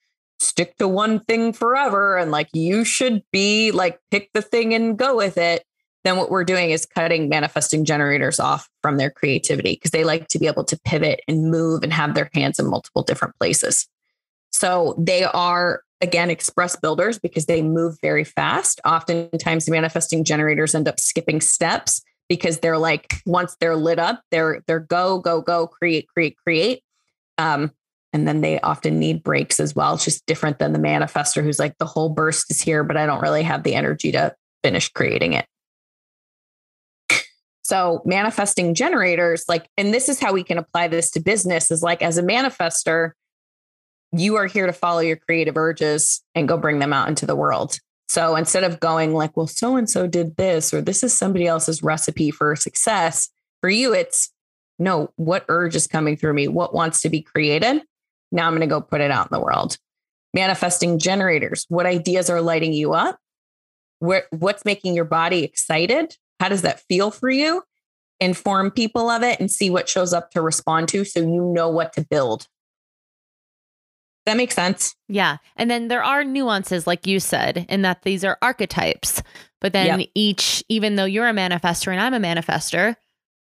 stick 0.42 0.76
to 0.76 0.88
one 0.88 1.20
thing 1.20 1.52
forever 1.52 2.16
and 2.16 2.30
like 2.30 2.48
you 2.52 2.84
should 2.84 3.22
be 3.32 3.70
like 3.70 3.98
pick 4.10 4.30
the 4.32 4.42
thing 4.42 4.74
and 4.74 4.98
go 4.98 5.16
with 5.16 5.38
it 5.38 5.64
then 6.04 6.16
what 6.16 6.30
we're 6.30 6.44
doing 6.44 6.70
is 6.70 6.86
cutting 6.86 7.28
manifesting 7.28 7.84
generators 7.84 8.40
off 8.40 8.68
from 8.80 8.96
their 8.96 9.10
creativity 9.10 9.74
because 9.74 9.92
they 9.92 10.04
like 10.04 10.28
to 10.28 10.38
be 10.38 10.46
able 10.46 10.64
to 10.64 10.78
pivot 10.84 11.20
and 11.28 11.50
move 11.50 11.82
and 11.82 11.92
have 11.92 12.14
their 12.14 12.28
hands 12.34 12.58
in 12.58 12.66
multiple 12.66 13.02
different 13.02 13.36
places. 13.38 13.88
So 14.50 14.96
they 14.98 15.24
are 15.24 15.82
again 16.00 16.30
express 16.30 16.74
builders 16.74 17.18
because 17.18 17.46
they 17.46 17.62
move 17.62 17.96
very 18.02 18.24
fast. 18.24 18.80
Oftentimes 18.84 19.70
manifesting 19.70 20.24
generators 20.24 20.74
end 20.74 20.88
up 20.88 20.98
skipping 20.98 21.40
steps 21.40 22.02
because 22.28 22.58
they're 22.58 22.78
like 22.78 23.14
once 23.24 23.56
they're 23.60 23.76
lit 23.76 23.98
up, 23.98 24.22
they're 24.30 24.62
they're 24.66 24.80
go 24.80 25.20
go 25.20 25.40
go 25.40 25.66
create 25.68 26.08
create 26.08 26.36
create. 26.36 26.82
Um, 27.38 27.70
and 28.12 28.28
then 28.28 28.40
they 28.40 28.60
often 28.60 28.98
need 28.98 29.22
breaks 29.22 29.58
as 29.58 29.74
well. 29.74 29.94
It's 29.94 30.04
just 30.04 30.26
different 30.26 30.58
than 30.58 30.72
the 30.72 30.78
manifestor 30.78 31.42
who's 31.42 31.58
like 31.58 31.78
the 31.78 31.86
whole 31.86 32.10
burst 32.10 32.50
is 32.50 32.60
here, 32.60 32.84
but 32.84 32.96
I 32.96 33.06
don't 33.06 33.22
really 33.22 33.42
have 33.42 33.62
the 33.62 33.74
energy 33.74 34.12
to 34.12 34.34
finish 34.62 34.88
creating 34.88 35.34
it. 35.34 35.46
So 37.64 38.02
manifesting 38.04 38.74
generators, 38.74 39.44
like, 39.48 39.66
and 39.78 39.94
this 39.94 40.08
is 40.08 40.18
how 40.18 40.32
we 40.32 40.42
can 40.42 40.58
apply 40.58 40.88
this 40.88 41.12
to 41.12 41.20
business 41.20 41.70
is 41.70 41.80
like 41.80 42.02
as 42.02 42.18
a 42.18 42.22
manifestor, 42.22 43.12
you 44.10 44.34
are 44.34 44.46
here 44.46 44.66
to 44.66 44.72
follow 44.72 44.98
your 44.98 45.16
creative 45.16 45.56
urges 45.56 46.22
and 46.34 46.48
go 46.48 46.58
bring 46.58 46.80
them 46.80 46.92
out 46.92 47.08
into 47.08 47.24
the 47.24 47.36
world. 47.36 47.78
So 48.08 48.36
instead 48.36 48.64
of 48.64 48.80
going 48.80 49.14
like, 49.14 49.36
well, 49.36 49.46
so 49.46 49.76
and 49.76 49.88
so 49.88 50.06
did 50.06 50.36
this, 50.36 50.74
or 50.74 50.82
this 50.82 51.02
is 51.02 51.16
somebody 51.16 51.46
else's 51.46 51.84
recipe 51.84 52.30
for 52.32 52.54
success, 52.56 53.30
for 53.62 53.70
you, 53.70 53.94
it's 53.94 54.30
no, 54.78 55.10
what 55.16 55.44
urge 55.48 55.76
is 55.76 55.86
coming 55.86 56.16
through 56.16 56.34
me? 56.34 56.48
What 56.48 56.74
wants 56.74 57.00
to 57.02 57.08
be 57.08 57.22
created? 57.22 57.82
Now 58.32 58.46
I'm 58.46 58.52
going 58.52 58.62
to 58.62 58.66
go 58.66 58.80
put 58.80 59.00
it 59.00 59.10
out 59.10 59.26
in 59.30 59.38
the 59.38 59.44
world. 59.44 59.76
Manifesting 60.34 60.98
generators, 60.98 61.66
what 61.68 61.86
ideas 61.86 62.30
are 62.30 62.40
lighting 62.40 62.72
you 62.72 62.94
up? 62.94 63.18
Where, 63.98 64.24
what's 64.30 64.64
making 64.64 64.94
your 64.94 65.04
body 65.04 65.44
excited? 65.44 66.16
How 66.40 66.48
does 66.48 66.62
that 66.62 66.80
feel 66.88 67.10
for 67.10 67.30
you? 67.30 67.62
Inform 68.18 68.70
people 68.70 69.10
of 69.10 69.22
it 69.22 69.38
and 69.38 69.50
see 69.50 69.68
what 69.68 69.88
shows 69.88 70.12
up 70.12 70.30
to 70.30 70.40
respond 70.40 70.88
to 70.88 71.04
so 71.04 71.20
you 71.20 71.52
know 71.54 71.68
what 71.68 71.92
to 71.92 72.04
build. 72.04 72.48
That 74.24 74.36
makes 74.36 74.54
sense. 74.54 74.94
Yeah. 75.08 75.38
And 75.56 75.70
then 75.70 75.88
there 75.88 76.02
are 76.02 76.24
nuances, 76.24 76.86
like 76.86 77.06
you 77.06 77.20
said, 77.20 77.66
in 77.68 77.82
that 77.82 78.02
these 78.02 78.24
are 78.24 78.38
archetypes. 78.40 79.22
But 79.60 79.72
then 79.72 80.00
yep. 80.00 80.08
each, 80.14 80.64
even 80.68 80.96
though 80.96 81.04
you're 81.04 81.28
a 81.28 81.32
manifestor 81.32 81.92
and 81.92 82.00
I'm 82.00 82.14
a 82.14 82.20
manifestor, 82.20 82.96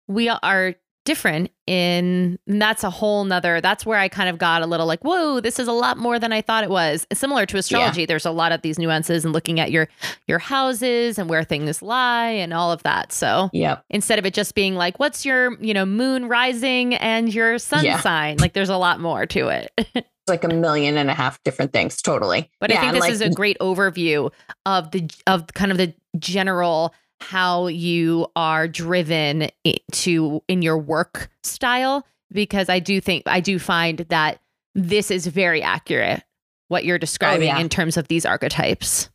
we 0.07 0.29
are 0.29 0.75
different 1.07 1.49
in 1.67 2.37
that's 2.47 2.83
a 2.83 2.89
whole 2.89 3.23
nother 3.23 3.61
that's 3.61 3.85
where 3.85 3.97
i 3.97 4.09
kind 4.09 4.27
of 4.27 4.37
got 4.37 4.61
a 4.61 4.65
little 4.65 4.85
like 4.85 5.01
whoa 5.05 5.39
this 5.39 5.57
is 5.57 5.69
a 5.69 5.71
lot 5.71 5.97
more 5.97 6.19
than 6.19 6.33
i 6.33 6.41
thought 6.41 6.63
it 6.63 6.69
was. 6.69 7.07
Similar 7.13 7.45
to 7.45 7.57
astrology. 7.57 8.01
Yeah. 8.01 8.05
there's 8.07 8.25
a 8.25 8.31
lot 8.31 8.51
of 8.51 8.61
these 8.61 8.77
nuances 8.77 9.23
and 9.23 9.33
looking 9.33 9.59
at 9.59 9.71
your 9.71 9.87
your 10.27 10.39
houses 10.39 11.17
and 11.17 11.29
where 11.29 11.43
things 11.43 11.81
lie 11.81 12.29
and 12.29 12.53
all 12.53 12.71
of 12.71 12.83
that. 12.83 13.11
So 13.11 13.49
yeah 13.53 13.79
instead 13.89 14.19
of 14.19 14.25
it 14.25 14.33
just 14.33 14.53
being 14.53 14.75
like 14.75 14.99
what's 14.99 15.25
your 15.25 15.57
you 15.61 15.73
know 15.73 15.85
moon 15.85 16.27
rising 16.27 16.95
and 16.95 17.33
your 17.33 17.57
sun 17.57 17.85
yeah. 17.85 17.99
sign? 17.99 18.37
Like 18.37 18.53
there's 18.53 18.69
a 18.69 18.77
lot 18.77 18.99
more 18.99 19.25
to 19.27 19.49
it. 19.49 20.05
Like 20.29 20.43
a 20.43 20.49
million 20.49 20.97
and 20.97 21.09
a 21.09 21.13
half 21.13 21.41
different 21.43 21.71
things 21.71 22.01
totally. 22.01 22.51
But 22.59 22.69
yeah, 22.69 22.79
i 22.79 22.81
think 22.81 22.91
this 22.95 22.99
like, 22.99 23.13
is 23.13 23.21
a 23.21 23.29
great 23.29 23.57
overview 23.59 24.29
of 24.65 24.91
the 24.91 25.09
of 25.25 25.47
kind 25.53 25.71
of 25.71 25.77
the 25.77 25.93
general 26.19 26.93
how 27.19 27.67
you 27.67 28.27
are 28.35 28.67
driven 28.67 29.49
to 29.91 30.43
in 30.47 30.61
your 30.61 30.77
work 30.77 31.29
style 31.43 32.05
because 32.31 32.69
I 32.69 32.79
do 32.79 33.01
think 33.01 33.23
I 33.25 33.39
do 33.39 33.59
find 33.59 33.99
that 34.09 34.39
this 34.75 35.09
is 35.09 35.27
very 35.27 35.61
accurate 35.61 36.23
what 36.67 36.85
you're 36.85 36.95
oh, 36.95 36.99
describing 36.99 37.49
oh, 37.49 37.55
yeah. 37.55 37.59
in 37.59 37.69
terms 37.69 37.97
of 37.97 38.07
these 38.07 38.25
archetypes. 38.25 39.09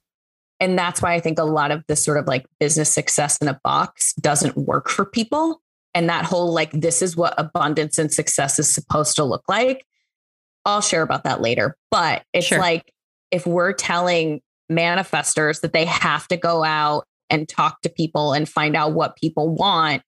And 0.61 0.78
that's 0.78 1.03
why 1.03 1.14
I 1.14 1.20
think 1.20 1.38
a 1.38 1.44
lot 1.44 1.70
of 1.70 1.84
this 1.88 2.05
sort 2.05 2.18
of 2.18 2.26
like 2.26 2.46
business 2.61 2.88
success 2.92 3.36
in 3.38 3.48
a 3.48 3.61
box 3.64 4.14
doesn't 4.14 4.57
work 4.57 4.88
for 4.88 5.05
people. 5.05 5.61
And 5.94 6.09
that 6.09 6.24
whole 6.24 6.53
like, 6.53 6.70
this 6.72 7.03
is 7.03 7.16
what 7.16 7.34
abundance 7.36 7.98
and 7.98 8.12
success 8.12 8.59
is 8.59 8.72
supposed 8.72 9.16
to 9.16 9.24
look 9.24 9.42
like. 9.48 9.84
I'll 10.64 10.80
share 10.80 11.03
about 11.03 11.24
that 11.24 11.40
later. 11.40 11.76
But 11.90 12.22
it's 12.32 12.46
sure. 12.46 12.59
like 12.59 12.92
if 13.30 13.46
we're 13.46 13.72
telling 13.72 14.40
manifestors 14.70 15.61
that 15.61 15.72
they 15.72 15.84
have 15.84 16.28
to 16.28 16.36
go 16.36 16.64
out 16.64 17.07
and 17.33 17.49
talk 17.49 17.83
to 17.83 17.89
people 17.89 18.33
and 18.33 18.49
find 18.49 18.76
out 18.76 18.93
what 18.93 19.16
people 19.16 19.53
want. 19.53 20.03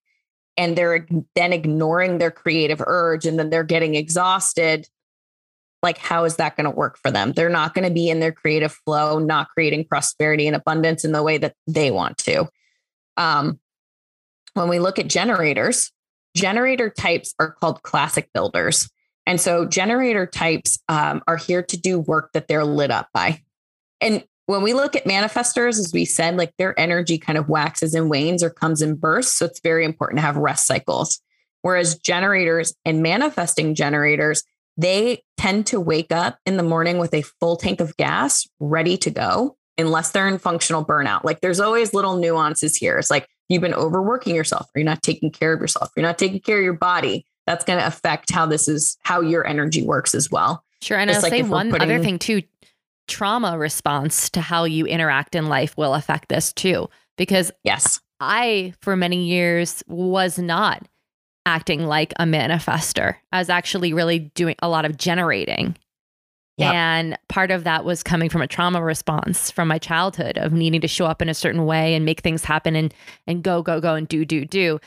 And 0.56 0.78
they're 0.78 1.08
then 1.34 1.52
ignoring 1.52 2.18
their 2.18 2.30
creative 2.30 2.80
urge 2.86 3.26
and 3.26 3.36
then 3.36 3.50
they're 3.50 3.64
getting 3.64 3.96
exhausted. 3.96 4.86
Like 5.82 5.98
how 5.98 6.24
is 6.24 6.36
that 6.36 6.56
going 6.56 6.66
to 6.66 6.70
work 6.70 6.96
for 6.98 7.10
them? 7.10 7.32
They're 7.32 7.48
not 7.48 7.74
going 7.74 7.88
to 7.88 7.92
be 7.92 8.08
in 8.08 8.20
their 8.20 8.30
creative 8.30 8.72
flow 8.84 9.18
not 9.18 9.48
creating 9.48 9.86
prosperity 9.86 10.46
and 10.46 10.54
abundance 10.54 11.04
in 11.04 11.10
the 11.10 11.22
way 11.24 11.38
that 11.38 11.56
they 11.66 11.90
want 11.90 12.18
to. 12.18 12.48
Um, 13.16 13.58
when 14.52 14.68
we 14.68 14.78
look 14.78 15.00
at 15.00 15.08
generators 15.08 15.90
generator 16.34 16.90
types 16.90 17.34
are 17.38 17.52
called 17.52 17.82
classic 17.82 18.28
builders. 18.34 18.90
And 19.26 19.40
so 19.40 19.64
generator 19.64 20.26
types 20.26 20.78
um, 20.88 21.22
are 21.26 21.36
here 21.36 21.62
to 21.62 21.76
do 21.76 21.98
work 21.98 22.32
that 22.34 22.48
they're 22.48 22.64
lit 22.64 22.90
up 22.90 23.08
by. 23.14 23.42
And 24.00 24.24
when 24.46 24.62
we 24.62 24.74
look 24.74 24.94
at 24.94 25.04
manifestors, 25.04 25.78
as 25.78 25.90
we 25.92 26.04
said, 26.04 26.36
like 26.36 26.52
their 26.58 26.78
energy 26.78 27.18
kind 27.18 27.38
of 27.38 27.48
waxes 27.48 27.94
and 27.94 28.10
wanes 28.10 28.42
or 28.42 28.50
comes 28.50 28.82
in 28.82 28.96
bursts. 28.96 29.38
So 29.38 29.46
it's 29.46 29.60
very 29.60 29.84
important 29.84 30.18
to 30.18 30.22
have 30.22 30.36
rest 30.36 30.66
cycles. 30.66 31.20
Whereas 31.62 31.96
generators 31.96 32.74
and 32.84 33.02
manifesting 33.02 33.74
generators, 33.74 34.42
they 34.76 35.22
tend 35.38 35.66
to 35.68 35.80
wake 35.80 36.12
up 36.12 36.38
in 36.44 36.56
the 36.56 36.62
morning 36.62 36.98
with 36.98 37.14
a 37.14 37.22
full 37.22 37.56
tank 37.56 37.80
of 37.80 37.96
gas 37.96 38.46
ready 38.60 38.98
to 38.98 39.10
go, 39.10 39.56
unless 39.78 40.10
they're 40.10 40.28
in 40.28 40.38
functional 40.38 40.84
burnout. 40.84 41.24
Like 41.24 41.40
there's 41.40 41.60
always 41.60 41.94
little 41.94 42.16
nuances 42.16 42.76
here. 42.76 42.98
It's 42.98 43.10
like 43.10 43.28
you've 43.48 43.62
been 43.62 43.72
overworking 43.72 44.34
yourself, 44.34 44.66
or 44.74 44.80
you're 44.80 44.84
not 44.84 45.02
taking 45.02 45.30
care 45.30 45.54
of 45.54 45.60
yourself, 45.60 45.90
you're 45.96 46.04
not 46.04 46.18
taking 46.18 46.40
care 46.40 46.58
of 46.58 46.64
your 46.64 46.74
body. 46.74 47.24
That's 47.46 47.64
going 47.64 47.78
to 47.78 47.86
affect 47.86 48.30
how 48.30 48.46
this 48.46 48.68
is, 48.68 48.96
how 49.02 49.20
your 49.20 49.46
energy 49.46 49.82
works 49.82 50.14
as 50.14 50.30
well. 50.30 50.64
Sure. 50.82 50.98
And 50.98 51.10
I'll 51.10 51.22
like 51.22 51.30
say 51.30 51.42
one 51.42 51.70
putting, 51.70 51.90
other 51.90 52.02
thing 52.02 52.18
too 52.18 52.42
trauma 53.06 53.58
response 53.58 54.30
to 54.30 54.40
how 54.40 54.64
you 54.64 54.86
interact 54.86 55.34
in 55.34 55.46
life 55.46 55.76
will 55.76 55.94
affect 55.94 56.28
this 56.28 56.52
too. 56.52 56.88
Because 57.16 57.52
yes, 57.62 58.00
I, 58.20 58.74
for 58.80 58.96
many 58.96 59.24
years, 59.24 59.82
was 59.86 60.38
not 60.38 60.86
acting 61.46 61.86
like 61.86 62.12
a 62.18 62.24
manifestor. 62.24 63.16
I 63.32 63.38
was 63.38 63.50
actually 63.50 63.92
really 63.92 64.18
doing 64.18 64.56
a 64.60 64.68
lot 64.68 64.84
of 64.84 64.96
generating. 64.96 65.76
Yep. 66.56 66.72
And 66.72 67.18
part 67.28 67.50
of 67.50 67.64
that 67.64 67.84
was 67.84 68.02
coming 68.02 68.28
from 68.28 68.40
a 68.40 68.46
trauma 68.46 68.82
response 68.82 69.50
from 69.50 69.66
my 69.66 69.78
childhood 69.78 70.38
of 70.38 70.52
needing 70.52 70.80
to 70.82 70.88
show 70.88 71.06
up 71.06 71.20
in 71.20 71.28
a 71.28 71.34
certain 71.34 71.66
way 71.66 71.94
and 71.94 72.04
make 72.04 72.20
things 72.20 72.44
happen 72.44 72.76
and 72.76 72.94
and 73.26 73.42
go 73.42 73.60
go 73.60 73.80
go 73.80 73.94
and 73.94 74.06
do 74.06 74.24
do 74.24 74.44
do. 74.44 74.78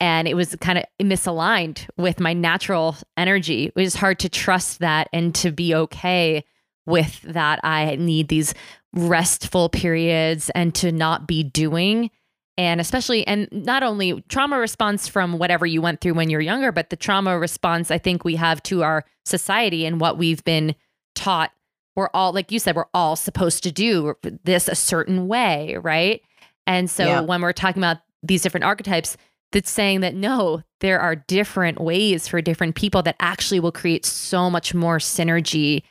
And 0.00 0.26
it 0.26 0.34
was 0.34 0.56
kind 0.56 0.78
of 0.78 0.84
misaligned 1.00 1.88
with 1.96 2.18
my 2.18 2.32
natural 2.32 2.96
energy. 3.16 3.66
It 3.66 3.80
was 3.80 3.94
hard 3.94 4.18
to 4.20 4.28
trust 4.28 4.80
that 4.80 5.08
and 5.12 5.32
to 5.36 5.52
be 5.52 5.74
okay 5.76 6.44
with 6.86 7.22
that 7.22 7.60
I 7.62 7.96
need 7.96 8.28
these 8.28 8.54
restful 8.92 9.68
periods 9.68 10.50
and 10.54 10.74
to 10.76 10.92
not 10.92 11.26
be 11.26 11.42
doing. 11.42 12.10
And 12.58 12.80
especially 12.80 13.26
and 13.26 13.48
not 13.50 13.82
only 13.82 14.22
trauma 14.28 14.58
response 14.58 15.08
from 15.08 15.38
whatever 15.38 15.64
you 15.64 15.80
went 15.80 16.00
through 16.00 16.14
when 16.14 16.28
you're 16.28 16.42
younger 16.42 16.70
but 16.70 16.90
the 16.90 16.96
trauma 16.96 17.38
response 17.38 17.90
I 17.90 17.96
think 17.96 18.24
we 18.24 18.36
have 18.36 18.62
to 18.64 18.82
our 18.82 19.04
society 19.24 19.86
and 19.86 20.00
what 20.00 20.18
we've 20.18 20.44
been 20.44 20.74
taught. 21.14 21.50
We're 21.96 22.10
all 22.12 22.32
like 22.32 22.52
you 22.52 22.58
said 22.58 22.76
we're 22.76 22.84
all 22.92 23.16
supposed 23.16 23.62
to 23.62 23.72
do 23.72 24.14
this 24.44 24.68
a 24.68 24.74
certain 24.74 25.28
way 25.28 25.78
right? 25.80 26.20
And 26.66 26.90
so 26.90 27.04
yeah. 27.04 27.20
when 27.20 27.40
we're 27.40 27.52
talking 27.52 27.80
about 27.80 27.98
these 28.22 28.42
different 28.42 28.64
archetypes 28.64 29.16
that's 29.52 29.70
saying 29.70 30.00
that 30.00 30.14
no 30.14 30.62
there 30.80 31.00
are 31.00 31.16
different 31.16 31.80
ways 31.80 32.28
for 32.28 32.42
different 32.42 32.74
people 32.74 33.02
that 33.02 33.16
actually 33.18 33.60
will 33.60 33.72
create 33.72 34.04
so 34.04 34.50
much 34.50 34.74
more 34.74 34.98
synergy 34.98 35.82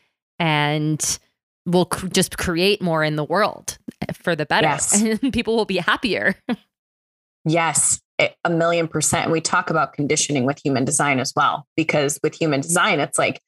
and 0.41 1.19
we'll 1.67 1.87
just 2.11 2.39
create 2.39 2.81
more 2.81 3.03
in 3.03 3.15
the 3.15 3.23
world 3.23 3.77
for 4.13 4.35
the 4.35 4.45
better 4.45 4.67
Yes. 4.67 5.01
and 5.23 5.31
people 5.31 5.55
will 5.55 5.65
be 5.65 5.77
happier. 5.77 6.35
Yes, 7.43 7.99
a 8.19 8.31
a 8.43 8.51
million 8.51 8.87
percent. 8.87 9.23
And 9.23 9.31
we 9.31 9.41
talk 9.41 9.71
about 9.71 9.93
conditioning 9.93 10.45
with 10.45 10.63
human 10.63 10.85
design 10.85 11.19
as 11.19 11.33
well, 11.35 11.65
because 11.75 12.19
with 12.21 12.35
human 12.39 12.61
design, 12.61 12.99
it's 12.99 13.17
like 13.17 13.41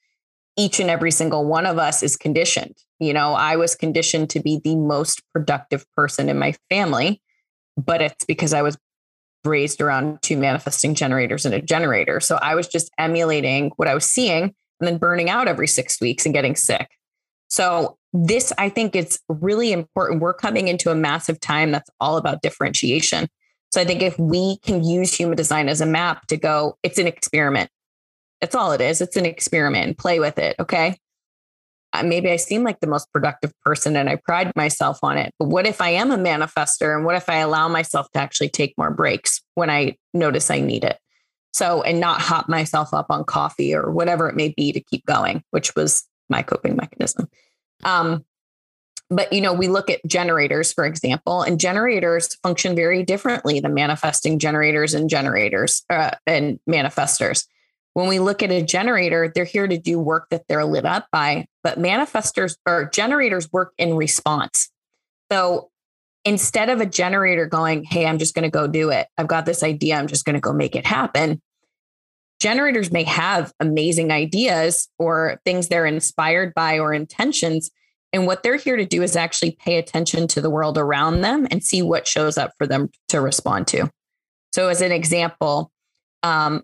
each 0.57 0.79
and 0.79 0.89
every 0.89 1.11
single 1.11 1.45
one 1.45 1.67
of 1.67 1.77
us 1.77 2.01
is 2.01 2.17
conditioned. 2.17 2.75
You 2.99 3.13
know, 3.13 3.35
I 3.35 3.55
was 3.55 3.75
conditioned 3.75 4.31
to 4.31 4.39
be 4.39 4.59
the 4.63 4.75
most 4.75 5.21
productive 5.31 5.85
person 5.95 6.27
in 6.27 6.39
my 6.39 6.55
family, 6.71 7.21
but 7.77 8.01
it's 8.01 8.25
because 8.25 8.51
I 8.51 8.63
was 8.63 8.79
raised 9.45 9.79
around 9.79 10.23
two 10.23 10.37
manifesting 10.37 10.95
generators 10.95 11.45
and 11.45 11.53
a 11.53 11.61
generator. 11.61 12.19
So 12.19 12.39
I 12.41 12.55
was 12.55 12.67
just 12.67 12.89
emulating 12.97 13.73
what 13.75 13.87
I 13.87 13.93
was 13.93 14.05
seeing 14.05 14.55
and 14.83 14.87
then 14.87 14.97
burning 14.97 15.29
out 15.29 15.47
every 15.47 15.67
six 15.67 16.01
weeks 16.01 16.25
and 16.25 16.33
getting 16.33 16.57
sick. 16.57 16.89
So 17.47 17.97
this, 18.11 18.51
I 18.57 18.67
think 18.67 18.97
it's 18.97 19.19
really 19.29 19.71
important. 19.71 20.21
We're 20.21 20.33
coming 20.33 20.67
into 20.67 20.91
a 20.91 20.95
massive 20.95 21.39
time 21.39 21.71
that's 21.71 21.89
all 22.01 22.17
about 22.17 22.41
differentiation. 22.41 23.29
So 23.71 23.79
I 23.79 23.85
think 23.85 24.01
if 24.01 24.19
we 24.19 24.57
can 24.57 24.83
use 24.83 25.13
human 25.13 25.37
design 25.37 25.69
as 25.69 25.79
a 25.79 25.85
map 25.85 26.27
to 26.27 26.37
go, 26.37 26.77
it's 26.83 26.97
an 26.97 27.07
experiment. 27.07 27.69
That's 28.41 28.55
all 28.55 28.73
it 28.73 28.81
is. 28.81 28.99
It's 28.99 29.15
an 29.15 29.25
experiment. 29.25 29.97
Play 29.97 30.19
with 30.19 30.37
it. 30.37 30.57
Okay. 30.59 30.97
Maybe 32.03 32.29
I 32.29 32.35
seem 32.35 32.63
like 32.63 32.79
the 32.81 32.87
most 32.87 33.09
productive 33.13 33.53
person 33.61 33.95
and 33.95 34.09
I 34.09 34.17
pride 34.17 34.51
myself 34.55 34.99
on 35.01 35.17
it. 35.17 35.31
But 35.39 35.47
what 35.47 35.65
if 35.65 35.79
I 35.79 35.91
am 35.91 36.11
a 36.11 36.17
manifestor? 36.17 36.93
And 36.93 37.05
what 37.05 37.15
if 37.15 37.29
I 37.29 37.37
allow 37.37 37.69
myself 37.69 38.09
to 38.11 38.19
actually 38.19 38.49
take 38.49 38.73
more 38.77 38.91
breaks 38.91 39.41
when 39.55 39.69
I 39.69 39.95
notice 40.13 40.51
I 40.51 40.59
need 40.59 40.83
it? 40.83 40.97
So, 41.53 41.83
and 41.83 41.99
not 41.99 42.19
hop 42.19 42.49
myself 42.49 42.93
up 42.93 43.07
on 43.09 43.23
coffee 43.25 43.75
or 43.75 43.91
whatever 43.91 44.27
it 44.27 44.35
may 44.35 44.49
be 44.49 44.71
to 44.71 44.79
keep 44.79 45.05
going, 45.05 45.43
which 45.51 45.75
was 45.75 46.03
my 46.29 46.41
coping 46.41 46.75
mechanism. 46.75 47.29
Um, 47.83 48.25
but 49.09 49.31
you 49.31 49.41
know 49.41 49.53
we 49.53 49.67
look 49.67 49.89
at 49.89 50.03
generators 50.05 50.73
for 50.73 50.85
example 50.85 51.41
and 51.41 51.59
generators 51.59 52.35
function 52.35 52.75
very 52.75 53.03
differently 53.03 53.59
than 53.59 53.73
manifesting 53.73 54.39
generators 54.39 54.93
and 54.93 55.09
generators 55.09 55.83
uh, 55.89 56.11
and 56.25 56.59
manifestors 56.69 57.45
when 57.93 58.07
we 58.07 58.19
look 58.19 58.41
at 58.41 58.51
a 58.51 58.63
generator 58.63 59.31
they're 59.33 59.43
here 59.43 59.67
to 59.67 59.77
do 59.77 59.99
work 59.99 60.27
that 60.29 60.43
they're 60.47 60.65
lit 60.65 60.85
up 60.85 61.07
by 61.11 61.45
but 61.63 61.79
manifestors 61.79 62.57
or 62.65 62.89
generators 62.89 63.51
work 63.51 63.73
in 63.77 63.95
response 63.95 64.69
so 65.31 65.69
instead 66.25 66.69
of 66.69 66.79
a 66.79 66.85
generator 66.85 67.45
going 67.45 67.83
hey 67.83 68.05
i'm 68.05 68.17
just 68.17 68.35
going 68.35 68.43
to 68.43 68.49
go 68.49 68.67
do 68.67 68.89
it 68.89 69.07
i've 69.17 69.27
got 69.27 69.45
this 69.45 69.63
idea 69.63 69.95
i'm 69.95 70.07
just 70.07 70.25
going 70.25 70.35
to 70.35 70.39
go 70.39 70.53
make 70.53 70.75
it 70.75 70.85
happen 70.85 71.41
generators 72.39 72.91
may 72.91 73.03
have 73.03 73.53
amazing 73.59 74.11
ideas 74.11 74.89
or 74.99 75.39
things 75.45 75.67
they're 75.67 75.85
inspired 75.85 76.53
by 76.53 76.79
or 76.79 76.93
intentions 76.93 77.71
and 78.13 78.27
what 78.27 78.43
they're 78.43 78.57
here 78.57 78.77
to 78.77 78.85
do 78.85 79.01
is 79.01 79.15
actually 79.15 79.57
pay 79.59 79.77
attention 79.77 80.27
to 80.29 80.39
the 80.39 80.51
world 80.51 80.77
around 80.77 81.21
them 81.21 81.47
and 81.49 81.63
see 81.63 81.81
what 81.81 82.07
shows 82.07 82.37
up 82.37 82.51
for 82.59 82.67
them 82.67 82.89
to 83.09 83.19
respond 83.19 83.67
to. 83.69 83.89
So, 84.53 84.69
as 84.69 84.81
an 84.81 84.91
example, 84.91 85.71
um, 86.21 86.63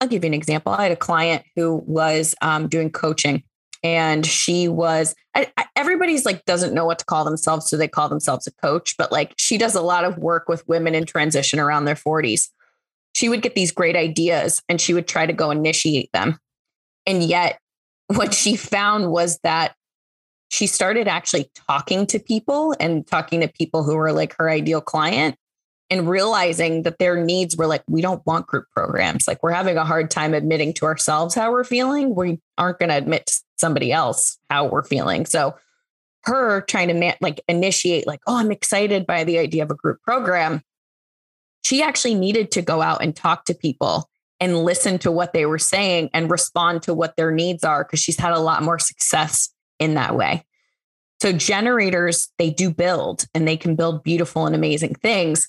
I'll 0.00 0.08
give 0.08 0.24
you 0.24 0.28
an 0.28 0.34
example. 0.34 0.72
I 0.72 0.82
had 0.82 0.92
a 0.92 0.96
client 0.96 1.44
who 1.54 1.76
was 1.86 2.34
um, 2.42 2.68
doing 2.68 2.90
coaching, 2.90 3.44
and 3.84 4.24
she 4.24 4.66
was. 4.66 5.14
I, 5.34 5.52
I, 5.58 5.66
everybody's 5.76 6.24
like 6.24 6.44
doesn't 6.46 6.74
know 6.74 6.86
what 6.86 6.98
to 7.00 7.04
call 7.04 7.24
themselves, 7.24 7.68
so 7.68 7.76
they 7.76 7.86
call 7.86 8.08
themselves 8.08 8.46
a 8.46 8.52
coach. 8.52 8.96
But 8.96 9.12
like 9.12 9.34
she 9.36 9.58
does 9.58 9.74
a 9.74 9.82
lot 9.82 10.04
of 10.04 10.18
work 10.18 10.48
with 10.48 10.66
women 10.66 10.94
in 10.94 11.04
transition 11.04 11.60
around 11.60 11.84
their 11.84 11.94
forties. 11.94 12.50
She 13.12 13.28
would 13.28 13.42
get 13.42 13.54
these 13.54 13.70
great 13.70 13.94
ideas, 13.94 14.60
and 14.68 14.80
she 14.80 14.94
would 14.94 15.06
try 15.06 15.26
to 15.26 15.32
go 15.32 15.50
initiate 15.50 16.10
them, 16.12 16.40
and 17.06 17.22
yet 17.22 17.60
what 18.08 18.34
she 18.34 18.56
found 18.56 19.12
was 19.12 19.38
that 19.44 19.76
she 20.48 20.66
started 20.66 21.08
actually 21.08 21.50
talking 21.68 22.06
to 22.06 22.18
people 22.18 22.74
and 22.80 23.06
talking 23.06 23.40
to 23.40 23.48
people 23.48 23.82
who 23.82 23.96
were 23.96 24.12
like 24.12 24.34
her 24.38 24.48
ideal 24.48 24.80
client 24.80 25.36
and 25.90 26.08
realizing 26.08 26.82
that 26.82 26.98
their 26.98 27.22
needs 27.22 27.56
were 27.56 27.66
like, 27.66 27.82
we 27.88 28.00
don't 28.00 28.24
want 28.26 28.46
group 28.46 28.66
programs. 28.74 29.28
Like, 29.28 29.42
we're 29.42 29.52
having 29.52 29.76
a 29.76 29.84
hard 29.84 30.10
time 30.10 30.34
admitting 30.34 30.72
to 30.74 30.86
ourselves 30.86 31.34
how 31.34 31.52
we're 31.52 31.64
feeling. 31.64 32.14
We 32.14 32.40
aren't 32.56 32.78
going 32.78 32.88
to 32.88 32.96
admit 32.96 33.26
to 33.26 33.40
somebody 33.56 33.92
else 33.92 34.38
how 34.50 34.66
we're 34.66 34.84
feeling. 34.84 35.26
So, 35.26 35.54
her 36.24 36.62
trying 36.62 36.88
to 36.88 37.16
like 37.20 37.42
initiate, 37.48 38.06
like, 38.06 38.20
oh, 38.26 38.38
I'm 38.38 38.50
excited 38.50 39.06
by 39.06 39.24
the 39.24 39.38
idea 39.38 39.62
of 39.62 39.70
a 39.70 39.74
group 39.74 40.00
program. 40.02 40.62
She 41.62 41.82
actually 41.82 42.14
needed 42.14 42.50
to 42.52 42.62
go 42.62 42.80
out 42.80 43.02
and 43.02 43.14
talk 43.14 43.44
to 43.46 43.54
people 43.54 44.08
and 44.40 44.64
listen 44.64 44.98
to 45.00 45.12
what 45.12 45.32
they 45.32 45.46
were 45.46 45.58
saying 45.58 46.10
and 46.12 46.30
respond 46.30 46.82
to 46.82 46.94
what 46.94 47.16
their 47.16 47.30
needs 47.30 47.62
are 47.62 47.84
because 47.84 48.00
she's 48.00 48.18
had 48.18 48.32
a 48.32 48.38
lot 48.38 48.62
more 48.62 48.78
success 48.78 49.50
in 49.78 49.94
that 49.94 50.16
way. 50.16 50.44
So 51.20 51.32
generators, 51.32 52.30
they 52.38 52.50
do 52.50 52.70
build 52.70 53.24
and 53.34 53.46
they 53.46 53.56
can 53.56 53.76
build 53.76 54.02
beautiful 54.02 54.46
and 54.46 54.54
amazing 54.54 54.94
things 54.94 55.46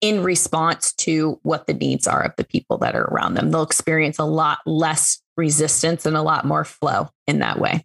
in 0.00 0.22
response 0.22 0.92
to 0.92 1.40
what 1.42 1.66
the 1.66 1.74
needs 1.74 2.06
are 2.06 2.22
of 2.22 2.32
the 2.36 2.44
people 2.44 2.78
that 2.78 2.94
are 2.94 3.04
around 3.04 3.34
them. 3.34 3.50
They'll 3.50 3.62
experience 3.62 4.18
a 4.18 4.24
lot 4.24 4.58
less 4.66 5.20
resistance 5.36 6.06
and 6.06 6.16
a 6.16 6.22
lot 6.22 6.44
more 6.44 6.64
flow 6.64 7.08
in 7.26 7.40
that 7.40 7.58
way. 7.58 7.84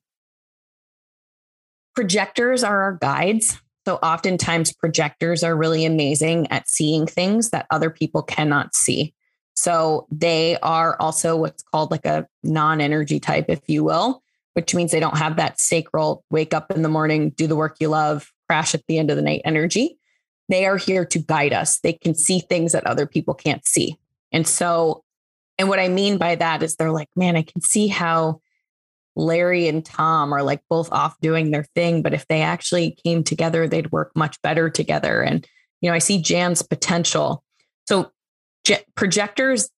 Projectors 1.96 2.64
are 2.64 2.84
our 2.84 2.94
guides. 2.94 3.60
So 3.86 3.96
oftentimes 3.96 4.74
projectors 4.74 5.44
are 5.44 5.56
really 5.56 5.86
amazing 5.86 6.48
at 6.52 6.70
seeing 6.70 7.06
things 7.06 7.50
that 7.50 7.68
other 7.70 7.90
people 7.90 8.24
cannot 8.24 8.76
see. 8.76 9.14
So 9.56 10.08
they 10.10 10.58
are 10.60 10.96
also 11.00 11.36
what's 11.36 11.64
called 11.64 11.92
like 11.92 12.06
a 12.06 12.28
non-energy 12.44 13.20
type, 13.20 13.46
if 13.50 13.62
you 13.68 13.84
will 13.84 14.24
which 14.54 14.74
means 14.74 14.92
they 14.92 15.00
don't 15.00 15.18
have 15.18 15.36
that 15.38 15.60
sacral 15.60 16.24
wake 16.30 16.54
up 16.54 16.72
in 16.72 16.82
the 16.82 16.90
morning, 16.90 17.32
do 17.32 17.48
the 17.48 17.56
work 17.56 17.78
you 17.80 17.90
love, 17.90 18.32
crash 18.48 18.74
at 18.74 18.86
the 18.88 18.98
end 18.98 19.10
of 19.10 19.16
the 19.16 19.22
night 19.22 19.42
energy. 19.46 19.98
They 20.50 20.66
are 20.66 20.78
here 20.78 21.06
to 21.06 21.20
guide 21.20 21.54
us. 21.54 21.80
They 21.80 21.94
can 21.94 22.16
see 22.16 22.40
things 22.40 22.74
that 22.74 22.86
other 22.86 23.06
people 23.06 23.34
can't 23.34 23.66
see. 23.66 23.98
And 24.32 24.48
so, 24.48 25.04
and 25.58 25.70
what 25.70 25.80
I 25.80 25.88
mean 25.88 26.18
by 26.18 26.36
that 26.36 26.64
is 26.64 26.76
they're 26.76 26.92
like, 26.92 27.10
man, 27.16 27.36
I 27.36 27.44
can 27.44 27.62
see 27.62 27.88
how 27.88 28.42
Larry 29.16 29.68
and 29.68 29.86
Tom 29.86 30.34
are 30.34 30.44
like 30.44 30.62
both 30.70 30.92
off 30.92 31.20
doing 31.22 31.52
their 31.52 31.66
thing, 31.76 32.02
but 32.02 32.14
if 32.14 32.28
they 32.28 32.42
actually 32.42 32.98
came 33.04 33.24
together, 33.24 33.68
they'd 33.68 33.92
work 33.92 34.12
much 34.16 34.42
better 34.42 34.70
together. 34.70 35.22
And, 35.22 35.48
you 35.82 35.90
know, 35.90 35.96
I 35.96 36.00
see 36.00 36.22
Jan's 36.22 36.62
potential. 36.62 37.44
So, 37.88 38.12
projectors 38.96 39.70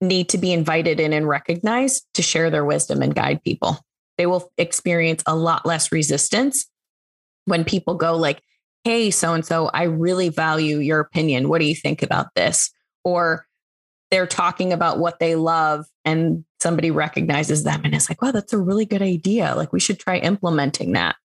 need 0.00 0.28
to 0.28 0.38
be 0.38 0.52
invited 0.52 1.00
in 1.00 1.12
and 1.12 1.26
recognized 1.26 2.06
to 2.14 2.22
share 2.22 2.50
their 2.50 2.64
wisdom 2.64 3.00
and 3.00 3.14
guide 3.14 3.42
people 3.42 3.80
they 4.16 4.26
will 4.26 4.50
experience 4.58 5.22
a 5.26 5.36
lot 5.36 5.66
less 5.66 5.92
resistance 5.92 6.66
when 7.46 7.64
people 7.64 7.94
go 7.94 8.16
like 8.16 8.42
hey 8.84 9.10
so 9.10 9.34
and 9.34 9.44
so 9.44 9.68
i 9.74 9.84
really 9.84 10.28
value 10.28 10.78
your 10.78 11.00
opinion. 11.00 11.48
What 11.48 11.60
do 11.60 11.66
you 11.66 11.74
think 11.74 12.02
about 12.02 12.26
this? 12.34 12.70
Or 13.02 13.46
they're 14.10 14.26
talking 14.26 14.72
about 14.72 14.98
what 14.98 15.18
they 15.18 15.34
love 15.34 15.86
and 16.04 16.44
somebody 16.60 16.90
recognizes 16.90 17.64
them 17.64 17.82
and 17.84 17.94
it's 17.94 18.08
like 18.08 18.22
wow 18.22 18.30
that's 18.30 18.52
a 18.52 18.58
really 18.58 18.86
good 18.86 19.02
idea. 19.02 19.54
Like 19.56 19.72
we 19.72 19.80
should 19.80 19.98
try 19.98 20.18
implementing 20.18 20.92
that. 20.92 21.16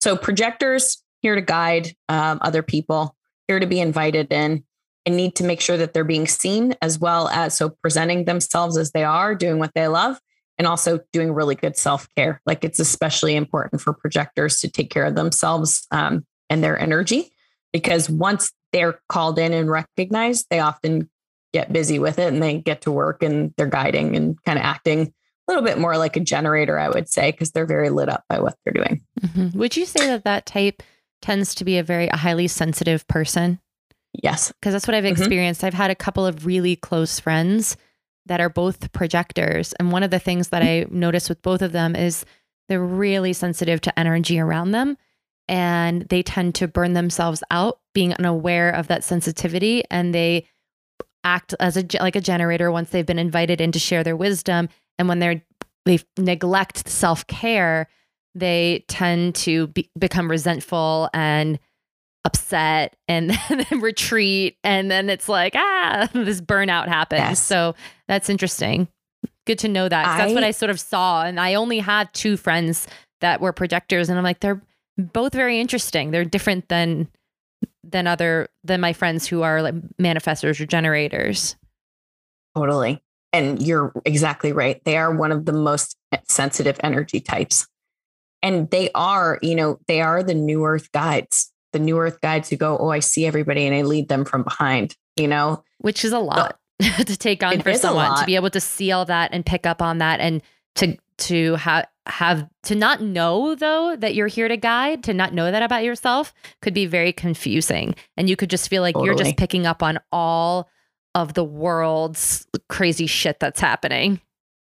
So 0.00 0.16
projectors 0.16 1.02
here 1.20 1.34
to 1.34 1.42
guide 1.42 1.94
um, 2.08 2.38
other 2.42 2.62
people 2.62 3.16
here 3.48 3.58
to 3.58 3.66
be 3.66 3.80
invited 3.80 4.32
in 4.32 4.64
and 5.06 5.16
need 5.16 5.34
to 5.36 5.44
make 5.44 5.60
sure 5.60 5.76
that 5.76 5.92
they're 5.92 6.04
being 6.04 6.26
seen 6.26 6.74
as 6.80 6.98
well 6.98 7.28
as 7.28 7.54
so 7.54 7.70
presenting 7.70 8.24
themselves 8.24 8.76
as 8.76 8.92
they 8.92 9.04
are 9.04 9.34
doing 9.34 9.58
what 9.58 9.72
they 9.74 9.88
love 9.88 10.18
and 10.58 10.66
also 10.66 11.00
doing 11.12 11.32
really 11.32 11.54
good 11.54 11.76
self 11.76 12.08
care. 12.16 12.40
Like 12.46 12.64
it's 12.64 12.78
especially 12.78 13.34
important 13.34 13.82
for 13.82 13.92
projectors 13.92 14.60
to 14.60 14.70
take 14.70 14.90
care 14.90 15.04
of 15.04 15.14
themselves 15.14 15.86
um, 15.90 16.24
and 16.54 16.64
their 16.64 16.78
energy 16.78 17.30
because 17.72 18.08
once 18.08 18.52
they're 18.72 18.98
called 19.08 19.38
in 19.38 19.52
and 19.52 19.68
recognized, 19.70 20.46
they 20.48 20.60
often 20.60 21.10
get 21.52 21.72
busy 21.72 21.98
with 21.98 22.18
it 22.18 22.32
and 22.32 22.42
they 22.42 22.58
get 22.58 22.80
to 22.82 22.92
work 22.92 23.22
and 23.22 23.52
they're 23.56 23.66
guiding 23.66 24.16
and 24.16 24.42
kind 24.44 24.58
of 24.58 24.64
acting 24.64 25.12
a 25.46 25.52
little 25.52 25.62
bit 25.62 25.78
more 25.78 25.98
like 25.98 26.16
a 26.16 26.20
generator, 26.20 26.78
I 26.78 26.88
would 26.88 27.08
say, 27.08 27.30
because 27.30 27.50
they're 27.50 27.66
very 27.66 27.90
lit 27.90 28.08
up 28.08 28.24
by 28.28 28.40
what 28.40 28.56
they're 28.64 28.72
doing. 28.72 29.02
Mm-hmm. 29.20 29.58
Would 29.58 29.76
you 29.76 29.84
say 29.84 30.06
that 30.06 30.24
that 30.24 30.46
type 30.46 30.82
tends 31.20 31.54
to 31.56 31.64
be 31.64 31.76
a 31.78 31.82
very 31.82 32.08
a 32.08 32.16
highly 32.16 32.48
sensitive 32.48 33.06
person? 33.08 33.60
Yes. 34.22 34.52
Because 34.52 34.72
that's 34.72 34.86
what 34.86 34.94
I've 34.94 35.04
Mm-hmm. 35.04 35.20
experienced. 35.22 35.64
I've 35.64 35.74
had 35.74 35.90
a 35.90 35.96
couple 35.96 36.24
of 36.24 36.46
really 36.46 36.76
close 36.76 37.20
friends 37.20 37.76
that 38.26 38.40
are 38.40 38.48
both 38.48 38.90
projectors. 38.92 39.74
And 39.74 39.92
one 39.92 40.02
of 40.02 40.10
the 40.10 40.18
things 40.18 40.48
that 40.48 40.62
I 40.62 40.86
noticed 40.90 41.28
with 41.28 41.42
both 41.42 41.60
of 41.62 41.72
them 41.72 41.94
is 41.94 42.24
they're 42.68 42.80
really 42.80 43.32
sensitive 43.34 43.80
to 43.82 43.98
energy 43.98 44.40
around 44.40 44.70
them 44.70 44.96
and 45.48 46.02
they 46.08 46.22
tend 46.22 46.54
to 46.56 46.68
burn 46.68 46.94
themselves 46.94 47.42
out 47.50 47.78
being 47.94 48.14
unaware 48.14 48.70
of 48.70 48.88
that 48.88 49.04
sensitivity 49.04 49.82
and 49.90 50.14
they 50.14 50.46
act 51.22 51.54
as 51.60 51.76
a 51.76 51.84
like 52.00 52.16
a 52.16 52.20
generator 52.20 52.70
once 52.70 52.90
they've 52.90 53.06
been 53.06 53.18
invited 53.18 53.60
in 53.60 53.72
to 53.72 53.78
share 53.78 54.02
their 54.04 54.16
wisdom. 54.16 54.68
And 54.98 55.08
when 55.08 55.18
they're 55.18 55.42
they 55.86 55.98
neglect 56.18 56.88
self-care 56.88 57.88
they 58.36 58.84
tend 58.88 59.34
to 59.36 59.68
be, 59.68 59.88
become 59.98 60.28
resentful 60.30 61.08
and 61.14 61.58
upset 62.24 62.96
and 63.06 63.30
then 63.48 63.80
retreat. 63.80 64.56
And 64.64 64.90
then 64.90 65.08
it's 65.10 65.28
like 65.28 65.52
ah 65.56 66.08
this 66.14 66.40
burnout 66.40 66.88
happens. 66.88 67.20
Yes. 67.20 67.42
so 67.42 67.74
that's 68.08 68.28
interesting. 68.28 68.88
Good 69.46 69.58
to 69.60 69.68
know 69.68 69.88
that 69.88 70.04
'cause 70.06 70.16
that's 70.18 70.32
what 70.34 70.42
I- 70.44 70.48
i 70.48 70.50
sort 70.52 70.70
of 70.70 70.80
saw. 70.80 71.22
And 71.24 71.38
i 71.38 71.54
only 71.54 71.78
had 71.78 72.12
two 72.14 72.36
friends 72.36 72.86
that 73.20 73.40
were 73.40 73.52
projectors, 73.52 74.08
and 74.08 74.18
I'm 74.18 74.24
like, 74.24 74.40
they're 74.40 74.60
both 74.96 75.32
very 75.32 75.60
interesting. 75.60 76.10
They're 76.10 76.24
different 76.24 76.68
than 76.68 77.08
than 77.82 78.06
other 78.06 78.48
than 78.62 78.80
my 78.80 78.92
friends 78.92 79.26
who 79.26 79.42
are 79.42 79.62
like 79.62 79.74
manifestors 80.00 80.60
or 80.60 80.66
generators. 80.66 81.56
Totally. 82.56 83.02
And 83.32 83.60
you're 83.60 83.92
exactly 84.04 84.52
right. 84.52 84.82
They 84.84 84.96
are 84.96 85.14
one 85.14 85.32
of 85.32 85.44
the 85.44 85.52
most 85.52 85.96
sensitive 86.28 86.78
energy 86.82 87.20
types. 87.20 87.66
And 88.42 88.70
they 88.70 88.90
are, 88.94 89.38
you 89.42 89.54
know, 89.54 89.80
they 89.88 90.00
are 90.00 90.22
the 90.22 90.34
new 90.34 90.64
earth 90.64 90.92
guides, 90.92 91.50
the 91.72 91.78
new 91.78 91.98
earth 91.98 92.20
guides 92.20 92.50
who 92.50 92.56
go, 92.56 92.78
Oh, 92.78 92.90
I 92.90 93.00
see 93.00 93.26
everybody 93.26 93.66
and 93.66 93.74
I 93.74 93.82
lead 93.82 94.08
them 94.08 94.24
from 94.24 94.42
behind, 94.42 94.96
you 95.16 95.26
know, 95.26 95.64
which 95.78 96.04
is 96.04 96.12
a 96.12 96.18
lot 96.18 96.58
to 96.80 97.16
take 97.16 97.42
on 97.42 97.60
for 97.60 97.74
someone 97.74 98.18
to 98.18 98.26
be 98.26 98.36
able 98.36 98.50
to 98.50 98.60
see 98.60 98.92
all 98.92 99.04
that 99.06 99.30
and 99.32 99.44
pick 99.44 99.66
up 99.66 99.82
on 99.82 99.98
that 99.98 100.20
and 100.20 100.42
to, 100.76 100.96
to 101.16 101.54
have, 101.56 101.86
have 102.06 102.48
to 102.62 102.74
not 102.74 103.00
know 103.00 103.54
though 103.54 103.96
that 103.96 104.14
you're 104.14 104.26
here 104.26 104.46
to 104.46 104.58
guide 104.58 105.02
to 105.04 105.14
not 105.14 105.32
know 105.32 105.50
that 105.50 105.62
about 105.62 105.84
yourself 105.84 106.34
could 106.60 106.74
be 106.74 106.84
very 106.84 107.12
confusing 107.12 107.94
and 108.16 108.28
you 108.28 108.36
could 108.36 108.50
just 108.50 108.68
feel 108.68 108.82
like 108.82 108.94
totally. 108.94 109.06
you're 109.06 109.16
just 109.16 109.36
picking 109.38 109.66
up 109.66 109.82
on 109.82 109.98
all 110.12 110.68
of 111.14 111.34
the 111.34 111.44
world's 111.44 112.46
crazy 112.68 113.06
shit 113.06 113.38
that's 113.40 113.60
happening. 113.60 114.20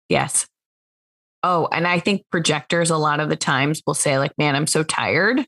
Yes. 0.09 0.47
Oh, 1.43 1.69
and 1.71 1.87
I 1.87 2.01
think 2.01 2.25
projectors 2.31 2.91
a 2.91 2.97
lot 2.97 3.21
of 3.21 3.29
the 3.29 3.37
times 3.37 3.83
will 3.87 3.95
say, 3.95 4.19
like, 4.19 4.37
man, 4.39 4.57
I'm 4.57 4.67
so 4.67 4.83
tired. 4.83 5.45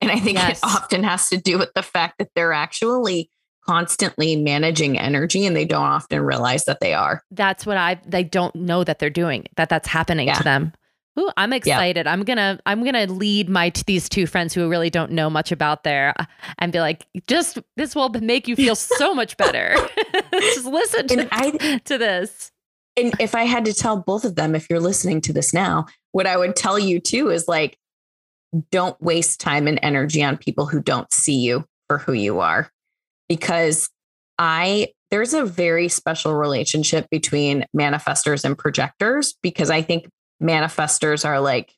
And 0.00 0.10
I 0.12 0.18
think 0.18 0.38
yes. 0.38 0.58
it 0.58 0.64
often 0.64 1.02
has 1.02 1.28
to 1.30 1.38
do 1.38 1.58
with 1.58 1.72
the 1.74 1.82
fact 1.82 2.18
that 2.18 2.28
they're 2.34 2.52
actually 2.52 3.30
constantly 3.66 4.36
managing 4.36 4.98
energy 4.98 5.44
and 5.44 5.56
they 5.56 5.64
don't 5.64 5.84
often 5.84 6.20
realize 6.20 6.64
that 6.66 6.80
they 6.80 6.94
are. 6.94 7.22
That's 7.30 7.66
what 7.66 7.76
I 7.76 8.00
they 8.06 8.24
don't 8.24 8.54
know 8.54 8.84
that 8.84 8.98
they're 8.98 9.10
doing, 9.10 9.46
that 9.56 9.68
that's 9.68 9.88
happening 9.88 10.28
yeah. 10.28 10.34
to 10.34 10.44
them. 10.44 10.72
Ooh, 11.18 11.30
I'm 11.36 11.52
excited. 11.52 12.06
I'm 12.06 12.22
gonna 12.22 12.60
I'm 12.66 12.84
gonna 12.84 13.06
lead 13.06 13.48
my 13.48 13.72
these 13.86 14.08
two 14.08 14.26
friends 14.26 14.54
who 14.54 14.68
really 14.68 14.90
don't 14.90 15.12
know 15.12 15.28
much 15.28 15.50
about 15.50 15.82
there 15.82 16.14
uh, 16.18 16.24
and 16.58 16.72
be 16.72 16.80
like, 16.80 17.06
just 17.26 17.58
this 17.76 17.94
will 17.94 18.08
make 18.10 18.46
you 18.46 18.54
feel 18.54 18.74
so 18.76 19.14
much 19.14 19.36
better. 19.36 19.74
just 20.32 20.66
listen 20.66 21.08
to, 21.08 21.28
I, 21.32 21.78
to 21.84 21.98
this. 21.98 22.52
And 22.96 23.14
if 23.20 23.34
I 23.34 23.44
had 23.44 23.64
to 23.64 23.74
tell 23.74 23.96
both 23.96 24.24
of 24.24 24.34
them, 24.34 24.54
if 24.54 24.68
you're 24.70 24.80
listening 24.80 25.20
to 25.22 25.32
this 25.32 25.52
now, 25.52 25.86
what 26.12 26.26
I 26.26 26.36
would 26.36 26.56
tell 26.56 26.78
you 26.78 27.00
too 27.00 27.30
is 27.30 27.48
like, 27.48 27.76
don't 28.70 29.00
waste 29.00 29.40
time 29.40 29.66
and 29.66 29.78
energy 29.82 30.22
on 30.22 30.36
people 30.36 30.66
who 30.66 30.80
don't 30.80 31.12
see 31.12 31.36
you 31.36 31.64
for 31.88 31.98
who 31.98 32.12
you 32.12 32.40
are, 32.40 32.70
because 33.28 33.88
I 34.38 34.88
there's 35.10 35.34
a 35.34 35.44
very 35.44 35.88
special 35.88 36.34
relationship 36.34 37.08
between 37.10 37.64
manifestors 37.76 38.44
and 38.44 38.58
projectors 38.58 39.34
because 39.42 39.70
I 39.70 39.80
think 39.80 40.08
manifestors 40.42 41.24
are 41.24 41.40
like 41.40 41.74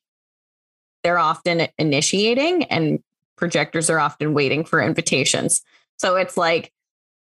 they're 1.03 1.19
often 1.19 1.67
initiating 1.79 2.65
and 2.65 3.03
projectors 3.37 3.89
are 3.89 3.99
often 3.99 4.35
waiting 4.35 4.65
for 4.65 4.81
invitations. 4.81 5.63
So 5.97 6.17
it's 6.17 6.37
like, 6.37 6.73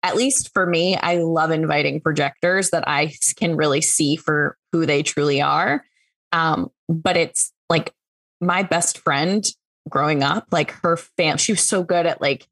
at 0.02 0.16
least 0.16 0.52
for 0.52 0.66
me, 0.66 0.96
I 0.96 1.18
love 1.18 1.52
inviting 1.52 2.00
projectors 2.00 2.70
that 2.70 2.88
I 2.88 3.12
can 3.36 3.56
really 3.56 3.80
see 3.80 4.16
for 4.16 4.56
who 4.72 4.84
they 4.84 5.04
truly 5.04 5.40
are. 5.40 5.84
Um, 6.32 6.70
but 6.88 7.16
it's 7.16 7.52
like 7.70 7.94
my 8.40 8.64
best 8.64 8.98
friend 8.98 9.46
growing 9.88 10.24
up, 10.24 10.48
like 10.50 10.72
her 10.82 10.96
fam, 10.96 11.36
she 11.36 11.52
was 11.52 11.62
so 11.62 11.84
good 11.84 12.06
at 12.06 12.20
like, 12.20 12.48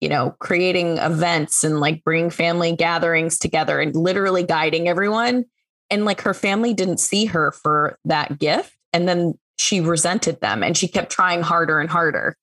you 0.00 0.08
know, 0.08 0.34
creating 0.38 0.96
events 0.96 1.62
and 1.62 1.80
like 1.80 2.02
bringing 2.04 2.30
family 2.30 2.74
gatherings 2.74 3.38
together 3.38 3.80
and 3.80 3.94
literally 3.94 4.42
guiding 4.44 4.88
everyone 4.88 5.44
and 5.90 6.04
like 6.04 6.22
her 6.22 6.34
family 6.34 6.74
didn't 6.74 6.98
see 6.98 7.26
her 7.26 7.52
for 7.52 7.98
that 8.04 8.38
gift 8.38 8.76
and 8.92 9.08
then 9.08 9.38
she 9.56 9.80
resented 9.80 10.40
them 10.40 10.62
and 10.62 10.76
she 10.76 10.88
kept 10.88 11.10
trying 11.10 11.42
harder 11.42 11.80
and 11.80 11.90
harder. 11.90 12.36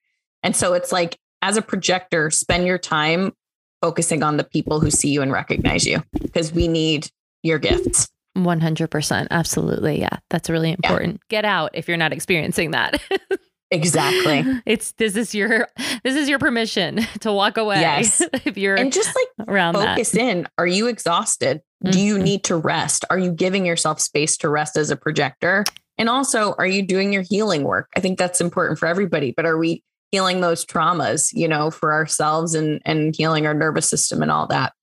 And 0.43 0.55
so 0.55 0.73
it's 0.73 0.91
like 0.91 1.17
as 1.41 1.57
a 1.57 1.61
projector 1.61 2.29
spend 2.29 2.65
your 2.65 2.77
time 2.77 3.33
focusing 3.81 4.23
on 4.23 4.37
the 4.37 4.43
people 4.43 4.79
who 4.79 4.91
see 4.91 5.09
you 5.09 5.21
and 5.21 5.31
recognize 5.31 5.85
you 5.85 6.03
because 6.21 6.53
we 6.53 6.67
need 6.67 7.09
your 7.43 7.59
gifts. 7.59 8.07
100% 8.37 9.27
absolutely. 9.31 9.99
Yeah. 9.99 10.17
That's 10.29 10.49
really 10.49 10.71
important. 10.71 11.15
Yeah. 11.15 11.41
get 11.41 11.45
out 11.45 11.71
if 11.73 11.87
you're 11.87 11.97
not 11.97 12.13
experiencing 12.13 12.71
that 12.71 13.01
Exactly. 13.71 14.45
It's 14.65 14.91
this 14.93 15.15
is 15.15 15.33
your 15.33 15.67
this 16.03 16.15
is 16.15 16.29
your 16.29 16.39
permission 16.39 16.99
to 17.21 17.31
walk 17.31 17.57
away. 17.57 17.79
Yes. 17.79 18.21
if 18.45 18.57
you're 18.57 18.75
and 18.75 18.91
just 18.91 19.15
like 19.15 19.47
around 19.47 19.75
focus 19.75 20.11
that. 20.11 20.21
in. 20.21 20.47
Are 20.57 20.67
you 20.67 20.87
exhausted? 20.87 21.61
Mm-hmm. 21.83 21.91
Do 21.91 21.99
you 21.99 22.15
mm-hmm. 22.15 22.23
need 22.23 22.43
to 22.45 22.57
rest? 22.57 23.05
Are 23.09 23.17
you 23.17 23.31
giving 23.31 23.65
yourself 23.65 23.99
space 23.99 24.37
to 24.37 24.49
rest 24.49 24.77
as 24.77 24.91
a 24.91 24.95
projector? 24.95 25.63
And 25.97 26.09
also, 26.09 26.53
are 26.57 26.67
you 26.67 26.85
doing 26.85 27.13
your 27.13 27.23
healing 27.23 27.63
work? 27.63 27.89
I 27.95 28.01
think 28.01 28.19
that's 28.19 28.41
important 28.41 28.77
for 28.77 28.87
everybody. 28.87 29.33
But 29.35 29.45
are 29.45 29.57
we 29.57 29.83
healing 30.11 30.41
those 30.41 30.65
traumas, 30.65 31.31
you 31.33 31.47
know, 31.47 31.71
for 31.71 31.93
ourselves 31.93 32.53
and 32.53 32.81
and 32.85 33.15
healing 33.15 33.47
our 33.47 33.53
nervous 33.53 33.89
system 33.89 34.21
and 34.21 34.31
all 34.31 34.47
that? 34.47 34.73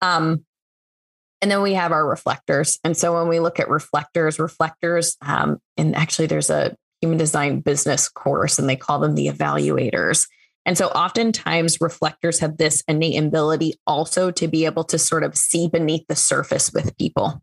Um, 0.00 0.44
and 1.40 1.50
then 1.50 1.62
we 1.62 1.74
have 1.74 1.92
our 1.92 2.06
reflectors. 2.06 2.78
And 2.84 2.96
so 2.96 3.14
when 3.14 3.28
we 3.28 3.40
look 3.40 3.58
at 3.58 3.68
reflectors, 3.68 4.38
reflectors, 4.38 5.16
um, 5.22 5.58
and 5.76 5.96
actually 5.96 6.26
there's 6.26 6.50
a 6.50 6.76
human 7.02 7.18
design 7.18 7.60
business 7.60 8.08
course 8.08 8.58
and 8.58 8.68
they 8.68 8.76
call 8.76 9.00
them 9.00 9.14
the 9.14 9.26
evaluators. 9.26 10.28
And 10.64 10.78
so 10.78 10.86
oftentimes 10.88 11.80
reflectors 11.80 12.38
have 12.38 12.56
this 12.56 12.82
innate 12.86 13.20
ability 13.20 13.74
also 13.86 14.30
to 14.30 14.46
be 14.46 14.64
able 14.64 14.84
to 14.84 14.98
sort 14.98 15.24
of 15.24 15.36
see 15.36 15.68
beneath 15.68 16.06
the 16.08 16.14
surface 16.14 16.72
with 16.72 16.96
people. 16.96 17.42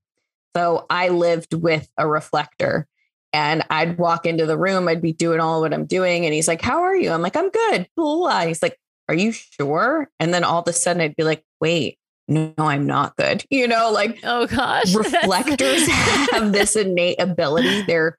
So 0.55 0.85
I 0.89 1.09
lived 1.09 1.53
with 1.53 1.89
a 1.97 2.07
reflector 2.07 2.87
and 3.31 3.63
I'd 3.69 3.97
walk 3.97 4.25
into 4.25 4.45
the 4.45 4.57
room, 4.57 4.87
I'd 4.87 5.01
be 5.01 5.13
doing 5.13 5.39
all 5.39 5.61
what 5.61 5.73
I'm 5.73 5.85
doing. 5.85 6.25
And 6.25 6.33
he's 6.33 6.47
like, 6.47 6.61
How 6.61 6.81
are 6.83 6.95
you? 6.95 7.11
I'm 7.11 7.21
like, 7.21 7.35
I'm 7.35 7.49
good. 7.49 7.87
Blah, 7.95 8.15
blah. 8.15 8.41
He's 8.45 8.63
like, 8.63 8.79
Are 9.07 9.15
you 9.15 9.31
sure? 9.31 10.09
And 10.19 10.33
then 10.33 10.43
all 10.43 10.61
of 10.61 10.67
a 10.67 10.73
sudden 10.73 11.01
I'd 11.01 11.15
be 11.15 11.23
like, 11.23 11.43
Wait, 11.59 11.99
no, 12.27 12.53
I'm 12.57 12.85
not 12.85 13.15
good. 13.17 13.43
You 13.49 13.67
know, 13.67 13.91
like, 13.91 14.19
oh 14.23 14.47
gosh, 14.47 14.93
reflectors 14.95 15.87
have 15.87 16.53
this 16.53 16.75
innate 16.75 17.19
ability. 17.19 17.83
They're 17.83 18.17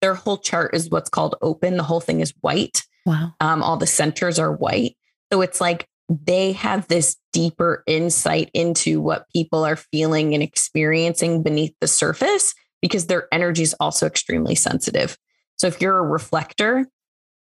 their 0.00 0.14
whole 0.14 0.38
chart 0.38 0.74
is 0.74 0.90
what's 0.90 1.10
called 1.10 1.36
open. 1.42 1.76
The 1.76 1.82
whole 1.82 2.00
thing 2.00 2.20
is 2.20 2.34
white. 2.40 2.82
Wow. 3.06 3.34
Um, 3.40 3.62
all 3.62 3.76
the 3.76 3.86
centers 3.86 4.38
are 4.38 4.52
white. 4.52 4.96
So 5.32 5.42
it's 5.42 5.60
like 5.60 5.86
they 6.08 6.52
have 6.52 6.88
this 6.88 7.16
deeper 7.32 7.84
insight 7.86 8.50
into 8.52 9.00
what 9.00 9.28
people 9.32 9.64
are 9.64 9.76
feeling 9.76 10.34
and 10.34 10.42
experiencing 10.42 11.42
beneath 11.42 11.74
the 11.80 11.86
surface 11.86 12.54
because 12.82 13.06
their 13.06 13.28
energy 13.32 13.62
is 13.62 13.74
also 13.78 14.06
extremely 14.06 14.54
sensitive. 14.54 15.16
So 15.56 15.66
if 15.66 15.80
you're 15.80 15.98
a 15.98 16.02
reflector, 16.02 16.86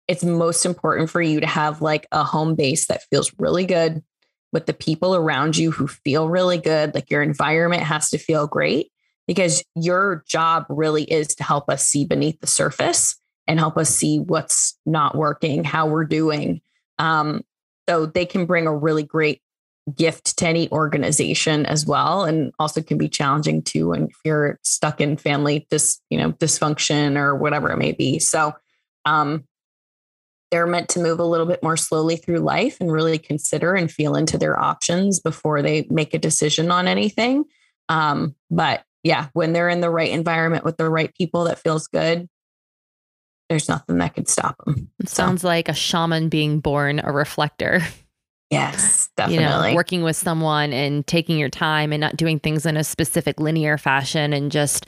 it's 0.08 0.24
most 0.24 0.66
important 0.66 1.10
for 1.10 1.22
you 1.22 1.40
to 1.40 1.48
have 1.48 1.82
like 1.82 2.06
a 2.12 2.24
home 2.24 2.56
base 2.56 2.88
that 2.88 3.04
feels 3.10 3.32
really 3.40 3.66
good 3.66 4.04
with 4.52 4.66
the 4.68 4.74
people 4.74 5.16
around 5.16 5.58
you 5.58 5.72
who 5.72 5.88
feel 5.88 6.30
really 6.30 6.60
good. 6.60 6.94
Like 6.94 7.10
your 7.10 7.24
environment 7.24 7.84
has 7.84 8.10
to 8.10 8.18
feel 8.18 8.46
great 8.46 8.92
because 9.28 9.64
your 9.76 10.24
job 10.28 10.66
really 10.70 11.04
is 11.04 11.36
to 11.36 11.44
help 11.44 11.70
us 11.70 11.86
see 11.86 12.06
beneath 12.06 12.40
the 12.42 12.48
surface 12.48 13.16
and 13.48 13.60
help 13.60 13.78
us 13.78 13.90
see 13.90 14.20
what's 14.20 14.78
not 14.86 15.16
working, 15.16 15.64
how 15.64 15.88
we're 15.88 16.06
doing. 16.06 16.62
Um, 17.00 17.42
so 17.90 18.06
they 18.06 18.26
can 18.26 18.46
bring 18.46 18.68
a 18.68 18.76
really 18.76 19.04
great 19.04 19.42
gift 19.96 20.38
to 20.38 20.48
any 20.48 20.72
organization 20.72 21.66
as 21.66 21.86
well, 21.86 22.24
and 22.24 22.54
also 22.58 22.82
can 22.82 22.98
be 22.98 23.10
challenging 23.10 23.62
too 23.62 23.90
when 23.90 24.06
if 24.06 24.16
you're 24.24 24.58
stuck 24.64 25.02
in 25.02 25.18
family 25.18 25.68
dis, 25.70 26.00
you 26.10 26.18
know, 26.18 26.32
dysfunction 26.34 27.18
or 27.18 27.36
whatever 27.36 27.70
it 27.72 27.78
may 27.78 27.92
be. 27.92 28.20
So 28.20 28.54
um, 29.04 29.44
they're 30.52 30.68
meant 30.68 30.88
to 30.90 31.02
move 31.02 31.20
a 31.20 31.26
little 31.26 31.46
bit 31.46 31.62
more 31.64 31.76
slowly 31.76 32.16
through 32.16 32.40
life 32.40 32.78
and 32.80 32.92
really 32.92 33.18
consider 33.18 33.74
and 33.74 33.92
feel 33.92 34.16
into 34.16 34.38
their 34.38 34.58
options 34.58 35.20
before 35.20 35.62
they 35.62 35.86
make 35.90 36.14
a 36.14 36.20
decision 36.20 36.72
on 36.72 36.88
anything. 36.88 37.44
Um, 37.90 38.36
but 38.50 38.84
yeah, 39.04 39.28
when 39.34 39.54
they're 39.54 39.70
in 39.70 39.82
the 39.82 39.90
right 39.90 40.12
environment 40.12 40.64
with 40.64 40.78
the 40.78 40.90
right 40.90 41.14
people 41.16 41.46
that 41.46 41.60
feels 41.60 41.88
good, 41.88 42.28
there's 43.50 43.68
nothing 43.68 43.98
that 43.98 44.16
could 44.16 44.30
stop 44.30 44.56
them. 44.66 44.90
It 45.00 45.10
so. 45.10 45.16
sounds 45.16 45.44
like 45.44 45.70
a 45.70 45.74
shaman 45.74 46.30
being 46.30 46.60
born 46.60 47.02
a 47.04 47.12
reflector. 47.12 47.82
Yes, 48.50 49.10
definitely. 49.18 49.44
You 49.44 49.50
know, 49.50 49.76
working 49.76 50.04
with 50.04 50.16
someone 50.16 50.74
and 50.74 51.06
taking 51.06 51.38
your 51.38 51.50
time 51.50 51.92
and 51.92 52.00
not 52.00 52.16
doing 52.16 52.40
things 52.40 52.66
in 52.66 52.78
a 52.78 52.84
specific 52.84 53.40
linear 53.40 53.78
fashion 53.78 54.32
and 54.32 54.52
just 54.52 54.86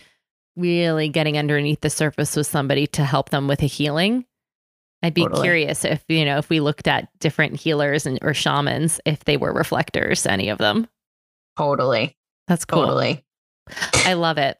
really 0.55 1.09
getting 1.09 1.37
underneath 1.37 1.81
the 1.81 1.89
surface 1.89 2.35
with 2.35 2.47
somebody 2.47 2.87
to 2.87 3.03
help 3.03 3.29
them 3.29 3.47
with 3.47 3.61
a 3.61 3.67
healing. 3.67 4.25
I'd 5.03 5.13
be 5.13 5.23
totally. 5.23 5.43
curious 5.43 5.83
if, 5.83 6.03
you 6.07 6.25
know, 6.25 6.37
if 6.37 6.49
we 6.49 6.59
looked 6.59 6.87
at 6.87 7.09
different 7.19 7.59
healers 7.59 8.05
and 8.05 8.17
or 8.21 8.33
shamans, 8.33 9.01
if 9.05 9.25
they 9.25 9.35
were 9.35 9.51
reflectors, 9.51 10.25
any 10.25 10.49
of 10.49 10.57
them. 10.57 10.87
Totally. 11.57 12.15
That's 12.47 12.65
cool. 12.65 12.83
Totally. 12.83 13.24
I 14.05 14.13
love 14.13 14.37
it. 14.37 14.57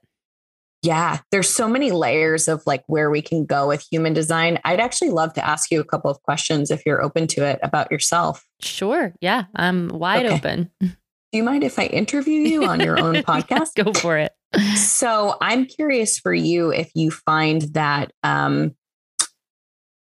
Yeah, 0.81 1.19
there's 1.31 1.49
so 1.49 1.67
many 1.67 1.91
layers 1.91 2.47
of 2.47 2.61
like 2.67 2.83
where 2.85 3.09
we 3.09 3.21
can 3.21 3.45
go 3.45 3.67
with 3.67 3.85
human 3.91 4.13
design. 4.13 4.59
I'd 4.63 4.79
actually 4.79 5.09
love 5.09 5.33
to 5.33 5.45
ask 5.45 5.71
you 5.71 5.79
a 5.79 5.83
couple 5.83 6.11
of 6.11 6.21
questions 6.21 6.69
if 6.69 6.83
you're 6.85 7.01
open 7.01 7.25
to 7.27 7.43
it 7.43 7.59
about 7.63 7.91
yourself. 7.91 8.45
Sure. 8.61 9.13
Yeah, 9.19 9.45
I'm 9.55 9.87
wide 9.89 10.27
okay. 10.27 10.35
open. 10.35 10.71
Do 10.81 11.39
you 11.39 11.43
mind 11.43 11.63
if 11.63 11.79
I 11.79 11.85
interview 11.87 12.41
you 12.41 12.65
on 12.65 12.79
your 12.79 12.99
own 12.99 13.15
podcast? 13.23 13.83
Go 13.83 13.93
for 13.93 14.17
it. 14.17 14.31
So 14.77 15.35
I'm 15.41 15.65
curious 15.65 16.17
for 16.17 16.33
you 16.33 16.71
if 16.71 16.89
you 16.95 17.11
find 17.11 17.63
that 17.73 18.13
um, 18.23 18.73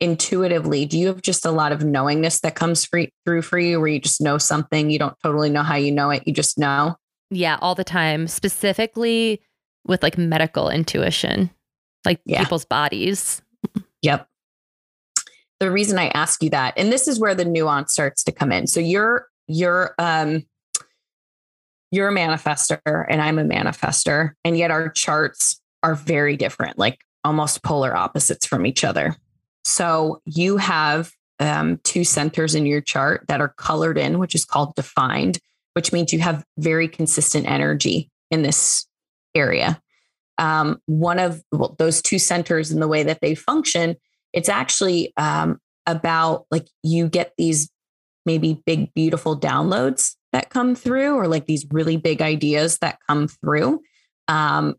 intuitively, 0.02 0.86
do 0.86 1.00
you 1.00 1.08
have 1.08 1.22
just 1.22 1.46
a 1.46 1.52
lot 1.52 1.72
of 1.72 1.86
knowingness 1.86 2.42
that 2.42 2.56
comes 2.56 2.84
free, 2.84 3.14
through 3.24 3.44
for 3.44 3.58
you 3.58 3.80
where 3.80 3.88
you 3.88 4.02
just 4.02 4.20
know 4.20 4.38
something, 4.38 4.90
you 4.90 5.00
don't 5.00 5.16
totally 5.24 5.50
know 5.50 5.64
how 5.64 5.76
you 5.76 5.94
know 5.94 6.10
it, 6.10 6.24
you 6.26 6.34
just 6.34 6.58
know? 6.58 6.98
Yeah, 7.32 7.58
all 7.62 7.76
the 7.76 7.84
time, 7.84 8.28
specifically 8.28 9.42
with 9.88 10.04
like 10.04 10.18
medical 10.18 10.70
intuition, 10.70 11.50
like 12.06 12.20
yeah. 12.26 12.44
people's 12.44 12.66
bodies. 12.66 13.42
Yep. 14.02 14.28
The 15.60 15.72
reason 15.72 15.98
I 15.98 16.10
ask 16.10 16.44
you 16.44 16.50
that, 16.50 16.74
and 16.76 16.92
this 16.92 17.08
is 17.08 17.20
where 17.20 17.34
the 17.34 17.46
nuance 17.46 17.94
starts 17.94 18.24
to 18.26 18.32
come 18.32 18.52
in. 18.52 18.68
So 18.68 18.80
you're 18.80 19.28
you're 19.48 19.96
um 19.98 20.44
you're 21.92 22.10
a 22.10 22.14
manifestor 22.14 23.06
and 23.10 23.22
I'm 23.22 23.40
a 23.40 23.44
manifestor, 23.44 24.32
and 24.44 24.58
yet 24.58 24.72
our 24.72 24.90
charts 24.90 25.62
are 25.84 25.96
very 25.96 26.36
different, 26.36 26.78
like 26.78 27.00
almost 27.24 27.64
polar 27.64 27.96
opposites 27.96 28.46
from 28.46 28.66
each 28.66 28.84
other. 28.84 29.16
So 29.64 30.22
you 30.26 30.58
have 30.58 31.12
um, 31.40 31.80
two 31.84 32.04
centers 32.04 32.56
in 32.56 32.66
your 32.66 32.82
chart 32.82 33.26
that 33.28 33.42
are 33.42 33.50
colored 33.50 33.98
in, 33.98 34.20
which 34.20 34.36
is 34.36 34.46
called 34.46 34.76
defined, 34.76 35.40
which 35.74 35.94
means 35.94 36.14
you 36.14 36.20
have 36.20 36.44
very 36.58 36.88
consistent 36.88 37.48
energy 37.48 38.10
in 38.30 38.42
this 38.42 38.86
area. 39.36 39.82
Um, 40.38 40.82
one 40.86 41.20
of 41.20 41.44
well, 41.52 41.76
those 41.78 42.02
two 42.02 42.20
centers 42.20 42.72
and 42.72 42.82
the 42.82 42.88
way 42.88 43.04
that 43.04 43.20
they 43.22 43.36
function, 43.36 43.96
it's 44.34 44.50
actually 44.50 45.14
um, 45.18 45.60
about 45.86 46.46
like 46.52 46.68
you 46.84 47.08
get 47.08 47.34
these 47.38 47.70
maybe 48.26 48.62
big, 48.66 48.94
beautiful 48.94 49.40
downloads 49.40 50.16
that 50.32 50.50
come 50.50 50.76
through, 50.76 51.16
or 51.16 51.28
like 51.28 51.46
these 51.46 51.66
really 51.72 51.98
big 51.98 52.22
ideas 52.22 52.78
that 52.80 53.00
come 53.08 53.28
through. 53.28 53.82
Um, 54.28 54.76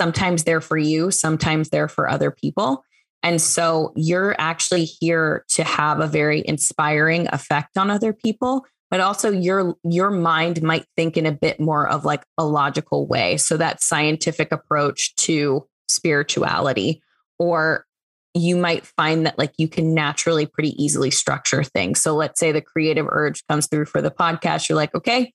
sometimes 0.00 0.44
they're 0.44 0.60
for 0.60 0.78
you, 0.78 1.10
sometimes 1.10 1.68
they're 1.68 1.88
for 1.88 2.08
other 2.08 2.30
people. 2.30 2.84
And 3.22 3.40
so 3.40 3.92
you're 3.96 4.34
actually 4.38 4.84
here 4.84 5.44
to 5.50 5.64
have 5.64 6.00
a 6.00 6.06
very 6.06 6.42
inspiring 6.46 7.26
effect 7.32 7.78
on 7.78 7.90
other 7.90 8.12
people, 8.12 8.66
but 8.94 9.00
also 9.00 9.28
your 9.28 9.74
your 9.82 10.08
mind 10.08 10.62
might 10.62 10.86
think 10.94 11.16
in 11.16 11.26
a 11.26 11.32
bit 11.32 11.58
more 11.58 11.88
of 11.88 12.04
like 12.04 12.22
a 12.38 12.46
logical 12.46 13.08
way. 13.08 13.36
So 13.36 13.56
that 13.56 13.82
scientific 13.82 14.52
approach 14.52 15.16
to 15.16 15.66
spirituality 15.88 17.02
or 17.36 17.86
you 18.34 18.54
might 18.56 18.86
find 18.86 19.26
that 19.26 19.36
like 19.36 19.52
you 19.58 19.66
can 19.66 19.94
naturally 19.94 20.46
pretty 20.46 20.80
easily 20.80 21.10
structure 21.10 21.64
things. 21.64 22.00
So 22.00 22.14
let's 22.14 22.38
say 22.38 22.52
the 22.52 22.60
creative 22.60 23.08
urge 23.08 23.44
comes 23.48 23.66
through 23.66 23.86
for 23.86 24.00
the 24.00 24.12
podcast. 24.12 24.68
You're 24.68 24.76
like, 24.76 24.94
okay, 24.94 25.32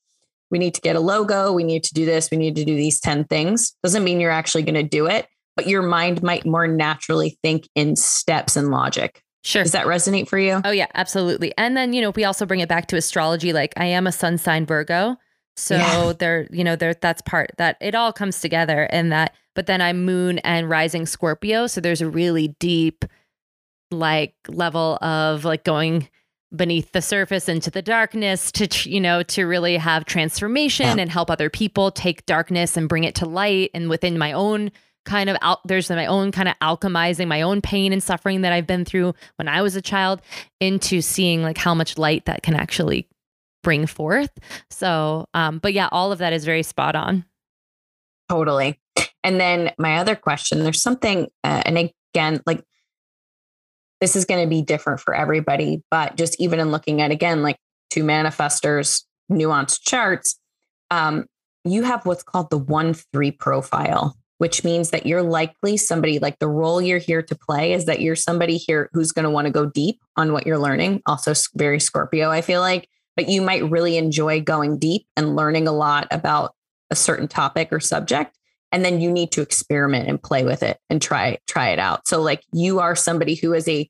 we 0.50 0.58
need 0.58 0.76
to 0.76 0.82
get 0.82 0.96
a 0.96 1.02
logo. 1.02 1.52
We 1.52 1.66
need 1.66 1.84
to 1.84 1.94
do 1.94 2.06
this. 2.06 2.32
We 2.32 2.38
need 2.38 2.56
to 2.56 2.64
do 2.64 2.78
these 2.78 3.02
10 3.02 3.26
things. 3.26 3.76
Doesn't 3.84 4.06
mean 4.06 4.22
you're 4.22 4.32
actually 4.32 4.64
going 4.64 4.76
to 4.76 4.84
do 4.84 5.06
it, 5.08 5.28
but 5.58 5.68
your 5.68 5.82
mind 5.82 6.24
might 6.24 6.46
more 6.46 6.66
naturally 6.66 7.38
think 7.44 7.68
in 7.76 7.98
steps 7.98 8.56
and 8.56 8.70
logic. 8.70 9.22
Sure. 9.44 9.64
Does 9.64 9.72
that 9.72 9.86
resonate 9.86 10.28
for 10.28 10.38
you? 10.38 10.62
Oh, 10.64 10.72
yeah, 10.72 10.88
absolutely. 10.94 11.54
And 11.58 11.78
then, 11.78 11.94
you 11.94 12.02
know, 12.02 12.12
we 12.12 12.26
also 12.26 12.46
bring 12.46 12.60
it 12.60 12.70
back 12.70 12.88
to 12.88 12.98
astrology. 12.98 13.54
Like 13.54 13.74
I 13.78 13.86
am 13.86 14.06
a 14.06 14.12
sun 14.12 14.38
sign 14.38 14.66
Virgo. 14.66 15.18
So 15.56 15.76
yeah. 15.76 16.14
there, 16.18 16.48
you 16.52 16.64
know, 16.64 16.76
there 16.76 16.94
that's 16.94 17.22
part 17.22 17.52
that 17.58 17.78
it 17.82 17.96
all 17.96 18.14
comes 18.14 18.42
together 18.42 18.84
and 18.92 19.12
that, 19.12 19.36
but 19.56 19.66
then 19.66 19.82
I'm 19.82 20.06
moon 20.06 20.40
and 20.40 20.70
rising 20.70 21.06
Scorpio. 21.06 21.68
So 21.68 21.82
there's 21.82 22.02
a 22.02 22.10
really 22.10 22.50
deep, 22.60 23.06
like, 23.92 24.36
level 24.48 24.98
of 25.02 25.44
like 25.46 25.64
going 25.64 26.08
beneath 26.56 26.92
the 26.94 27.02
surface 27.02 27.48
into 27.48 27.70
the 27.70 27.82
darkness 27.82 28.52
to 28.52 28.90
you 28.90 29.00
know 29.00 29.22
to 29.22 29.44
really 29.44 29.78
have 29.78 30.06
transformation 30.06 30.98
yeah. 30.98 31.02
and 31.04 31.12
help 31.12 31.30
other 31.30 31.50
people 31.50 31.92
take 31.92 32.26
darkness 32.26 32.76
and 32.76 32.90
bring 32.90 33.04
it 33.04 33.14
to 33.14 33.28
light 33.28 33.70
and 33.76 33.88
within 33.88 34.18
my 34.18 34.32
own 34.32 34.72
kind 35.06 35.30
of 35.30 35.38
out 35.42 35.60
there's 35.66 35.90
my 35.90 36.06
own 36.06 36.32
kind 36.32 36.50
of 36.50 36.56
alchemizing 36.62 37.28
my 37.28 37.42
own 37.42 37.62
pain 37.62 37.94
and 37.94 38.04
suffering 38.04 38.42
that 38.42 38.54
I've 38.54 38.68
been 38.68 38.86
through 38.86 39.14
when 39.38 39.48
I 39.48 39.62
was 39.62 39.76
a 39.76 39.82
child 39.82 40.22
into 40.60 41.02
seeing 41.02 41.42
like 41.42 41.58
how 41.58 41.74
much 41.74 41.98
light 41.98 42.26
that 42.26 42.44
can 42.44 42.54
actually 42.54 43.08
bring 43.64 43.86
forth. 43.86 44.32
So 44.70 45.26
um 45.34 45.60
but 45.60 45.74
yeah 45.74 45.90
all 45.92 46.12
of 46.12 46.20
that 46.20 46.34
is 46.34 46.46
very 46.46 46.64
spot 46.64 46.96
on. 46.96 47.26
Totally. 48.30 48.80
And 49.24 49.40
then 49.40 49.72
my 49.78 49.98
other 49.98 50.16
question 50.16 50.64
there's 50.64 50.82
something 50.82 51.28
uh, 51.44 51.64
and 51.66 51.92
again 52.14 52.42
like 52.46 52.64
this 54.02 54.16
is 54.16 54.26
going 54.26 54.44
to 54.44 54.50
be 54.50 54.62
different 54.62 55.00
for 55.00 55.14
everybody. 55.14 55.84
But 55.92 56.16
just 56.16 56.40
even 56.40 56.60
in 56.60 56.72
looking 56.72 57.02
at, 57.02 57.12
again, 57.12 57.42
like 57.42 57.58
two 57.90 58.04
manifestors, 58.04 59.04
nuanced 59.32 59.82
charts, 59.82 60.40
um, 60.92 61.26
you 61.66 61.84
have 61.84 62.06
what's 62.06 62.24
called 62.24 62.50
the 62.50 62.58
1 62.58 62.94
3 63.14 63.32
profile, 63.32 64.16
which 64.40 64.64
means 64.64 64.90
that 64.90 65.06
you're 65.06 65.22
likely 65.22 65.78
somebody 65.78 66.18
like 66.18 66.40
the 66.40 66.48
role 66.48 66.82
you're 66.82 66.98
here 66.98 67.22
to 67.22 67.36
play 67.36 67.74
is 67.74 67.86
that 67.86 68.02
you're 68.02 68.16
somebody 68.16 68.58
here 68.58 68.90
who's 68.94 69.12
going 69.12 69.24
to 69.24 69.30
want 69.30 69.46
to 69.46 69.52
go 69.52 69.66
deep 69.66 70.02
on 70.18 70.34
what 70.34 70.48
you're 70.48 70.58
learning. 70.58 71.02
Also, 71.06 71.34
very 71.56 71.80
Scorpio, 71.80 72.32
I 72.32 72.42
feel 72.42 72.62
like, 72.62 72.90
but 73.16 73.30
you 73.30 73.42
might 73.42 73.70
really 73.70 73.98
enjoy 73.98 74.42
going 74.42 74.80
deep 74.80 75.06
and 75.16 75.36
learning 75.36 75.68
a 75.68 75.74
lot 75.74 76.08
about 76.10 76.56
a 76.90 76.96
certain 76.96 77.28
topic 77.28 77.70
or 77.72 77.80
subject 77.80 78.36
and 78.72 78.86
then 78.86 79.02
you 79.02 79.12
need 79.12 79.32
to 79.32 79.42
experiment 79.42 80.08
and 80.08 80.22
play 80.22 80.44
with 80.44 80.64
it 80.64 80.80
and 80.90 81.02
try 81.02 81.38
try 81.48 81.70
it 81.70 81.80
out 81.80 82.08
so 82.08 82.22
like 82.22 82.44
you 82.52 82.80
are 82.80 82.96
somebody 82.96 83.36
who 83.36 83.54
is 83.54 83.68
a 83.68 83.90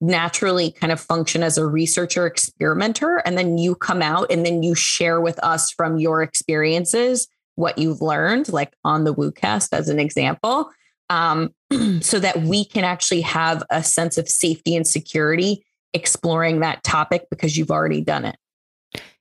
naturally 0.00 0.70
kind 0.72 0.92
of 0.92 1.00
function 1.00 1.42
as 1.42 1.56
a 1.56 1.66
researcher 1.66 2.26
experimenter 2.26 3.16
and 3.24 3.38
then 3.38 3.56
you 3.56 3.74
come 3.74 4.02
out 4.02 4.30
and 4.30 4.44
then 4.44 4.62
you 4.62 4.74
share 4.74 5.20
with 5.20 5.42
us 5.42 5.70
from 5.70 5.98
your 5.98 6.22
experiences 6.22 7.28
what 7.56 7.76
you've 7.78 8.00
learned 8.00 8.52
like 8.52 8.72
on 8.84 9.04
the 9.04 9.14
woocast 9.14 9.68
as 9.72 9.88
an 9.88 9.98
example 9.98 10.70
um, 11.08 11.50
so 12.00 12.18
that 12.18 12.42
we 12.42 12.64
can 12.64 12.84
actually 12.84 13.20
have 13.20 13.62
a 13.70 13.82
sense 13.82 14.18
of 14.18 14.28
safety 14.28 14.74
and 14.74 14.86
security 14.86 15.64
exploring 15.94 16.60
that 16.60 16.82
topic 16.84 17.26
because 17.30 17.56
you've 17.56 17.70
already 17.70 18.00
done 18.00 18.24
it 18.24 18.36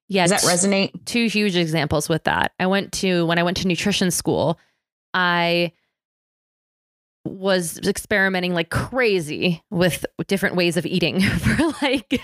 yeah 0.07 0.27
does 0.27 0.41
that 0.43 0.51
resonate 0.51 0.91
two 1.05 1.27
huge 1.27 1.55
examples 1.55 2.07
with 2.09 2.23
that 2.25 2.51
i 2.59 2.65
went 2.65 2.91
to 2.91 3.25
when 3.25 3.39
i 3.39 3.43
went 3.43 3.57
to 3.57 3.67
nutrition 3.67 4.11
school 4.11 4.59
I 5.15 5.71
was 7.23 7.79
experimenting 7.79 8.53
like 8.53 8.69
crazy 8.69 9.63
with 9.71 10.05
different 10.27 10.55
ways 10.55 10.77
of 10.77 10.85
eating 10.85 11.21
for 11.39 11.73
like. 11.81 12.21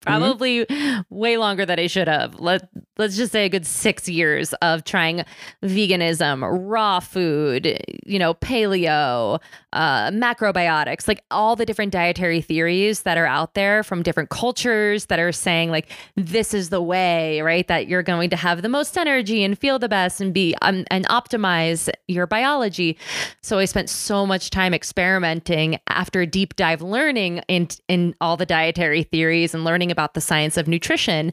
Probably 0.00 0.66
mm-hmm. 0.66 1.00
way 1.10 1.36
longer 1.36 1.66
than 1.66 1.78
I 1.78 1.86
should 1.86 2.08
have. 2.08 2.38
Let 2.40 2.68
let's 2.96 3.16
just 3.16 3.32
say 3.32 3.46
a 3.46 3.48
good 3.48 3.66
six 3.66 4.08
years 4.08 4.52
of 4.54 4.84
trying 4.84 5.24
veganism, 5.62 6.46
raw 6.68 7.00
food, 7.00 7.78
you 8.04 8.18
know, 8.18 8.34
paleo, 8.34 9.40
uh, 9.72 10.10
macrobiotics, 10.10 11.08
like 11.08 11.22
all 11.30 11.56
the 11.56 11.64
different 11.64 11.92
dietary 11.92 12.40
theories 12.40 13.02
that 13.02 13.16
are 13.16 13.26
out 13.26 13.54
there 13.54 13.82
from 13.82 14.02
different 14.02 14.30
cultures 14.30 15.06
that 15.06 15.18
are 15.18 15.32
saying 15.32 15.70
like 15.70 15.90
this 16.16 16.52
is 16.52 16.68
the 16.70 16.82
way, 16.82 17.40
right? 17.40 17.66
That 17.68 17.88
you're 17.88 18.02
going 18.02 18.30
to 18.30 18.36
have 18.36 18.62
the 18.62 18.68
most 18.68 18.96
energy 18.98 19.42
and 19.44 19.58
feel 19.58 19.78
the 19.78 19.88
best 19.88 20.20
and 20.20 20.34
be 20.34 20.54
um, 20.62 20.84
and 20.90 21.06
optimize 21.08 21.88
your 22.08 22.26
biology. 22.26 22.98
So 23.42 23.58
I 23.58 23.64
spent 23.64 23.88
so 23.88 24.26
much 24.26 24.50
time 24.50 24.74
experimenting 24.74 25.78
after 25.88 26.20
a 26.20 26.26
deep 26.26 26.56
dive 26.56 26.82
learning 26.82 27.42
in 27.48 27.68
in 27.88 28.14
all 28.20 28.36
the 28.36 28.46
dietary 28.46 29.02
theories 29.02 29.54
and 29.54 29.64
learning 29.64 29.89
learning 29.90 29.92
about 29.92 30.14
the 30.14 30.20
science 30.20 30.56
of 30.56 30.68
nutrition. 30.68 31.32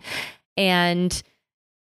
And 0.55 1.22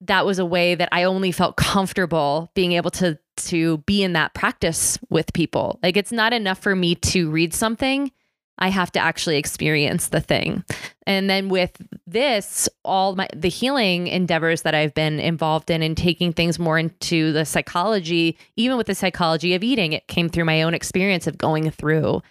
that 0.01 0.25
was 0.25 0.39
a 0.39 0.45
way 0.45 0.75
that 0.75 0.89
I 0.91 1.03
only 1.03 1.31
felt 1.31 1.55
comfortable 1.55 2.51
being 2.55 2.73
able 2.73 2.91
to 2.91 3.17
to 3.35 3.77
be 3.87 4.03
in 4.03 4.13
that 4.13 4.35
practice 4.35 4.99
with 5.09 5.33
people. 5.33 5.79
Like 5.81 5.97
it's 5.97 6.11
not 6.11 6.33
enough 6.33 6.59
for 6.59 6.75
me 6.75 6.95
to 6.95 7.31
read 7.31 7.53
something. 7.53 8.11
I 8.59 8.69
have 8.69 8.91
to 8.91 8.99
actually 8.99 9.37
experience 9.37 10.09
the 10.09 10.21
thing. 10.21 10.63
And 11.07 11.27
then 11.27 11.49
with 11.49 11.81
this, 12.05 12.69
all 12.85 13.15
my 13.15 13.27
the 13.35 13.49
healing 13.49 14.07
endeavors 14.07 14.61
that 14.61 14.75
I've 14.75 14.93
been 14.93 15.19
involved 15.19 15.71
in 15.71 15.81
and 15.81 15.97
taking 15.97 16.33
things 16.33 16.59
more 16.59 16.77
into 16.77 17.33
the 17.33 17.45
psychology, 17.45 18.37
even 18.55 18.77
with 18.77 18.87
the 18.87 18.95
psychology 18.95 19.55
of 19.55 19.63
eating, 19.63 19.93
it 19.93 20.07
came 20.07 20.29
through 20.29 20.45
my 20.45 20.61
own 20.61 20.73
experience 20.75 21.25
of 21.27 21.37
going 21.37 21.71
through 21.71 22.21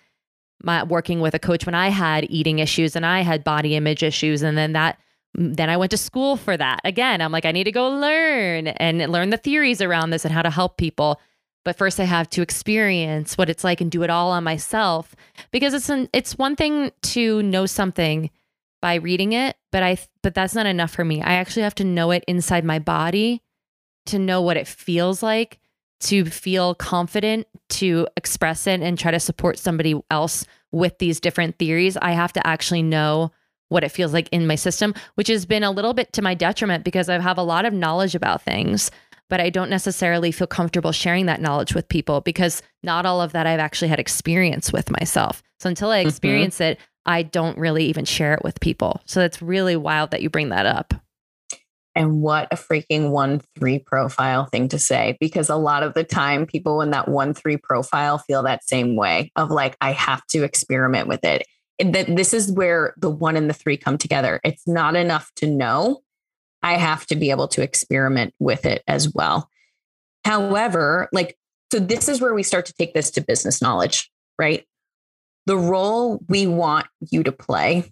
my 0.63 0.83
working 0.85 1.21
with 1.21 1.35
a 1.35 1.39
coach 1.39 1.67
when 1.67 1.75
I 1.75 1.89
had 1.89 2.27
eating 2.31 2.59
issues 2.59 2.97
and 2.97 3.05
I 3.05 3.21
had 3.21 3.45
body 3.45 3.75
image 3.77 4.03
issues. 4.03 4.43
And 4.43 4.57
then 4.57 4.73
that, 4.73 4.99
then 5.35 5.71
I 5.71 5.77
went 5.77 5.91
to 5.91 5.97
school 5.97 6.37
for 6.37 6.57
that. 6.57 6.81
Again, 6.85 7.21
I'm 7.21 7.33
like, 7.33 7.45
I 7.45 7.53
need 7.53 7.65
to 7.65 7.73
go 7.73 7.89
learn 7.89 8.69
and 8.69 8.99
learn 9.11 9.31
the 9.31 9.37
theories 9.37 9.81
around 9.81 10.11
this 10.11 10.25
and 10.25 10.33
how 10.33 10.43
to 10.43 10.51
help 10.51 10.77
people. 10.77 11.21
But 11.65 11.77
first 11.77 12.01
I 12.01 12.05
have 12.05 12.29
to 12.31 12.43
experience 12.43 13.39
what 13.39 13.49
it's 13.49 13.65
like 13.65 13.81
and 13.81 13.91
do 13.91 14.03
it 14.03 14.11
all 14.11 14.31
on 14.31 14.45
myself 14.45 15.15
because 15.53 15.75
it's 15.75 15.89
an, 15.89 16.09
it's 16.13 16.37
one 16.37 16.57
thing 16.57 16.91
to 17.03 17.43
know 17.43 17.67
something 17.67 18.31
by 18.81 18.95
reading 18.95 19.33
it, 19.33 19.57
but 19.71 19.83
I 19.83 19.97
but 20.23 20.35
that's 20.35 20.57
not 20.57 20.67
enough 20.67 20.91
for 20.91 21.05
me. 21.05 21.23
I 21.23 21.35
actually 21.35 21.63
have 21.63 21.75
to 21.77 21.85
know 21.85 22.11
it 22.11 22.25
inside 22.27 22.65
my 22.65 22.81
body 22.81 23.41
to 24.07 24.19
know 24.19 24.43
what 24.43 24.57
it 24.57 24.67
feels 24.67 25.23
like 25.23 25.61
to 26.03 26.25
feel 26.25 26.75
confident 26.75 27.47
to 27.71 28.07
express 28.17 28.67
it 28.67 28.81
and 28.81 28.99
try 28.99 29.11
to 29.11 29.21
support 29.21 29.59
somebody 29.59 30.01
else 30.11 30.45
with 30.73 30.99
these 30.99 31.21
different 31.21 31.59
theories, 31.59 31.97
I 31.97 32.13
have 32.13 32.33
to 32.35 32.47
actually 32.47 32.83
know 32.83 33.31
what 33.69 33.85
it 33.85 33.91
feels 33.91 34.13
like 34.13 34.29
in 34.31 34.47
my 34.47 34.57
system, 34.57 34.95
which 35.15 35.29
has 35.29 35.47
been 35.47 35.63
a 35.63 35.71
little 35.71 35.95
bit 35.95 36.13
to 36.15 36.23
my 36.23 36.35
detriment 36.35 36.85
because 36.85 37.09
I 37.09 37.19
have 37.19 37.39
a 37.39 37.43
lot 37.43 37.65
of 37.65 37.73
knowledge 37.73 38.15
about 38.15 38.43
things, 38.43 38.91
but 39.31 39.41
I 39.41 39.49
don't 39.49 39.71
necessarily 39.71 40.31
feel 40.33 40.47
comfortable 40.47 40.93
sharing 40.93 41.27
that 41.27 41.41
knowledge 41.41 41.75
with 41.75 41.89
people 41.89 42.21
because 42.21 42.63
not 42.83 43.07
all 43.07 43.23
of 43.23 43.33
that 43.33 43.47
I've 43.47 43.61
actually 43.61 43.89
had 43.89 44.01
experience 44.01 44.73
with 44.73 44.91
myself. 44.91 45.43
So 45.61 45.69
until 45.69 45.91
I 45.91 46.01
mm-hmm. 46.01 46.09
experience 46.09 46.57
mm-hmm. 46.57 46.73
it, 46.73 46.79
I 47.07 47.23
don't 47.23 47.59
really 47.59 47.87
even 47.87 48.05
share 48.05 48.35
it 48.35 48.45
with 48.45 48.61
people. 48.61 49.01
So 49.07 49.23
it's 49.23 49.41
really 49.41 49.77
wild 49.77 50.11
that 50.11 50.23
you 50.23 50.31
bring 50.31 50.51
that 50.51 50.67
up. 50.67 50.95
And 51.95 52.23
what 52.23 52.49
a 52.51 52.57
freaking 52.57 53.11
one 53.11 53.43
three 53.59 53.79
profile 53.79 54.47
thing 54.47 54.69
to 54.69 54.79
say, 54.79 55.17
because 55.21 55.51
a 55.51 55.57
lot 55.57 55.83
of 55.83 55.93
the 55.93 56.05
time 56.05 56.47
people 56.47 56.81
in 56.81 56.91
that 56.91 57.09
one 57.09 57.35
three 57.35 57.59
profile 57.59 58.19
feel 58.19 58.43
that 58.45 58.67
same 58.67 58.97
way 58.97 59.31
of 59.37 59.51
like, 59.51 59.77
I 59.81 59.93
have 59.93 60.27
to 60.29 60.43
experiment 60.43 61.07
with 61.07 61.25
it. 61.25 61.47
And 61.79 61.95
that 61.95 62.15
this 62.17 62.33
is 62.33 62.51
where 62.51 62.95
the 62.97 63.11
one 63.11 63.37
and 63.37 63.51
the 63.51 63.55
three 63.55 63.77
come 63.77 63.99
together. 63.99 64.41
It's 64.45 64.67
not 64.67 64.97
enough 64.97 65.31
to 65.37 65.47
know. 65.47 66.01
I 66.63 66.75
have 66.75 67.07
to 67.07 67.17
be 67.17 67.31
able 67.31 67.49
to 67.49 67.63
experiment 67.63 68.35
with 68.39 68.65
it 68.65 68.83
as 68.87 69.13
well. 69.13 69.49
However, 70.25 71.09
like, 71.13 71.37
so 71.73 71.79
this 71.79 72.09
is 72.09 72.21
where 72.21 72.35
we 72.35 72.43
start 72.43 72.67
to 72.67 72.75
take 72.75 72.95
this 72.95 73.11
to 73.13 73.21
business 73.21 73.61
knowledge, 73.61 74.11
right? 74.39 74.65
The 75.47 75.57
role 75.57 76.21
we 76.29 76.47
want 76.47 76.87
you 77.11 77.25
to 77.25 77.33
play, 77.33 77.91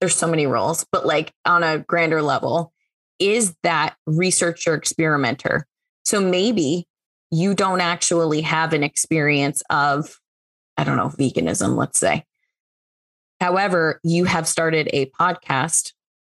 there's 0.00 0.16
so 0.16 0.26
many 0.26 0.46
roles, 0.46 0.84
but 0.90 1.06
like 1.06 1.32
on 1.44 1.62
a 1.62 1.78
grander 1.78 2.20
level, 2.20 2.72
is 3.20 3.54
that 3.62 3.94
researcher 4.06 4.74
experimenter. 4.74 5.66
So 6.04 6.20
maybe 6.20 6.86
you 7.30 7.54
don't 7.54 7.80
actually 7.80 8.40
have 8.40 8.72
an 8.72 8.82
experience 8.82 9.62
of, 9.70 10.18
I 10.76 10.84
don't 10.84 10.96
know, 10.96 11.08
veganism, 11.10 11.76
let's 11.76 12.00
say. 12.00 12.24
However, 13.40 14.00
you 14.02 14.24
have 14.24 14.48
started 14.48 14.90
a 14.92 15.06
podcast 15.06 15.92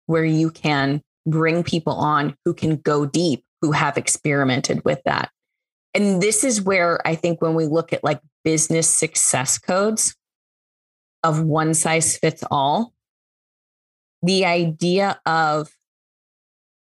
where 0.06 0.24
you 0.24 0.50
can 0.50 1.02
bring 1.26 1.62
people 1.62 1.92
on 1.92 2.36
who 2.44 2.52
can 2.52 2.76
go 2.76 3.06
deep, 3.06 3.44
who 3.60 3.72
have 3.72 3.96
experimented 3.96 4.84
with 4.84 5.00
that. 5.04 5.30
And 5.94 6.22
this 6.22 6.44
is 6.44 6.60
where 6.62 7.06
I 7.06 7.14
think 7.14 7.40
when 7.40 7.54
we 7.54 7.66
look 7.66 7.92
at 7.92 8.04
like 8.04 8.20
business 8.44 8.88
success 8.88 9.58
codes 9.58 10.16
of 11.22 11.42
one 11.42 11.74
size 11.74 12.16
fits 12.16 12.44
all, 12.50 12.92
the 14.22 14.44
idea 14.44 15.20
of 15.26 15.70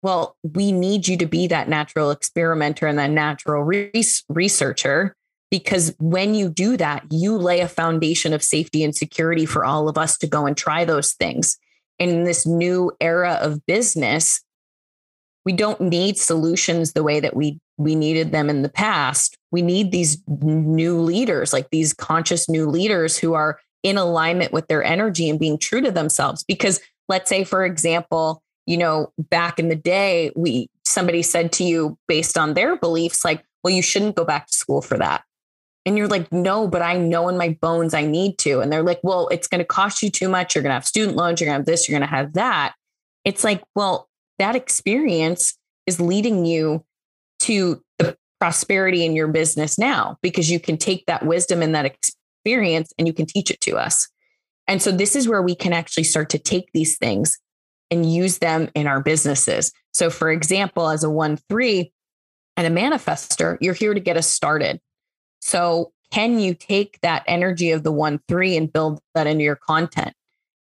well, 0.05 0.37
we 0.43 0.71
need 0.71 1.09
you 1.09 1.17
to 1.17 1.25
be 1.25 1.47
that 1.47 1.67
natural 1.67 2.11
experimenter 2.11 2.87
and 2.87 2.99
that 2.99 3.11
natural 3.11 3.63
re- 3.63 3.91
researcher 4.29 5.17
because 5.51 5.95
when 5.99 6.35
you 6.35 6.51
do 6.51 6.77
that, 6.77 7.07
you 7.11 7.39
lay 7.39 7.61
a 7.61 7.69
foundation 7.69 8.35
of 8.35 8.43
safety 8.43 8.85
and 8.85 8.95
security 8.95 9.47
for 9.47 9.65
all 9.65 9.89
of 9.89 9.97
us 9.97 10.19
to 10.19 10.27
go 10.27 10.45
and 10.45 10.59
try 10.59 10.85
those 10.85 11.13
things. 11.13 11.57
In 11.99 12.25
this 12.25 12.47
new 12.47 12.93
era 13.01 13.39
of 13.41 13.65
business, 13.65 14.43
we 15.47 15.55
don't 15.55 15.81
need 15.81 16.19
solutions 16.19 16.93
the 16.93 17.03
way 17.03 17.19
that 17.19 17.35
we 17.35 17.59
we 17.79 17.95
needed 17.95 18.31
them 18.31 18.51
in 18.51 18.61
the 18.61 18.69
past. 18.69 19.39
We 19.53 19.63
need 19.63 19.91
these 19.91 20.23
new 20.29 21.01
leaders, 21.01 21.55
like 21.55 21.71
these 21.71 21.95
conscious 21.95 22.47
new 22.47 22.67
leaders 22.69 23.17
who 23.17 23.33
are 23.33 23.59
in 23.83 23.97
alignment 23.97 24.53
with 24.53 24.67
their 24.67 24.85
energy 24.85 25.31
and 25.31 25.41
being 25.41 25.57
true 25.59 25.81
to 25.81 25.91
themselves 25.91 26.45
because 26.45 26.81
let's 27.09 27.31
say 27.31 27.43
for 27.43 27.65
example, 27.65 28.43
you 28.67 28.77
know, 28.77 29.13
back 29.19 29.59
in 29.59 29.69
the 29.69 29.77
day, 29.77 30.33
we 30.35 30.71
somebody 30.85 31.23
said 31.23 31.53
to 31.53 31.65
you 31.65 31.99
based 32.09 32.39
on 32.39 32.55
their 32.55 32.77
beliefs, 32.77 33.25
like, 33.25 33.45
well, 33.63 33.73
you 33.73 33.83
shouldn't 33.83 34.17
go 34.17 34.25
back 34.25 34.47
to 34.47 34.53
school 34.53 34.83
for 34.83 34.99
that. 34.99 35.25
And 35.87 35.99
you're 35.99 36.09
like, 36.09 36.33
no, 36.33 36.67
but 36.67 36.83
I 36.83 36.97
know 36.97 37.29
in 37.29 37.37
my 37.37 37.59
bones 37.61 37.93
I 37.93 38.05
need 38.05 38.39
to. 38.39 38.61
And 38.61 38.73
they're 38.73 38.83
like, 38.83 39.01
well, 39.03 39.29
it's 39.29 39.49
going 39.49 39.59
to 39.59 39.67
cost 39.67 40.03
you 40.03 40.11
too 40.11 40.29
much. 40.29 40.55
You're 40.55 40.63
going 40.63 40.71
to 40.71 40.75
have 40.75 40.87
student 40.87 41.17
loans. 41.17 41.41
You're 41.41 41.47
going 41.47 41.57
to 41.57 41.59
have 41.59 41.67
this. 41.67 41.89
You're 41.89 41.99
going 41.99 42.09
to 42.09 42.15
have 42.15 42.33
that. 42.35 42.75
It's 43.25 43.45
like, 43.45 43.63
well, 43.75 44.09
that 44.39 44.57
experience 44.57 45.59
is 45.87 46.01
leading 46.01 46.47
you 46.47 46.85
to 47.41 47.83
the 47.99 48.17
prosperity 48.41 49.05
in 49.05 49.15
your 49.15 49.29
business 49.29 49.79
now 49.79 50.19
because 50.23 50.51
you 50.51 50.59
can 50.59 50.79
take 50.79 51.05
that 51.07 51.27
wisdom 51.27 51.61
and 51.63 51.75
that 51.75 51.85
experience 51.85 52.93
and 52.99 53.07
you 53.07 53.13
can 53.13 53.27
teach 53.27 53.51
it 53.51 53.61
to 53.63 53.77
us. 53.77 54.09
And 54.67 54.81
so 54.81 54.91
this 54.91 55.15
is 55.15 55.29
where 55.29 55.43
we 55.43 55.55
can 55.55 55.75
actually 55.75 56.05
start 56.05 56.31
to 56.31 56.39
take 56.39 56.71
these 56.73 56.97
things 56.97 57.39
and 57.91 58.11
use 58.11 58.39
them 58.39 58.71
in 58.75 58.87
our 58.87 59.01
businesses. 59.01 59.73
So, 59.93 60.11
for 60.11 60.31
example, 60.31 60.89
as 60.89 61.05
a 61.05 61.11
1 61.11 61.39
3 61.49 61.93
and 62.57 62.67
a 62.67 62.81
manifestor, 62.81 63.57
you're 63.61 63.75
here 63.75 63.95
to 63.95 64.01
get 64.01 64.17
us 64.17 64.29
started. 64.29 64.81
So, 65.41 65.93
can 66.11 66.39
you 66.39 66.55
take 66.55 67.01
that 67.01 67.25
energy 67.27 67.71
of 67.71 67.83
the 67.83 67.93
1 67.93 68.21
3 68.29 68.57
and 68.57 68.73
build 68.73 69.01
that 69.15 69.27
into 69.27 69.45
your 69.45 69.57
content 69.57 70.13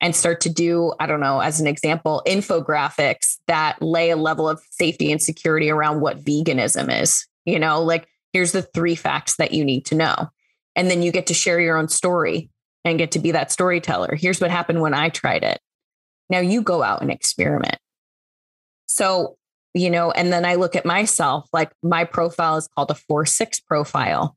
and 0.01 0.14
start 0.14 0.41
to 0.43 0.51
do, 0.51 0.93
I 1.01 1.07
don't 1.07 1.21
know, 1.21 1.41
as 1.41 1.61
an 1.61 1.67
example, 1.67 2.23
infographics 2.27 3.37
that 3.47 3.81
lay 3.81 4.11
a 4.11 4.17
level 4.17 4.49
of 4.49 4.61
safety 4.71 5.11
and 5.11 5.23
security 5.23 5.71
around 5.71 6.01
what 6.01 6.25
veganism 6.25 7.03
is? 7.03 7.27
You 7.45 7.59
know, 7.59 7.83
like 7.83 8.09
here's 8.33 8.53
the 8.53 8.62
three 8.62 8.95
facts 8.95 9.37
that 9.37 9.53
you 9.53 9.64
need 9.64 9.87
to 9.87 9.95
know. 9.95 10.29
And 10.75 10.91
then 10.91 11.03
you 11.03 11.11
get 11.11 11.27
to 11.29 11.35
share 11.35 11.59
your 11.59 11.79
own 11.79 11.89
story 11.89 12.51
and 12.85 12.99
get 12.99 13.12
to 13.12 13.19
be 13.19 13.31
that 13.33 13.51
storyteller. 13.51 14.14
Here's 14.14 14.41
what 14.41 14.51
happened 14.51 14.81
when 14.81 14.95
I 14.95 15.09
tried 15.09 15.43
it. 15.43 15.59
Now 16.29 16.41
you 16.41 16.62
go 16.62 16.83
out 16.83 17.03
and 17.03 17.11
experiment. 17.11 17.79
So, 18.87 19.37
you 19.74 19.91
know, 19.91 20.11
and 20.11 20.33
then 20.33 20.45
I 20.45 20.55
look 20.55 20.74
at 20.77 20.87
myself 20.87 21.49
like 21.53 21.70
my 21.83 22.05
profile 22.05 22.57
is 22.57 22.68
called 22.68 22.91
a 22.91 22.95
4 22.95 23.27
6 23.27 23.61
profile. 23.61 24.37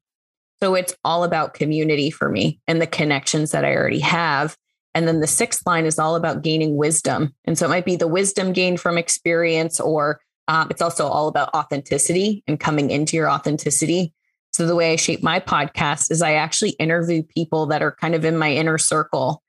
So 0.61 0.75
it's 0.75 0.95
all 1.05 1.23
about 1.23 1.53
community 1.53 2.11
for 2.11 2.29
me 2.29 2.59
and 2.67 2.81
the 2.81 2.87
connections 2.87 3.51
that 3.51 3.63
I 3.63 3.75
already 3.75 3.99
have. 3.99 4.57
And 4.93 5.07
then 5.07 5.19
the 5.21 5.27
sixth 5.27 5.65
line 5.65 5.85
is 5.85 5.99
all 5.99 6.15
about 6.15 6.41
gaining 6.41 6.75
wisdom. 6.75 7.33
And 7.45 7.57
so 7.57 7.65
it 7.65 7.69
might 7.69 7.85
be 7.85 7.95
the 7.95 8.07
wisdom 8.07 8.53
gained 8.53 8.81
from 8.81 8.97
experience, 8.97 9.79
or 9.79 10.19
um, 10.47 10.67
it's 10.69 10.81
also 10.81 11.07
all 11.07 11.27
about 11.27 11.53
authenticity 11.53 12.43
and 12.47 12.59
coming 12.59 12.89
into 12.89 13.15
your 13.15 13.29
authenticity. 13.29 14.13
So 14.51 14.65
the 14.65 14.75
way 14.75 14.91
I 14.91 14.95
shape 14.95 15.23
my 15.23 15.39
podcast 15.39 16.11
is 16.11 16.21
I 16.21 16.33
actually 16.33 16.71
interview 16.71 17.23
people 17.23 17.67
that 17.67 17.83
are 17.83 17.91
kind 17.91 18.15
of 18.15 18.25
in 18.25 18.37
my 18.37 18.51
inner 18.51 18.77
circle 18.77 19.43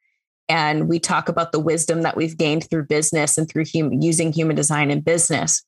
and 0.51 0.89
we 0.89 0.99
talk 0.99 1.29
about 1.29 1.53
the 1.53 1.61
wisdom 1.61 2.03
that 2.03 2.17
we've 2.17 2.37
gained 2.37 2.69
through 2.69 2.85
business 2.87 3.39
and 3.39 3.49
through 3.49 3.67
using 3.73 4.33
human 4.33 4.57
design 4.57 4.91
in 4.91 5.01
business. 5.01 5.63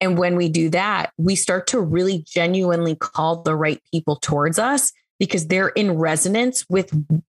And 0.00 0.16
when 0.16 0.36
we 0.36 0.48
do 0.48 0.70
that, 0.70 1.12
we 1.18 1.36
start 1.36 1.66
to 1.68 1.80
really 1.80 2.24
genuinely 2.26 2.96
call 2.96 3.42
the 3.42 3.54
right 3.54 3.78
people 3.92 4.16
towards 4.16 4.58
us 4.58 4.90
because 5.18 5.48
they're 5.48 5.68
in 5.68 5.92
resonance 5.92 6.64
with 6.70 6.92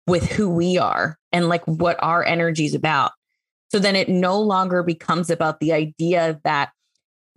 with 0.09 0.29
who 0.33 0.51
we 0.51 0.77
are 0.77 1.17
and 1.31 1.49
like 1.49 1.65
what 1.67 2.03
our 2.03 2.25
energy 2.25 2.65
is 2.65 2.75
about. 2.75 3.13
So 3.71 3.79
then 3.79 3.95
it 3.95 4.09
no 4.09 4.41
longer 4.41 4.83
becomes 4.83 5.31
about 5.31 5.61
the 5.61 5.73
idea 5.73 6.41
that 6.43 6.73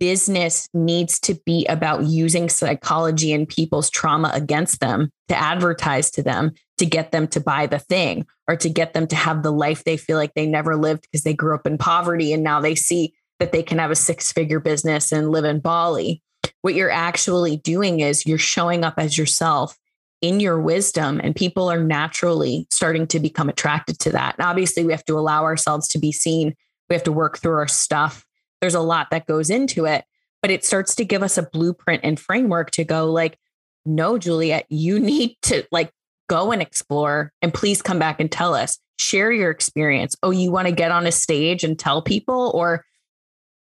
business 0.00 0.68
needs 0.74 1.20
to 1.20 1.34
be 1.46 1.66
about 1.66 2.04
using 2.04 2.48
psychology 2.48 3.32
and 3.32 3.48
people's 3.48 3.90
trauma 3.90 4.30
against 4.34 4.80
them 4.80 5.10
to 5.28 5.36
advertise 5.36 6.10
to 6.10 6.22
them 6.22 6.52
to 6.78 6.86
get 6.86 7.12
them 7.12 7.26
to 7.28 7.40
buy 7.40 7.66
the 7.66 7.78
thing 7.78 8.26
or 8.48 8.56
to 8.56 8.68
get 8.68 8.94
them 8.94 9.06
to 9.06 9.16
have 9.16 9.42
the 9.42 9.52
life 9.52 9.84
they 9.84 9.96
feel 9.96 10.16
like 10.16 10.34
they 10.34 10.46
never 10.46 10.76
lived 10.76 11.02
because 11.02 11.24
they 11.24 11.34
grew 11.34 11.54
up 11.54 11.66
in 11.66 11.78
poverty 11.78 12.32
and 12.32 12.42
now 12.42 12.60
they 12.60 12.74
see 12.74 13.14
that 13.38 13.52
they 13.52 13.62
can 13.62 13.78
have 13.78 13.90
a 13.90 13.96
six 13.96 14.32
figure 14.32 14.60
business 14.60 15.12
and 15.12 15.30
live 15.30 15.44
in 15.44 15.60
Bali. 15.60 16.22
What 16.62 16.74
you're 16.74 16.90
actually 16.90 17.56
doing 17.56 18.00
is 18.00 18.26
you're 18.26 18.38
showing 18.38 18.84
up 18.84 18.94
as 18.98 19.16
yourself 19.16 19.76
in 20.22 20.40
your 20.40 20.60
wisdom, 20.60 21.20
and 21.22 21.36
people 21.36 21.70
are 21.70 21.82
naturally 21.82 22.66
starting 22.70 23.06
to 23.08 23.20
become 23.20 23.48
attracted 23.48 23.98
to 24.00 24.10
that. 24.12 24.36
And 24.38 24.46
obviously, 24.46 24.84
we 24.84 24.92
have 24.92 25.04
to 25.04 25.18
allow 25.18 25.44
ourselves 25.44 25.88
to 25.88 25.98
be 25.98 26.10
seen. 26.10 26.54
We 26.88 26.94
have 26.94 27.02
to 27.04 27.12
work 27.12 27.38
through 27.38 27.56
our 27.56 27.68
stuff. 27.68 28.24
There's 28.60 28.74
a 28.74 28.80
lot 28.80 29.08
that 29.10 29.26
goes 29.26 29.50
into 29.50 29.84
it, 29.84 30.04
but 30.40 30.50
it 30.50 30.64
starts 30.64 30.94
to 30.96 31.04
give 31.04 31.22
us 31.22 31.36
a 31.36 31.42
blueprint 31.42 32.00
and 32.02 32.18
framework 32.18 32.70
to 32.72 32.84
go 32.84 33.12
like, 33.12 33.38
no, 33.84 34.16
Juliette, 34.16 34.66
you 34.68 34.98
need 35.00 35.36
to 35.42 35.64
like 35.70 35.92
go 36.28 36.52
and 36.52 36.62
explore 36.62 37.32
and 37.42 37.52
please 37.52 37.82
come 37.82 37.98
back 37.98 38.20
and 38.20 38.30
tell 38.30 38.54
us. 38.54 38.78
Share 38.98 39.30
your 39.30 39.50
experience. 39.50 40.16
Oh 40.22 40.30
you 40.30 40.50
want 40.50 40.68
to 40.68 40.72
get 40.72 40.90
on 40.90 41.06
a 41.06 41.12
stage 41.12 41.64
and 41.64 41.78
tell 41.78 42.02
people? 42.02 42.50
Or 42.54 42.84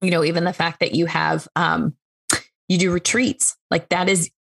you 0.01 0.11
know 0.11 0.23
even 0.23 0.43
the 0.43 0.53
fact 0.53 0.79
that 0.79 0.95
you 0.95 1.05
have 1.05 1.47
um 1.55 1.95
you 2.67 2.77
do 2.77 2.91
retreats 2.91 3.55
like 3.69 3.89
that 3.89 4.09
is 4.09 4.31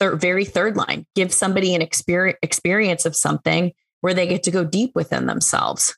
thir- 0.00 0.16
very 0.16 0.44
third 0.44 0.76
line. 0.76 1.06
Give 1.14 1.32
somebody 1.32 1.74
an 1.74 1.82
experience 1.82 2.38
experience 2.42 3.06
of 3.06 3.16
something 3.16 3.72
where 4.00 4.14
they 4.14 4.26
get 4.26 4.42
to 4.44 4.50
go 4.50 4.64
deep 4.64 4.92
within 4.94 5.26
themselves. 5.26 5.96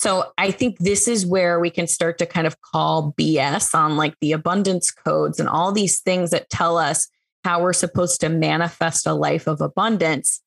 So 0.00 0.32
i 0.36 0.50
think 0.50 0.78
this 0.78 1.06
is 1.06 1.26
where 1.26 1.60
we 1.60 1.70
can 1.70 1.86
start 1.86 2.18
to 2.18 2.26
kind 2.26 2.46
of 2.46 2.60
call 2.60 3.14
bs 3.18 3.74
on 3.74 3.96
like 3.96 4.14
the 4.20 4.32
abundance 4.32 4.90
codes 4.90 5.38
and 5.38 5.48
all 5.48 5.70
these 5.70 6.00
things 6.00 6.30
that 6.30 6.50
tell 6.50 6.76
us 6.76 7.08
how 7.44 7.62
we're 7.62 7.72
supposed 7.72 8.20
to 8.20 8.28
manifest 8.28 9.06
a 9.06 9.14
life 9.14 9.46
of 9.46 9.60
abundance 9.60 10.40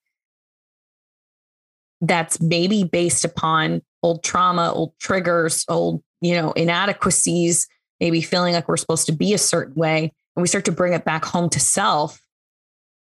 that's 2.01 2.39
maybe 2.41 2.83
based 2.83 3.25
upon 3.25 3.81
old 4.03 4.23
trauma, 4.23 4.71
old 4.71 4.93
triggers, 4.99 5.65
old, 5.67 6.03
you 6.21 6.33
know, 6.35 6.51
inadequacies, 6.51 7.67
maybe 7.99 8.21
feeling 8.21 8.53
like 8.53 8.67
we're 8.67 8.77
supposed 8.77 9.07
to 9.07 9.11
be 9.11 9.33
a 9.33 9.37
certain 9.37 9.75
way. 9.75 10.11
And 10.35 10.41
we 10.41 10.47
start 10.47 10.65
to 10.65 10.71
bring 10.71 10.93
it 10.93 11.05
back 11.05 11.25
home 11.25 11.49
to 11.49 11.59
self. 11.59 12.19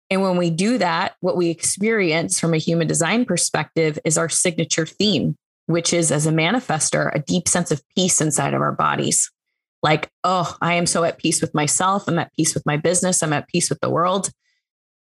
And 0.08 0.22
when 0.22 0.36
we 0.36 0.50
do 0.50 0.78
that, 0.78 1.16
what 1.20 1.36
we 1.36 1.50
experience 1.50 2.38
from 2.38 2.54
a 2.54 2.58
human 2.58 2.86
design 2.86 3.24
perspective 3.24 3.98
is 4.04 4.16
our 4.16 4.28
signature 4.28 4.86
theme, 4.86 5.36
which 5.66 5.92
is 5.92 6.12
as 6.12 6.26
a 6.26 6.32
manifestor, 6.32 7.12
a 7.14 7.18
deep 7.18 7.48
sense 7.48 7.70
of 7.70 7.82
peace 7.96 8.20
inside 8.20 8.54
of 8.54 8.60
our 8.60 8.72
bodies. 8.72 9.30
Like, 9.82 10.10
oh, 10.24 10.56
I 10.62 10.74
am 10.74 10.86
so 10.86 11.04
at 11.04 11.18
peace 11.18 11.40
with 11.40 11.54
myself. 11.54 12.08
I'm 12.08 12.18
at 12.18 12.32
peace 12.34 12.54
with 12.54 12.64
my 12.64 12.76
business. 12.76 13.22
I'm 13.22 13.32
at 13.32 13.48
peace 13.48 13.68
with 13.68 13.80
the 13.80 13.90
world. 13.90 14.30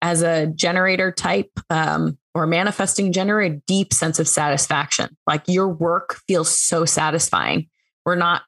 As 0.02 0.22
a 0.22 0.48
generator 0.48 1.12
type, 1.12 1.52
um, 1.70 2.18
or 2.34 2.48
manifesting 2.48 3.12
generate 3.12 3.52
a 3.52 3.62
deep 3.68 3.94
sense 3.94 4.20
of 4.20 4.28
satisfaction. 4.28 5.16
Like 5.28 5.44
your 5.48 5.68
work 5.68 6.20
feels 6.28 6.50
so 6.50 6.86
satisfying. 6.86 7.68
We're 8.06 8.16
not 8.16 8.44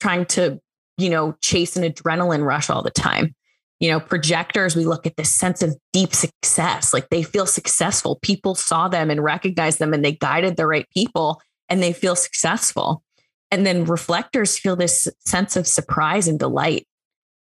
trying 0.00 0.26
to, 0.26 0.60
you 0.98 1.10
know, 1.10 1.36
chase 1.40 1.76
an 1.76 1.90
adrenaline 1.90 2.44
rush 2.44 2.70
all 2.70 2.82
the 2.82 2.90
time. 2.90 3.34
You 3.80 3.90
know, 3.90 4.00
projectors, 4.00 4.76
we 4.76 4.84
look 4.84 5.06
at 5.06 5.16
this 5.16 5.30
sense 5.30 5.62
of 5.62 5.76
deep 5.92 6.14
success. 6.14 6.94
Like 6.94 7.08
they 7.08 7.22
feel 7.22 7.46
successful. 7.46 8.18
People 8.22 8.54
saw 8.54 8.88
them 8.88 9.10
and 9.10 9.22
recognized 9.22 9.78
them 9.78 9.92
and 9.92 10.04
they 10.04 10.12
guided 10.12 10.56
the 10.56 10.66
right 10.66 10.88
people 10.90 11.40
and 11.68 11.82
they 11.82 11.92
feel 11.92 12.14
successful. 12.14 13.02
And 13.50 13.66
then 13.66 13.84
reflectors 13.84 14.58
feel 14.58 14.76
this 14.76 15.08
sense 15.26 15.56
of 15.56 15.66
surprise 15.66 16.28
and 16.28 16.38
delight. 16.38 16.86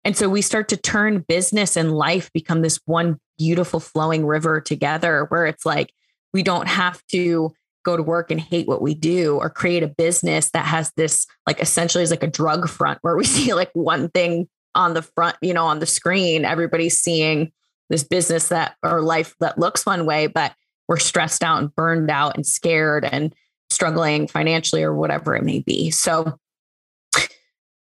And 0.05 0.17
so 0.17 0.27
we 0.29 0.41
start 0.41 0.69
to 0.69 0.77
turn 0.77 1.25
business 1.27 1.77
and 1.77 1.91
life 1.91 2.31
become 2.33 2.61
this 2.61 2.79
one 2.85 3.19
beautiful 3.37 3.79
flowing 3.79 4.25
river 4.25 4.61
together 4.61 5.25
where 5.29 5.45
it's 5.45 5.65
like 5.65 5.93
we 6.33 6.43
don't 6.43 6.67
have 6.67 7.01
to 7.07 7.51
go 7.83 7.97
to 7.97 8.03
work 8.03 8.31
and 8.31 8.39
hate 8.39 8.67
what 8.67 8.81
we 8.81 8.93
do 8.93 9.37
or 9.37 9.49
create 9.49 9.83
a 9.83 9.87
business 9.87 10.49
that 10.51 10.65
has 10.65 10.91
this 10.95 11.27
like 11.45 11.59
essentially 11.59 12.03
is 12.03 12.11
like 12.11 12.23
a 12.23 12.27
drug 12.27 12.69
front 12.69 12.97
where 13.01 13.15
we 13.15 13.23
see 13.25 13.53
like 13.53 13.71
one 13.73 14.09
thing 14.09 14.47
on 14.75 14.93
the 14.93 15.01
front, 15.01 15.35
you 15.41 15.53
know, 15.53 15.65
on 15.65 15.79
the 15.79 15.85
screen, 15.85 16.45
everybody's 16.45 16.99
seeing 16.99 17.51
this 17.89 18.03
business 18.03 18.47
that 18.47 18.75
or 18.81 19.01
life 19.01 19.35
that 19.39 19.59
looks 19.59 19.85
one 19.85 20.05
way, 20.05 20.27
but 20.27 20.53
we're 20.87 20.97
stressed 20.97 21.43
out 21.43 21.61
and 21.61 21.75
burned 21.75 22.09
out 22.09 22.35
and 22.35 22.45
scared 22.45 23.05
and 23.05 23.33
struggling 23.69 24.27
financially 24.27 24.83
or 24.83 24.93
whatever 24.93 25.35
it 25.35 25.43
may 25.43 25.59
be. 25.59 25.91
So 25.91 26.37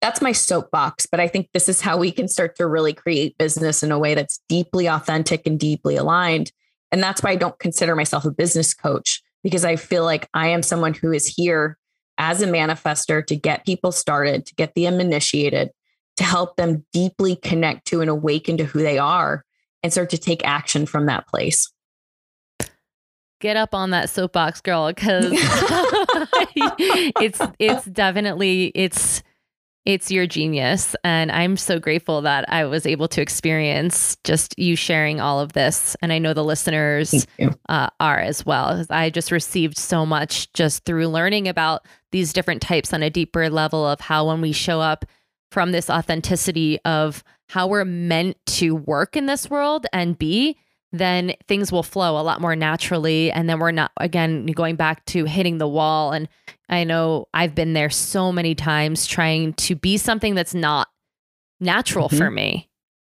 that's 0.06 0.22
my 0.22 0.34
soapbox. 0.34 1.08
But 1.08 1.20
I 1.20 1.28
think 1.28 1.50
this 1.52 1.68
is 1.68 1.82
how 1.82 1.98
we 1.98 2.12
can 2.12 2.28
start 2.28 2.56
to 2.58 2.68
really 2.68 2.94
create 2.94 3.40
business 3.40 3.82
in 3.82 3.92
a 3.92 3.98
way 3.98 4.14
that's 4.14 4.40
deeply 4.48 4.86
authentic 4.86 5.48
and 5.48 5.60
deeply 5.60 5.96
aligned. 5.96 6.52
And 6.92 7.02
that's 7.02 7.24
why 7.24 7.32
I 7.32 7.36
don't 7.36 7.58
consider 7.58 7.96
myself 7.96 8.24
a 8.24 8.30
business 8.30 8.76
coach 8.76 9.24
because 9.44 9.66
I 9.66 9.78
feel 9.78 10.04
like 10.04 10.30
I 10.36 10.50
am 10.50 10.62
someone 10.62 10.94
who 10.94 11.12
is 11.12 11.26
here 11.26 11.80
as 12.20 12.44
a 12.44 12.48
manifestor 12.48 13.26
to 13.26 13.36
get 13.36 13.66
people 13.66 13.92
started, 13.92 14.46
to 14.46 14.54
get 14.54 14.76
them 14.76 15.02
initiated, 15.02 15.72
to 16.18 16.24
help 16.24 16.56
them 16.56 16.86
deeply 16.94 17.36
connect 17.36 17.88
to 17.88 18.02
and 18.02 18.10
awaken 18.10 18.58
to 18.58 18.64
who 18.64 18.84
they 18.84 19.00
are 19.00 19.44
and 19.82 19.92
start 19.92 20.12
to 20.12 20.20
take 20.20 20.46
action 20.46 20.86
from 20.86 21.08
that 21.08 21.28
place 21.28 21.72
get 23.42 23.58
up 23.58 23.76
on 23.76 23.90
that 23.92 24.10
soapbox 24.10 24.62
girl 24.62 24.88
because 24.88 25.26
it's 26.56 27.42
it's 27.60 27.86
definitely 27.86 28.72
it's 28.74 29.22
it's 29.86 30.12
your 30.12 30.28
genius. 30.28 30.96
And 31.04 31.32
i'm 31.32 31.58
so 31.58 31.80
grateful 31.80 32.22
that 32.22 32.46
i 32.50 32.66
was 32.66 32.86
able 32.86 33.08
to 33.10 33.22
experience 33.22 34.18
just 34.24 34.58
you 34.58 34.76
sharing 34.76 35.22
all 35.22 35.40
of 35.40 35.54
this. 35.54 35.96
And 36.02 36.12
i 36.12 36.18
know 36.18 36.34
the 36.34 36.44
listeners 36.44 37.26
uh, 37.70 37.90
are 38.00 38.20
as 38.20 38.46
well. 38.46 38.86
I 38.90 39.10
just 39.10 39.32
received 39.32 39.78
so 39.78 40.06
much 40.06 40.52
just 40.54 40.86
through 40.86 41.08
learning 41.08 41.48
about 41.48 41.86
these 42.12 42.34
different 42.34 42.62
types 42.62 42.94
on 42.94 43.04
a 43.04 43.10
deeper 43.10 43.50
level 43.50 43.86
of 43.86 44.00
how 44.00 44.28
when 44.28 44.42
we 44.42 44.52
show 44.52 44.82
up 44.82 45.06
from 45.52 45.72
this 45.72 45.90
authenticity 45.90 46.80
of 46.86 47.24
how 47.50 47.68
we're 47.68 47.86
meant 47.86 48.38
to 48.46 48.76
work 48.76 49.16
in 49.16 49.26
this 49.26 49.50
world 49.50 49.86
and 49.94 50.18
be 50.18 50.58
then 51.00 51.34
things 51.48 51.72
will 51.72 51.84
flow 51.84 52.20
a 52.20 52.24
lot 52.24 52.42
more 52.42 52.56
naturally. 52.56 53.32
And 53.32 53.50
then 53.50 53.60
we're 53.60 53.72
not, 53.72 53.92
again, 53.98 54.46
going 54.48 54.76
back 54.76 55.06
to 55.06 55.26
hitting 55.26 55.58
the 55.58 55.68
wall. 55.68 56.12
And 56.12 56.28
I 56.70 56.84
know 56.84 57.28
I've 57.34 57.56
been 57.56 57.74
there 57.74 57.90
so 57.90 58.32
many 58.32 58.56
times 58.56 59.06
trying 59.06 59.54
to 59.54 59.76
be 59.76 59.98
something 59.98 60.36
that's 60.36 60.54
not 60.54 60.88
natural 61.60 62.08
mm-hmm. 62.08 62.18
for 62.18 62.32
me. 62.32 62.70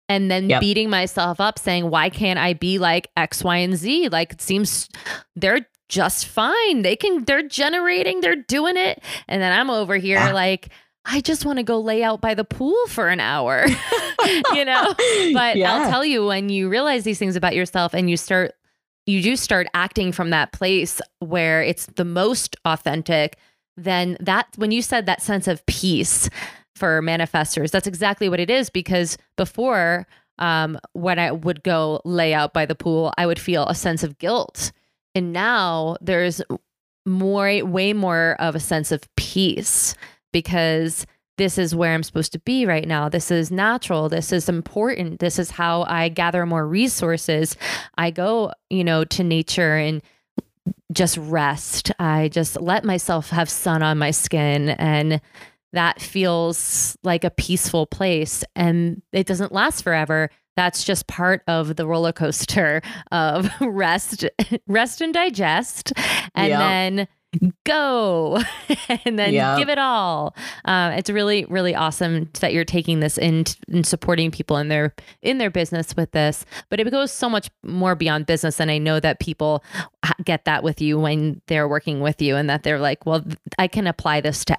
And 0.08 0.30
then 0.30 0.50
yep. 0.50 0.60
beating 0.60 0.90
myself 0.90 1.40
up 1.40 1.58
saying, 1.58 1.88
why 1.88 2.10
can't 2.10 2.38
I 2.38 2.52
be 2.52 2.78
like 2.78 3.08
X, 3.16 3.42
Y, 3.42 3.56
and 3.56 3.76
Z? 3.76 4.08
Like 4.10 4.32
it 4.32 4.42
seems 4.42 4.88
they're 5.36 5.66
just 5.88 6.26
fine. 6.26 6.82
They 6.82 6.96
can, 6.96 7.24
they're 7.24 7.46
generating, 7.46 8.20
they're 8.20 8.36
doing 8.36 8.76
it. 8.76 9.02
And 9.28 9.40
then 9.40 9.58
I'm 9.58 9.70
over 9.70 9.96
here 9.96 10.18
yeah. 10.18 10.32
like, 10.32 10.68
I 11.04 11.20
just 11.20 11.44
want 11.44 11.58
to 11.58 11.62
go 11.62 11.80
lay 11.80 12.02
out 12.02 12.20
by 12.20 12.34
the 12.34 12.44
pool 12.44 12.76
for 12.88 13.08
an 13.08 13.20
hour, 13.20 13.66
you 14.52 14.64
know? 14.64 14.94
But 15.32 15.56
yeah. 15.56 15.72
I'll 15.72 15.90
tell 15.90 16.04
you, 16.04 16.26
when 16.26 16.48
you 16.48 16.68
realize 16.68 17.04
these 17.04 17.18
things 17.18 17.36
about 17.36 17.54
yourself 17.54 17.94
and 17.94 18.08
you 18.08 18.16
start, 18.16 18.52
you 19.06 19.22
do 19.22 19.36
start 19.36 19.66
acting 19.74 20.12
from 20.12 20.30
that 20.30 20.52
place 20.52 21.00
where 21.18 21.62
it's 21.62 21.86
the 21.86 22.04
most 22.04 22.56
authentic, 22.64 23.36
then 23.76 24.16
that, 24.20 24.48
when 24.56 24.70
you 24.70 24.82
said 24.82 25.06
that 25.06 25.22
sense 25.22 25.48
of 25.48 25.64
peace 25.66 26.28
for 26.76 27.00
manifestors, 27.02 27.70
that's 27.70 27.86
exactly 27.86 28.28
what 28.28 28.40
it 28.40 28.50
is. 28.50 28.70
Because 28.70 29.16
before, 29.36 30.06
um, 30.38 30.78
when 30.92 31.18
I 31.18 31.32
would 31.32 31.62
go 31.62 32.00
lay 32.04 32.34
out 32.34 32.52
by 32.52 32.66
the 32.66 32.74
pool, 32.74 33.12
I 33.16 33.26
would 33.26 33.38
feel 33.38 33.66
a 33.66 33.74
sense 33.74 34.02
of 34.02 34.18
guilt. 34.18 34.72
And 35.14 35.32
now 35.32 35.96
there's 36.00 36.42
more, 37.06 37.64
way 37.64 37.92
more 37.92 38.36
of 38.38 38.54
a 38.54 38.60
sense 38.60 38.92
of 38.92 39.02
peace 39.16 39.94
because 40.32 41.06
this 41.38 41.58
is 41.58 41.74
where 41.74 41.94
I'm 41.94 42.02
supposed 42.02 42.32
to 42.32 42.38
be 42.40 42.66
right 42.66 42.86
now. 42.86 43.08
This 43.08 43.30
is 43.30 43.50
natural. 43.50 44.08
This 44.08 44.32
is 44.32 44.48
important. 44.48 45.20
This 45.20 45.38
is 45.38 45.50
how 45.50 45.84
I 45.84 46.08
gather 46.08 46.44
more 46.44 46.66
resources. 46.66 47.56
I 47.96 48.10
go, 48.10 48.52
you 48.68 48.84
know, 48.84 49.04
to 49.04 49.24
nature 49.24 49.76
and 49.76 50.02
just 50.92 51.16
rest. 51.16 51.90
I 51.98 52.28
just 52.28 52.60
let 52.60 52.84
myself 52.84 53.30
have 53.30 53.48
sun 53.48 53.82
on 53.82 53.98
my 53.98 54.10
skin 54.10 54.70
and 54.70 55.20
that 55.72 56.02
feels 56.02 56.98
like 57.02 57.24
a 57.24 57.30
peaceful 57.30 57.86
place 57.86 58.44
and 58.54 59.00
it 59.12 59.26
doesn't 59.26 59.52
last 59.52 59.82
forever. 59.82 60.28
That's 60.54 60.84
just 60.84 61.06
part 61.06 61.42
of 61.46 61.76
the 61.76 61.86
roller 61.86 62.12
coaster 62.12 62.82
of 63.10 63.50
rest, 63.60 64.26
rest 64.66 65.00
and 65.00 65.14
digest. 65.14 65.94
And 66.34 66.50
yep. 66.50 66.58
then 66.58 67.08
go 67.64 68.42
and 69.04 69.18
then 69.18 69.32
yep. 69.32 69.58
give 69.58 69.68
it 69.68 69.78
all 69.78 70.34
uh, 70.66 70.92
it's 70.96 71.08
really 71.08 71.44
really 71.46 71.74
awesome 71.74 72.28
that 72.40 72.52
you're 72.52 72.64
taking 72.64 73.00
this 73.00 73.16
in 73.16 73.44
and 73.68 73.86
supporting 73.86 74.30
people 74.30 74.58
in 74.58 74.68
their 74.68 74.94
in 75.22 75.38
their 75.38 75.50
business 75.50 75.96
with 75.96 76.10
this 76.12 76.44
but 76.68 76.78
it 76.78 76.90
goes 76.90 77.10
so 77.10 77.28
much 77.28 77.50
more 77.62 77.94
beyond 77.94 78.26
business 78.26 78.60
and 78.60 78.70
i 78.70 78.78
know 78.78 79.00
that 79.00 79.18
people 79.18 79.64
get 80.24 80.44
that 80.44 80.62
with 80.62 80.80
you 80.80 80.98
when 80.98 81.40
they're 81.46 81.68
working 81.68 82.00
with 82.00 82.20
you 82.20 82.36
and 82.36 82.50
that 82.50 82.62
they're 82.62 82.80
like 82.80 83.06
well 83.06 83.24
i 83.58 83.66
can 83.66 83.86
apply 83.86 84.20
this 84.20 84.44
to 84.44 84.56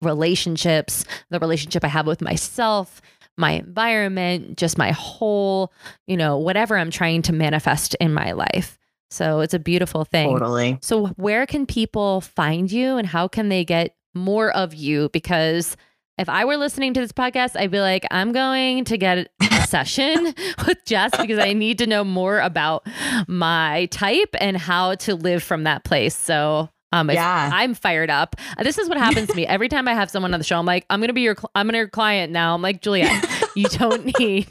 relationships 0.00 1.04
the 1.30 1.38
relationship 1.38 1.84
i 1.84 1.88
have 1.88 2.06
with 2.06 2.22
myself 2.22 3.02
my 3.36 3.52
environment 3.52 4.56
just 4.56 4.78
my 4.78 4.92
whole 4.92 5.72
you 6.06 6.16
know 6.16 6.38
whatever 6.38 6.76
i'm 6.76 6.90
trying 6.90 7.22
to 7.22 7.32
manifest 7.32 7.94
in 8.00 8.12
my 8.12 8.32
life 8.32 8.78
so 9.14 9.40
it's 9.40 9.54
a 9.54 9.58
beautiful 9.58 10.04
thing. 10.04 10.30
Totally. 10.30 10.78
So 10.82 11.06
where 11.16 11.46
can 11.46 11.66
people 11.66 12.20
find 12.20 12.70
you 12.70 12.96
and 12.96 13.06
how 13.06 13.28
can 13.28 13.48
they 13.48 13.64
get 13.64 13.96
more 14.14 14.50
of 14.50 14.74
you? 14.74 15.08
Because 15.12 15.76
if 16.18 16.28
I 16.28 16.44
were 16.44 16.56
listening 16.56 16.94
to 16.94 17.00
this 17.00 17.12
podcast, 17.12 17.56
I'd 17.56 17.70
be 17.70 17.80
like, 17.80 18.04
I'm 18.10 18.32
going 18.32 18.84
to 18.84 18.98
get 18.98 19.28
a 19.40 19.66
session 19.66 20.34
with 20.66 20.84
Jess 20.84 21.10
because 21.16 21.38
I 21.38 21.52
need 21.52 21.78
to 21.78 21.86
know 21.86 22.04
more 22.04 22.40
about 22.40 22.86
my 23.26 23.86
type 23.86 24.34
and 24.40 24.56
how 24.56 24.94
to 24.96 25.14
live 25.14 25.42
from 25.42 25.64
that 25.64 25.84
place. 25.84 26.16
So 26.16 26.68
um, 26.94 27.10
yeah. 27.10 27.50
I'm 27.52 27.74
fired 27.74 28.08
up. 28.08 28.36
This 28.62 28.78
is 28.78 28.88
what 28.88 28.98
happens 28.98 29.28
to 29.28 29.34
me 29.34 29.44
every 29.46 29.68
time 29.68 29.88
I 29.88 29.94
have 29.94 30.10
someone 30.10 30.32
on 30.32 30.38
the 30.38 30.44
show. 30.44 30.58
I'm 30.60 30.66
like, 30.66 30.86
I'm 30.88 31.00
gonna 31.00 31.12
be 31.12 31.22
your, 31.22 31.34
cl- 31.34 31.50
I'm 31.56 31.68
your 31.74 31.88
client 31.88 32.32
now. 32.32 32.54
I'm 32.54 32.62
like, 32.62 32.82
Julia, 32.82 33.06
you 33.54 33.68
don't 33.68 34.04
need 34.20 34.48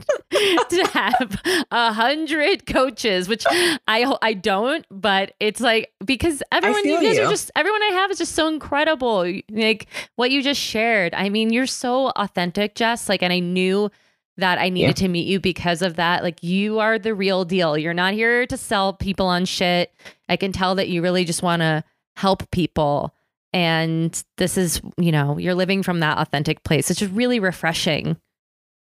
to 0.70 0.90
have 0.94 1.42
a 1.72 1.94
hundred 1.94 2.66
coaches, 2.66 3.28
which 3.28 3.46
I 3.50 4.16
I 4.22 4.34
don't, 4.34 4.86
but 4.90 5.34
it's 5.40 5.62
like 5.62 5.92
because 6.06 6.42
everyone 6.52 6.86
you 6.86 7.02
guys 7.02 7.18
you. 7.18 7.24
are 7.24 7.30
just 7.30 7.52
everyone 7.56 7.82
I 7.84 7.92
have 7.94 8.12
is 8.12 8.18
just 8.18 8.34
so 8.34 8.48
incredible. 8.48 9.32
Like 9.50 9.88
what 10.16 10.32
you 10.32 10.42
just 10.42 10.62
shared. 10.62 11.14
I 11.14 11.30
mean, 11.30 11.52
you're 11.52 11.68
so 11.68 12.10
authentic, 12.16 12.76
Jess. 12.76 13.10
Like, 13.10 13.24
and 13.24 13.34
I 13.34 13.40
knew 13.40 13.90
that 14.38 14.58
I 14.58 14.70
needed 14.70 15.00
yeah. 15.00 15.06
to 15.06 15.08
meet 15.08 15.28
you 15.28 15.40
because 15.40 15.82
of 15.82 15.96
that. 15.96 16.24
Like 16.24 16.42
you 16.42 16.80
are 16.80 16.98
the 16.98 17.14
real 17.14 17.46
deal. 17.46 17.78
You're 17.78 17.94
not 17.94 18.14
here 18.14 18.48
to 18.48 18.58
sell 18.58 18.94
people 18.94 19.28
on 19.28 19.46
shit. 19.46 19.94
I 20.28 20.38
can 20.38 20.52
tell 20.52 20.76
that 20.76 20.90
you 20.90 21.02
really 21.02 21.26
just 21.26 21.44
want 21.44 21.62
to 21.62 21.84
help 22.16 22.50
people. 22.52 23.14
And 23.54 24.22
this 24.38 24.58
is, 24.58 24.82
you 24.98 25.12
know, 25.12 25.38
you're 25.38 25.54
living 25.54 25.84
from 25.84 26.00
that 26.00 26.18
authentic 26.18 26.64
place. 26.64 26.90
It's 26.90 27.00
just 27.00 27.14
really 27.14 27.40
refreshing. 27.40 28.18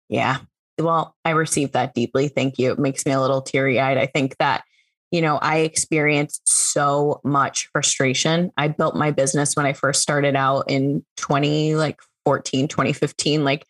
Yeah. 0.08 0.38
Well, 0.78 1.14
I 1.24 1.30
received 1.30 1.72
that 1.74 1.94
deeply. 1.94 2.28
Thank 2.28 2.58
you. 2.58 2.72
It 2.72 2.78
makes 2.78 3.06
me 3.06 3.12
a 3.12 3.20
little 3.20 3.42
teary 3.42 3.78
eyed. 3.78 3.98
I 3.98 4.06
think 4.06 4.36
that, 4.38 4.64
you 5.10 5.22
know, 5.22 5.38
I 5.38 5.58
experienced 5.58 6.42
so 6.48 7.20
much 7.22 7.68
frustration. 7.72 8.50
I 8.56 8.68
built 8.68 8.96
my 8.96 9.12
business 9.12 9.54
when 9.54 9.66
I 9.66 9.72
first 9.72 10.02
started 10.02 10.34
out 10.34 10.64
in 10.68 11.04
20, 11.16 11.76
like 11.76 12.00
14, 12.24 12.66
2015, 12.68 13.44
like 13.44 13.66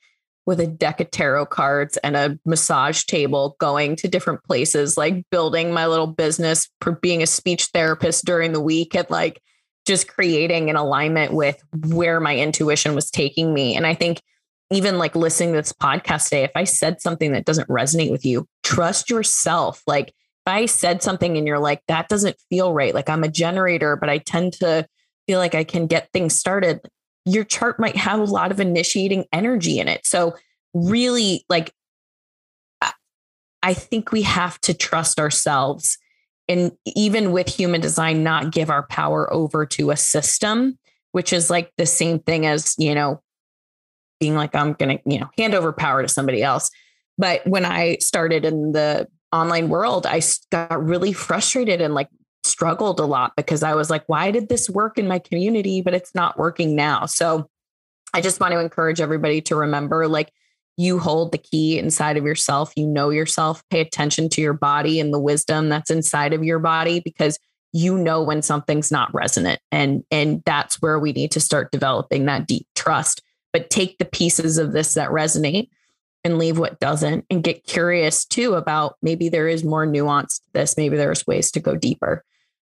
with 0.47 0.61
a 0.61 0.67
deck 0.67 1.01
of 1.01 1.11
tarot 1.11 1.47
cards 1.47 1.97
and 1.99 2.17
a 2.17 2.39
massage 2.45 3.05
table, 3.05 3.57
going 3.59 3.97
to 3.97 4.09
different 4.09 4.43
places, 4.45 4.97
like 4.97 5.25
building 5.31 5.73
my 5.73 5.87
little 5.87 6.07
business, 6.07 6.69
being 7.01 7.23
a 7.23 7.27
speech 7.27 7.67
therapist 7.67 8.25
during 8.25 8.53
the 8.53 8.61
week, 8.61 8.95
and 8.95 9.09
like 9.11 9.41
just 9.87 10.09
creating 10.09 10.71
an 10.71 10.77
alignment 10.77 11.33
with 11.33 11.63
where 11.87 12.21
my 12.21 12.37
intuition 12.37 12.95
was 12.95 13.11
taking 13.11 13.53
me. 13.53 13.77
And 13.77 13.87
I 13.87 13.95
think 13.95 14.21
even 14.75 14.99
like 14.99 15.15
listening 15.17 15.53
to 15.53 15.59
this 15.59 15.73
podcast 15.73 16.25
today, 16.25 16.45
if 16.45 16.53
I 16.55 16.65
said 16.65 17.01
something 17.01 17.33
that 17.33 17.45
doesn't 17.45 17.69
resonate 17.69 18.11
with 18.11 18.25
you, 18.25 18.47
trust 18.63 19.11
yourself. 19.11 19.83
Like 19.87 20.09
if 20.09 20.15
I 20.47 20.67
said 20.67 21.03
something 21.03 21.37
and 21.37 21.47
you're 21.47 21.59
like, 21.59 21.83
that 21.89 22.09
doesn't 22.09 22.37
feel 22.51 22.73
right. 22.73 22.95
Like 22.95 23.09
I'm 23.09 23.25
a 23.25 23.29
generator, 23.29 23.97
but 23.97 24.11
I 24.11 24.19
tend 24.19 24.55
to 24.55 24.87
feel 25.27 25.39
like 25.39 25.55
I 25.55 25.65
can 25.65 25.87
get 25.87 26.11
things 26.13 26.39
started. 26.39 26.81
Your 27.25 27.45
chart 27.45 27.81
might 27.81 27.97
have 27.97 28.21
a 28.21 28.25
lot 28.25 28.51
of 28.51 28.61
initiating 28.61 29.25
energy 29.33 29.79
in 29.79 29.89
it. 29.89 30.07
So, 30.07 30.37
really, 30.75 31.45
like, 31.49 31.73
I 33.63 33.73
think 33.73 34.13
we 34.13 34.23
have 34.23 34.61
to 34.61 34.75
trust 34.75 35.19
ourselves. 35.19 35.97
And 36.49 36.73
even 36.85 37.33
with 37.33 37.49
human 37.49 37.81
design, 37.81 38.23
not 38.23 38.53
give 38.53 38.69
our 38.69 38.87
power 38.89 39.33
over 39.33 39.65
to 39.65 39.91
a 39.91 39.97
system, 39.97 40.79
which 41.13 41.33
is 41.33 41.49
like 41.49 41.73
the 41.79 41.87
same 41.87 42.19
thing 42.19 42.45
as, 42.45 42.75
you 42.77 42.95
know, 42.95 43.23
being 44.25 44.37
like, 44.37 44.55
I'm 44.55 44.73
going 44.73 44.97
to, 44.97 45.03
you 45.05 45.21
know, 45.21 45.29
hand 45.37 45.55
over 45.55 45.71
power 45.71 46.01
to 46.01 46.09
somebody 46.09 46.43
else. 46.43 46.71
But 47.19 47.47
when 47.47 47.67
I 47.67 47.99
started 47.99 48.47
in 48.47 48.73
the 48.73 49.07
online 49.33 49.69
world, 49.69 50.07
I 50.07 50.23
got 50.51 50.83
really 50.83 51.13
frustrated 51.13 51.83
and 51.83 51.93
like 51.93 52.09
struggled 52.43 53.01
a 53.01 53.05
lot 53.05 53.35
because 53.37 53.63
I 53.63 53.75
was 53.75 53.91
like, 53.91 54.05
why 54.07 54.31
did 54.31 54.49
this 54.49 54.71
work 54.71 54.97
in 54.97 55.07
my 55.07 55.19
community, 55.19 55.83
but 55.83 55.93
it's 55.93 56.15
not 56.15 56.39
working 56.39 56.75
now? 56.75 57.05
So 57.05 57.51
I 58.15 58.23
just 58.23 58.41
want 58.41 58.53
to 58.53 58.61
encourage 58.61 58.99
everybody 58.99 59.43
to 59.43 59.57
remember 59.57 60.09
like, 60.09 60.33
you 60.79 60.99
hold 60.99 61.31
the 61.31 61.39
key 61.39 61.79
inside 61.79 62.17
of 62.17 62.25
yourself. 62.25 62.73
You 62.77 62.87
know 62.87 63.11
yourself. 63.11 63.63
Pay 63.69 63.81
attention 63.81 64.31
to 64.31 64.41
your 64.41 64.55
body 64.55 65.01
and 65.01 65.13
the 65.13 65.21
wisdom 65.21 65.69
that's 65.69 65.91
inside 65.91 66.33
of 66.33 66.43
your 66.43 66.59
body 66.59 67.01
because 67.01 67.39
you 67.75 67.99
know 67.99 68.23
when 68.23 68.41
something's 68.41 68.91
not 68.91 69.13
resonant. 69.13 69.61
And, 69.71 70.03
and 70.11 70.43
that's 70.47 70.81
where 70.81 70.99
we 70.99 71.13
need 71.13 71.33
to 71.33 71.41
start 71.41 71.71
developing 71.71 72.25
that 72.25 72.49
deep 72.49 72.67
trust. 72.75 73.21
But 73.55 73.71
take 73.71 73.97
the 73.97 74.05
pieces 74.05 74.59
of 74.59 74.73
this 74.73 74.93
that 74.95 75.09
resonate 75.09 75.71
and 76.25 76.39
leave 76.39 76.59
what 76.59 76.81
doesn't 76.81 77.25
and 77.31 77.43
get 77.43 77.65
curious 77.65 78.27
too 78.27 78.53
about 78.55 78.97
maybe 79.01 79.31
there 79.31 79.49
is 79.49 79.65
more 79.65 79.87
nuance 79.87 80.41
to 80.41 80.51
this. 80.53 80.77
Maybe 80.77 80.99
there's 80.99 81.27
ways 81.27 81.51
to 81.53 81.61
go 81.61 81.77
deeper. 81.77 82.23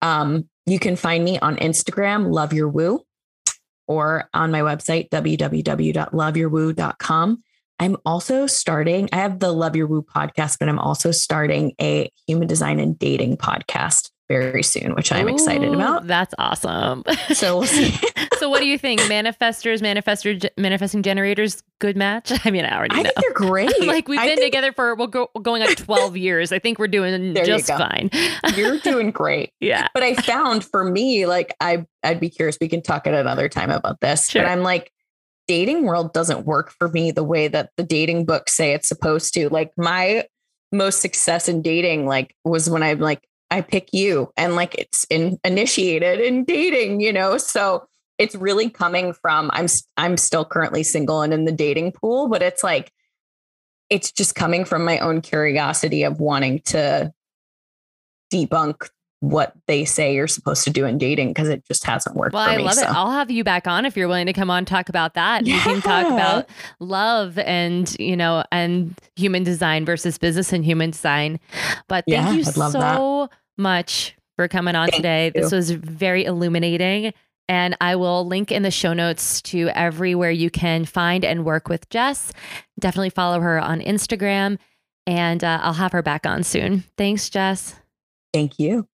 Um, 0.03 0.49
you 0.67 0.79
can 0.79 0.95
find 0.97 1.25
me 1.25 1.39
on 1.39 1.57
Instagram, 1.57 2.31
love 2.33 2.53
your 2.53 2.69
woo, 2.69 3.01
or 3.89 4.29
on 4.35 4.53
my 4.53 4.61
website, 4.61 5.09
www.loveyourwoo.com. 5.11 7.43
I'm 7.79 7.97
also 8.05 8.47
starting, 8.47 9.09
I 9.13 9.17
have 9.17 9.39
the 9.39 9.53
Love 9.53 9.77
Your 9.77 9.87
Woo 9.87 10.03
podcast, 10.03 10.57
but 10.59 10.67
I'm 10.69 10.79
also 10.79 11.11
starting 11.11 11.75
a 11.81 12.11
human 12.27 12.49
design 12.49 12.81
and 12.81 12.99
dating 12.99 13.37
podcast 13.37 14.11
very 14.29 14.63
soon, 14.63 14.95
which 14.95 15.13
I'm 15.13 15.27
Ooh, 15.27 15.33
excited 15.35 15.73
about. 15.73 16.07
That's 16.07 16.35
awesome. 16.39 17.05
So 17.33 17.59
we'll 17.59 17.67
see. 17.67 17.97
so 18.39 18.49
what 18.49 18.61
do 18.61 18.67
you 18.67 18.79
think? 18.79 19.01
Manifestors, 19.03 19.81
manifestor, 19.81 20.49
manifesting 20.57 21.03
generators, 21.03 21.63
good 21.79 21.97
match? 21.97 22.33
I 22.45 22.51
mean, 22.51 22.65
I 22.65 22.77
already 22.77 22.97
know. 22.97 23.01
I 23.01 23.05
think 23.05 23.17
they're 23.17 23.33
great. 23.33 23.71
like 23.87 24.09
we've 24.09 24.19
I 24.19 24.27
been 24.27 24.39
think... 24.39 24.53
together 24.53 24.73
for 24.73 24.95
we'll 24.95 25.07
go 25.07 25.29
going 25.43 25.63
on 25.63 25.75
12 25.75 26.17
years. 26.17 26.53
I 26.53 26.59
think 26.59 26.79
we're 26.79 26.89
doing 26.89 27.35
there 27.35 27.45
just 27.45 27.69
fine. 27.69 28.11
You're 28.55 28.79
doing 28.79 29.11
great. 29.11 29.53
yeah. 29.61 29.89
But 29.95 30.03
I 30.03 30.15
found 30.15 30.65
for 30.65 30.85
me, 30.85 31.27
like 31.27 31.55
I 31.61 31.87
I'd 32.03 32.21
be 32.21 32.31
curious. 32.31 32.59
We 32.61 32.69
can 32.69 32.83
talk 32.83 33.07
at 33.07 33.15
another 33.15 33.49
time 33.49 33.71
about 33.71 34.01
this. 34.01 34.29
Sure. 34.29 34.43
But 34.43 34.51
I'm 34.51 34.63
like, 34.63 34.93
dating 35.49 35.85
world 35.85 36.13
doesn't 36.13 36.47
work 36.47 36.71
for 36.71 36.89
me 36.89 37.11
the 37.11 37.25
way 37.25 37.49
that 37.49 37.71
the 37.77 37.83
dating 37.83 38.25
books 38.25 38.55
say 38.55 38.73
it's 38.73 38.89
supposed 38.89 39.35
to. 39.35 39.49
Like 39.49 39.73
my 39.77 40.25
most 40.73 41.01
success 41.01 41.49
in 41.49 41.63
dating, 41.63 42.07
like 42.07 42.35
was 42.45 42.69
when 42.69 42.83
I'm 42.83 42.99
like, 42.99 43.27
I 43.51 43.61
pick 43.61 43.93
you 43.93 44.33
and 44.37 44.57
like 44.57 44.75
it's 44.75 45.05
in, 45.11 45.39
initiated 45.45 46.21
in 46.21 46.45
dating, 46.45 47.01
you 47.01 47.13
know? 47.13 47.39
So 47.39 47.87
it's 48.19 48.35
really 48.35 48.71
coming 48.71 49.13
from 49.13 49.51
I'm 49.53 49.67
I'm 49.97 50.17
still 50.17 50.45
currently 50.45 50.83
single 50.83 51.23
and 51.23 51.35
in 51.35 51.45
the 51.45 51.53
dating 51.53 51.93
pool, 51.93 52.29
but 52.29 52.43
it's 52.43 52.65
like 52.65 52.93
it's 53.91 54.11
just 54.11 54.35
coming 54.35 54.65
from 54.65 54.85
my 54.85 54.99
own 54.99 55.21
curiosity 55.21 56.03
of 56.03 56.19
wanting 56.19 56.61
to 56.61 57.13
debunk 58.33 58.89
what 59.21 59.55
they 59.67 59.85
say 59.85 60.15
you're 60.15 60.29
supposed 60.29 60.63
to 60.65 60.71
do 60.71 60.85
in 60.85 60.99
dating 60.99 61.29
because 61.29 61.49
it 61.49 61.65
just 61.67 61.85
hasn't 61.85 62.17
worked. 62.17 62.35
Well, 62.35 62.49
I 62.49 62.57
love 62.57 62.75
so. 62.75 62.83
it. 62.83 62.89
I'll 62.89 63.11
have 63.11 63.31
you 63.31 63.45
back 63.45 63.67
on 63.67 63.87
if 63.87 63.97
you're 63.97 64.09
willing 64.09 64.27
to 64.27 64.33
come 64.33 64.51
on 64.51 64.65
talk 64.65 64.89
about 64.89 65.15
that. 65.15 65.47
Yeah. 65.47 65.57
We 65.57 65.61
can 65.63 65.81
talk 65.81 66.07
about 66.07 66.49
love 66.81 67.39
and 67.39 67.95
you 67.99 68.17
know 68.17 68.45
and 68.53 68.99
human 69.17 69.43
design 69.43 69.85
versus 69.85 70.19
business 70.19 70.53
and 70.53 70.65
human 70.65 70.91
design. 70.91 71.41
But 71.89 72.05
thank 72.09 72.27
yeah, 72.27 72.33
you 72.33 72.45
so 72.45 72.71
that. 72.71 73.31
much 73.57 74.17
for 74.37 74.49
coming 74.49 74.75
on 74.75 74.89
thank 74.89 74.97
today. 74.97 75.33
You. 75.35 75.43
This 75.43 75.53
was 75.53 75.71
very 75.71 76.25
illuminating. 76.25 77.13
And 77.49 77.77
I 77.81 77.95
will 77.95 78.27
link 78.27 78.51
in 78.51 78.65
the 78.65 78.73
show 78.73 78.93
notes 78.93 79.41
to 79.43 79.69
everywhere 79.69 80.33
you 80.33 80.51
can 80.51 80.85
find 80.85 81.25
and 81.25 81.45
work 81.45 81.69
with 81.69 81.89
Jess. 81.91 82.33
Definitely 82.81 83.11
follow 83.11 83.39
her 83.39 83.61
on 83.61 83.81
Instagram, 83.81 84.59
and 85.07 85.45
uh, 85.45 85.61
I'll 85.63 85.75
have 85.75 85.93
her 85.93 86.03
back 86.03 86.27
on 86.27 86.43
soon. 86.43 86.83
Thanks, 86.99 87.31
Jess. 87.31 87.77
Thank 88.33 88.59
you. 88.59 88.89